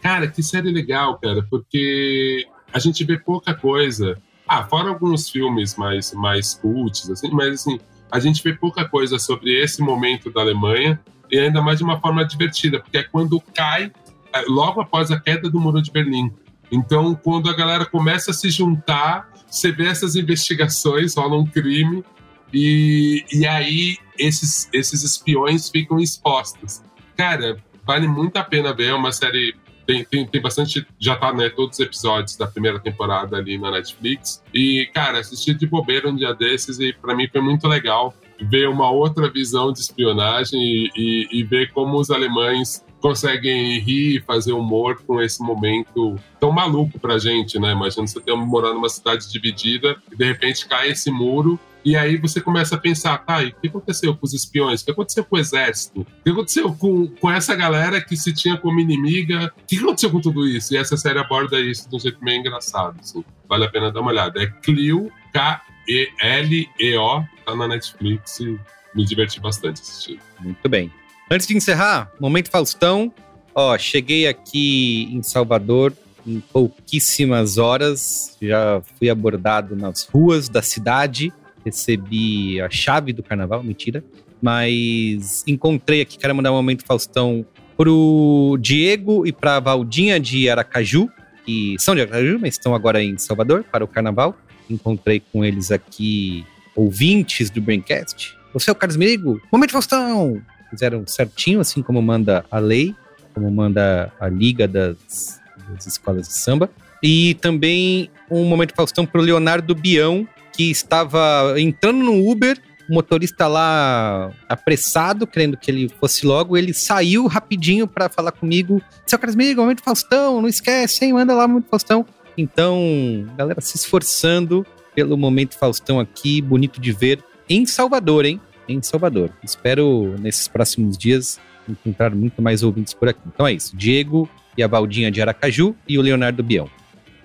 [0.00, 4.18] Cara, que série legal, cara, porque a gente vê pouca coisa.
[4.48, 7.78] Ah, fora alguns filmes mais, mais cults, assim, mas assim,
[8.10, 11.00] a gente vê pouca coisa sobre esse momento da Alemanha
[11.30, 13.92] e ainda mais de uma forma divertida, porque é quando cai,
[14.32, 16.32] é, logo após a queda do Muro de Berlim.
[16.70, 22.04] Então, quando a galera começa a se juntar, você vê essas investigações, rola um crime,
[22.52, 26.82] e, e aí esses, esses espiões ficam expostos.
[27.16, 27.56] Cara,
[27.86, 29.54] vale muito a pena ver, é uma série.
[29.90, 30.86] Tem, tem, tem bastante.
[31.00, 31.50] Já tá, né?
[31.50, 34.40] Todos os episódios da primeira temporada ali na Netflix.
[34.54, 38.68] E, cara, assisti de bobeira um dia desses e pra mim foi muito legal ver
[38.68, 44.20] uma outra visão de espionagem e, e, e ver como os alemães conseguem rir e
[44.20, 47.72] fazer humor com esse momento tão maluco pra gente, né?
[47.72, 52.16] Imagina você ter morar numa cidade dividida e de repente cai esse muro e aí
[52.16, 54.82] você começa a pensar, tá, o que aconteceu com os espiões?
[54.82, 56.00] O que aconteceu com o exército?
[56.00, 59.52] O que aconteceu com, com essa galera que se tinha como inimiga?
[59.56, 60.74] O que aconteceu com tudo isso?
[60.74, 63.24] E essa série aborda isso de um jeito meio engraçado, assim.
[63.48, 64.42] Vale a pena dar uma olhada.
[64.42, 68.58] É Clio, K-E-L-E-O, tá na Netflix e
[68.94, 70.20] me diverti bastante assistindo.
[70.40, 70.92] Muito bem.
[71.30, 73.12] Antes de encerrar, momento Faustão.
[73.54, 75.92] Ó, cheguei aqui em Salvador
[76.26, 78.36] em pouquíssimas horas.
[78.40, 81.32] Já fui abordado nas ruas da cidade.
[81.70, 84.02] Recebi a chave do carnaval, mentira.
[84.42, 91.08] Mas encontrei aqui, quero mandar um momento Faustão pro Diego e pra Valdinha de Aracaju,
[91.46, 94.36] que são de Aracaju, mas estão agora em Salvador para o carnaval.
[94.68, 96.44] Encontrei com eles aqui
[96.74, 98.36] ouvintes do Braincast.
[98.52, 99.40] Você é o Carlos Merigo?
[99.52, 100.42] Momento Faustão!
[100.70, 102.94] Fizeram certinho, assim como manda a lei,
[103.32, 106.68] como manda a Liga das, das Escolas de Samba.
[107.02, 113.46] E também um momento Faustão pro Leonardo Bião, que estava entrando no Uber, o motorista
[113.46, 118.82] lá apressado, querendo que ele fosse logo, ele saiu rapidinho para falar comigo.
[119.06, 121.12] Seu Carlos Merigo, momento Faustão, não esquece, hein?
[121.12, 122.04] Manda lá momento Faustão.
[122.36, 128.40] Então, galera se esforçando pelo momento Faustão aqui, bonito de ver, em Salvador, hein?
[128.68, 129.30] Em Salvador.
[129.42, 133.20] Espero nesses próximos dias encontrar muito mais ouvintes por aqui.
[133.26, 133.76] Então é isso.
[133.76, 136.68] Diego e a Valdinha de Aracaju e o Leonardo Bião.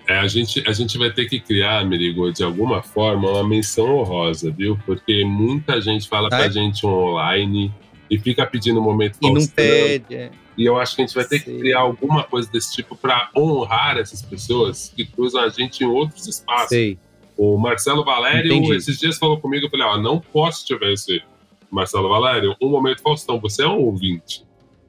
[0.08, 3.96] É, a, gente, a gente vai ter que criar, Merigo, de alguma forma, uma menção
[3.96, 4.78] honrosa, viu?
[4.86, 7.72] Porque muita gente fala Ah, pra gente online
[8.08, 10.14] e fica pedindo um momento E não pede.
[10.14, 10.30] é.
[10.56, 11.58] E eu acho que a gente vai ter que Sei.
[11.58, 16.26] criar alguma coisa desse tipo para honrar essas pessoas que cruzam a gente em outros
[16.26, 16.68] espaços.
[16.68, 16.96] Sei.
[17.36, 18.76] O Marcelo Valério, Entendi.
[18.76, 21.22] esses dias, falou comigo, eu falei, ó, não posso te vencer.
[21.70, 24.45] Marcelo Valério, um momento Faustão, você é um ouvinte.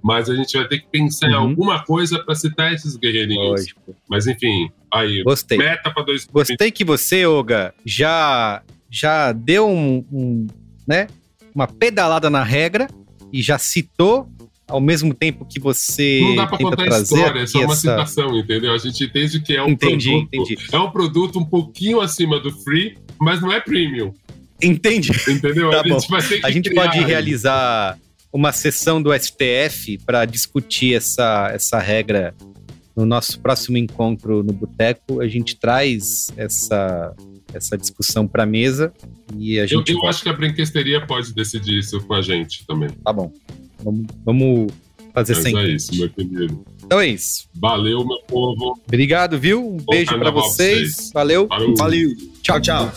[0.08, 1.40] Mas a gente vai ter que pensar em Uhum.
[1.50, 3.46] alguma coisa para citar esses guerreirinhos.
[3.60, 3.94] Lógico.
[4.10, 5.58] Mas enfim, aí, Gostei.
[5.58, 10.48] meta para dois Gostei que você, Olga, já, já deu um, um,
[10.88, 11.08] né,
[11.54, 12.88] uma pedalada na regra
[13.34, 14.30] e já citou
[14.66, 17.60] ao mesmo tempo que você Não dá pra tenta contar a trazer história, é só
[17.60, 17.76] uma essa...
[17.82, 18.74] citação, entendeu?
[18.74, 20.30] A gente entende que é um Entendi, produto.
[20.34, 20.58] entendi.
[20.72, 24.14] É um produto um pouquinho acima do free, mas não é premium.
[24.64, 25.12] Entendi.
[25.28, 25.70] Entendeu?
[25.70, 26.08] Tá a gente bom.
[26.10, 27.98] vai ter que A gente criar pode realizar
[28.32, 32.36] uma sessão do STF para discutir essa, essa regra
[32.96, 37.14] no nosso próximo encontro no Boteco, a gente traz essa,
[37.54, 38.92] essa discussão para a mesa
[39.38, 39.92] e a gente.
[39.92, 42.90] Eu, eu acho que a brinquesteria pode decidir isso com a gente também.
[43.04, 43.32] Tá bom.
[43.84, 44.72] Vamos, vamos
[45.14, 45.62] fazer Mas sempre.
[45.62, 46.66] é isso, meu querido.
[46.84, 47.48] Então é isso.
[47.54, 48.80] Valeu, meu povo.
[48.88, 49.64] Obrigado, viu?
[49.64, 50.96] Um beijo para vocês.
[50.96, 51.12] vocês.
[51.14, 51.48] Valeu.
[51.48, 51.76] Valeu.
[51.76, 52.10] Valeu.
[52.42, 52.92] Tchau, tchau.